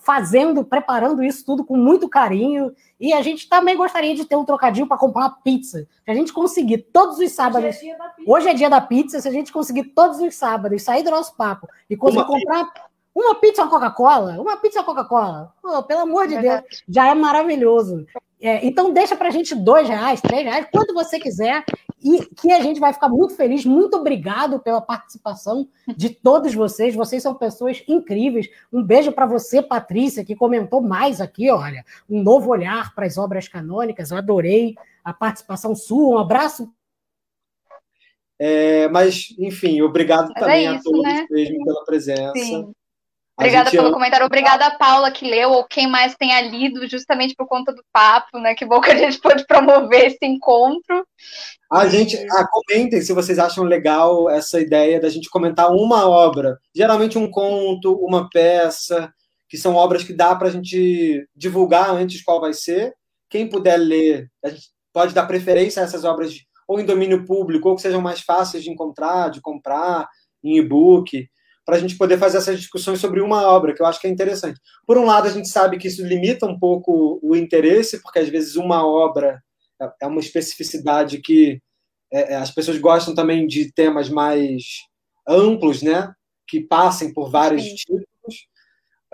[0.00, 2.72] fazendo, preparando isso tudo com muito carinho.
[3.00, 5.88] E a gente também gostaria de ter um trocadinho para comprar uma pizza.
[6.04, 7.76] Se a gente conseguir todos os sábados.
[7.76, 9.20] Hoje é, hoje é dia da pizza.
[9.20, 12.64] Se a gente conseguir todos os sábados sair do nosso papo e conseguir uma comprar
[12.66, 12.86] pizza.
[13.12, 15.52] uma pizza uma Coca-Cola, uma pizza Coca-Cola,
[15.88, 18.06] pelo amor de Deus, já é maravilhoso.
[18.40, 21.64] É, então deixa para a gente dois reais, três reais, quanto você quiser
[22.04, 23.64] e que a gente vai ficar muito feliz.
[23.64, 25.66] Muito obrigado pela participação
[25.96, 26.94] de todos vocês.
[26.94, 28.46] Vocês são pessoas incríveis.
[28.70, 33.16] Um beijo para você, Patrícia, que comentou mais aqui, olha, um novo olhar para as
[33.16, 34.10] obras canônicas.
[34.10, 36.16] Eu adorei a participação sua.
[36.16, 36.70] Um abraço.
[38.38, 41.26] É, mas, enfim, obrigado mas também é isso, a todos né?
[41.30, 42.32] mesmo pela presença.
[42.34, 42.74] Sim.
[43.36, 43.94] Obrigada pelo ama...
[43.94, 44.26] comentário.
[44.26, 48.38] Obrigada a Paula que leu, ou quem mais tenha lido, justamente por conta do papo,
[48.38, 48.54] né?
[48.54, 51.04] Que bom que a gente pôde promover esse encontro.
[51.70, 56.58] A gente, ah, comentem se vocês acham legal essa ideia da gente comentar uma obra,
[56.74, 59.12] geralmente um conto, uma peça,
[59.48, 62.94] que são obras que dá para a gente divulgar antes qual vai ser.
[63.28, 66.32] Quem puder ler, a gente pode dar preferência a essas obras
[66.68, 70.08] ou em domínio público, ou que sejam mais fáceis de encontrar, de comprar,
[70.42, 71.28] em e-book
[71.64, 74.10] para a gente poder fazer essas discussões sobre uma obra, que eu acho que é
[74.10, 74.60] interessante.
[74.86, 78.28] Por um lado, a gente sabe que isso limita um pouco o interesse, porque às
[78.28, 79.42] vezes uma obra
[80.00, 81.60] é uma especificidade que
[82.12, 84.62] é, é, as pessoas gostam também de temas mais
[85.26, 86.12] amplos, né?
[86.46, 87.74] Que passem por vários Sim.
[87.74, 88.46] títulos.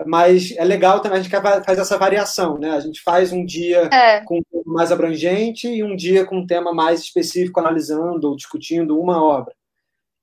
[0.05, 2.71] Mas é legal também, a gente fazer essa variação, né?
[2.71, 4.21] A gente faz um dia é.
[4.21, 8.35] com um tema mais abrangente e um dia com um tema mais específico, analisando ou
[8.35, 9.53] discutindo uma obra.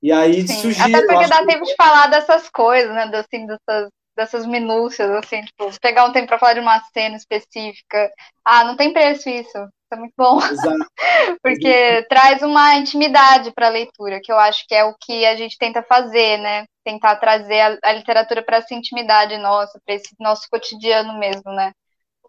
[0.02, 3.10] E aí Sim, Até porque dá tempo de falar dessas coisas, né?
[3.14, 8.10] Assim, dessas, dessas minúcias, assim, tipo, pegar um tempo para falar de uma cena específica.
[8.44, 9.48] Ah, não tem preço isso.
[9.48, 10.38] Isso é muito bom.
[10.38, 10.76] Exato.
[11.42, 15.34] porque traz uma intimidade para a leitura, que eu acho que é o que a
[15.36, 16.64] gente tenta fazer, né?
[16.84, 21.72] Tentar trazer a, a literatura para essa intimidade nossa, para esse nosso cotidiano mesmo, né?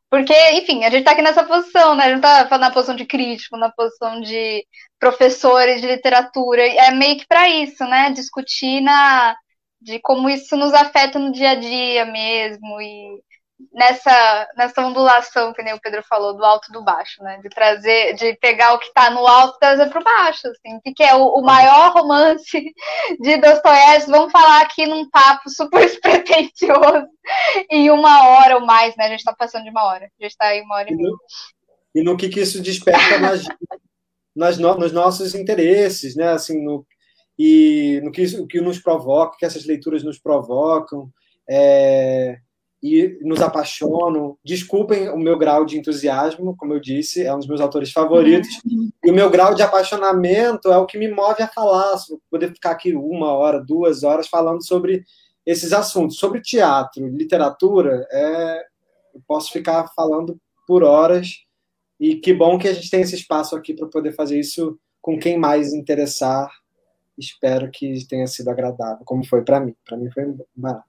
[0.10, 2.06] Porque, enfim, a gente está aqui nessa posição, né?
[2.06, 4.66] A gente está na posição de crítico, na posição de
[5.00, 6.66] professores de literatura.
[6.66, 8.12] É meio que para isso, né?
[8.12, 9.36] Discutir na,
[9.82, 12.82] de como isso nos afeta no dia a dia mesmo.
[12.82, 13.22] E
[13.74, 17.40] nessa, nessa ondulação, que nem o Pedro falou, do alto e do baixo, né?
[17.42, 20.78] De trazer, de pegar o que está no alto e trazer para o baixo, assim.
[20.78, 22.74] O que é o, o maior romance
[23.20, 24.12] de Dostoiévski?
[24.12, 27.08] Vamos falar aqui num papo super despretensioso
[27.70, 29.06] em uma hora ou mais, né?
[29.06, 30.06] A gente está passando de uma hora.
[30.06, 31.12] A gente está aí uma hora e, meia.
[31.96, 33.44] E no que, que isso desperta nas,
[34.36, 36.30] nas no, nos nossos interesses, né?
[36.30, 36.86] Assim, no,
[37.38, 41.10] e no que, o que nos provoca, que essas leituras nos provocam.
[41.50, 42.38] É,
[42.82, 44.38] e nos apaixonam.
[44.44, 48.50] Desculpem o meu grau de entusiasmo, como eu disse, é um dos meus autores favoritos.
[48.66, 48.90] Uhum.
[49.04, 51.98] E o meu grau de apaixonamento é o que me move a falar,
[52.32, 55.04] poder ficar aqui uma hora, duas horas falando sobre
[55.46, 56.18] esses assuntos.
[56.18, 58.64] Sobre teatro, literatura, é...
[59.14, 61.44] eu posso ficar falando por horas.
[62.00, 65.20] E que bom que a gente tem esse espaço aqui para poder fazer isso com
[65.20, 66.50] quem mais interessar.
[67.20, 69.76] Espero que tenha sido agradável, como foi para mim.
[69.86, 70.86] Para mim foi barato.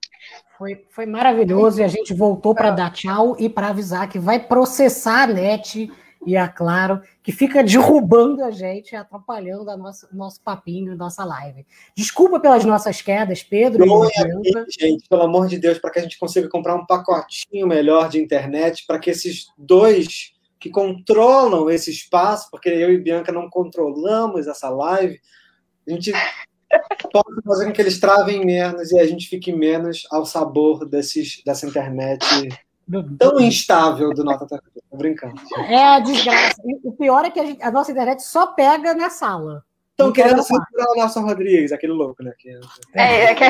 [0.56, 4.38] Foi, foi maravilhoso e a gente voltou para dar tchau e para avisar que vai
[4.38, 5.90] processar a NET
[6.26, 11.66] e a Claro, que fica derrubando a gente, atrapalhando o nosso papinho, nossa live.
[11.96, 13.84] Desculpa pelas nossas quedas, Pedro.
[13.84, 18.08] e gente, pelo amor de Deus, para que a gente consiga comprar um pacotinho melhor
[18.08, 23.48] de internet, para que esses dois que controlam esse espaço, porque eu e Bianca não
[23.48, 25.18] controlamos essa live,
[25.86, 26.12] a gente
[27.12, 31.42] possa fazer com que eles travem menos e a gente fique menos ao sabor desses,
[31.44, 32.24] dessa internet
[33.18, 34.46] tão instável do Nota.
[34.46, 35.40] Tô brincando.
[35.68, 36.60] É a desgraça.
[36.82, 39.64] O pior é que a, gente, a nossa internet só pega na sala.
[39.90, 42.32] Estão querendo censurar o Nelson Rodrigues, aquele louco, né?
[42.38, 42.58] Que...
[42.94, 43.44] É, é que...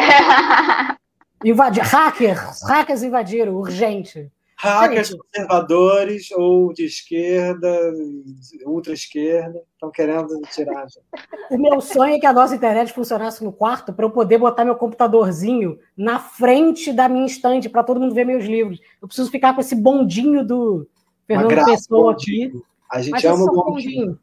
[1.45, 4.31] Invadir, hackers, hackers invadiram, urgente.
[4.61, 5.19] Hackers Gente.
[5.19, 7.95] conservadores ou de esquerda,
[8.67, 10.87] ultra-esquerda, estão querendo tirar.
[11.51, 14.67] O meu sonho é que a nossa internet funcionasse no quarto para eu poder botar
[14.67, 18.79] meu computadorzinho na frente da minha estante para todo mundo ver meus livros.
[19.01, 20.87] Eu preciso ficar com esse bondinho do
[21.27, 22.53] Fernando Pessoa aqui.
[22.91, 23.65] A gente ama o bondinho.
[23.65, 24.19] bondinho.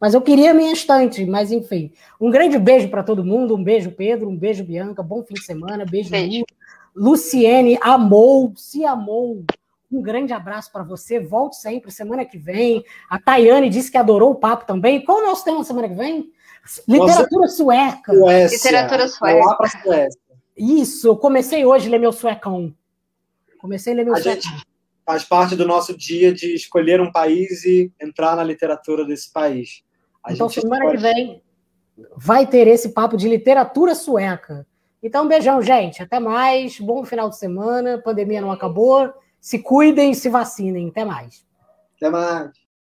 [0.00, 1.92] Mas eu queria a minha estante, mas enfim.
[2.20, 5.42] Um grande beijo para todo mundo, um beijo, Pedro, um beijo, Bianca, bom fim de
[5.42, 6.44] semana, beijo, beijo.
[6.94, 7.10] Lu.
[7.10, 9.44] Luciene, amou, se amou,
[9.90, 11.18] um grande abraço para você.
[11.18, 12.84] Volte sempre semana que vem.
[13.08, 15.04] A Tayane disse que adorou o papo também.
[15.04, 16.30] Qual é o nosso tema semana que vem?
[16.86, 18.14] Literatura Nossa, sueca.
[18.14, 18.56] Suécia.
[18.56, 19.44] Literatura sueca.
[19.44, 20.20] Lá Suécia.
[20.56, 22.74] Isso, eu comecei hoje a ler meu suecão.
[23.58, 24.42] Comecei a ler meu a suecão.
[24.42, 24.64] Gente
[25.04, 29.82] faz parte do nosso dia de escolher um país e entrar na literatura desse país.
[30.22, 30.98] A então, semana pode...
[30.98, 31.42] que vem
[32.16, 34.66] vai ter esse papo de literatura sueca.
[35.02, 36.02] Então, beijão, gente.
[36.02, 36.78] Até mais.
[36.78, 37.94] Bom final de semana.
[37.94, 39.12] A pandemia não acabou.
[39.40, 40.88] Se cuidem, se vacinem.
[40.88, 41.46] Até mais.
[41.96, 42.59] Até mais.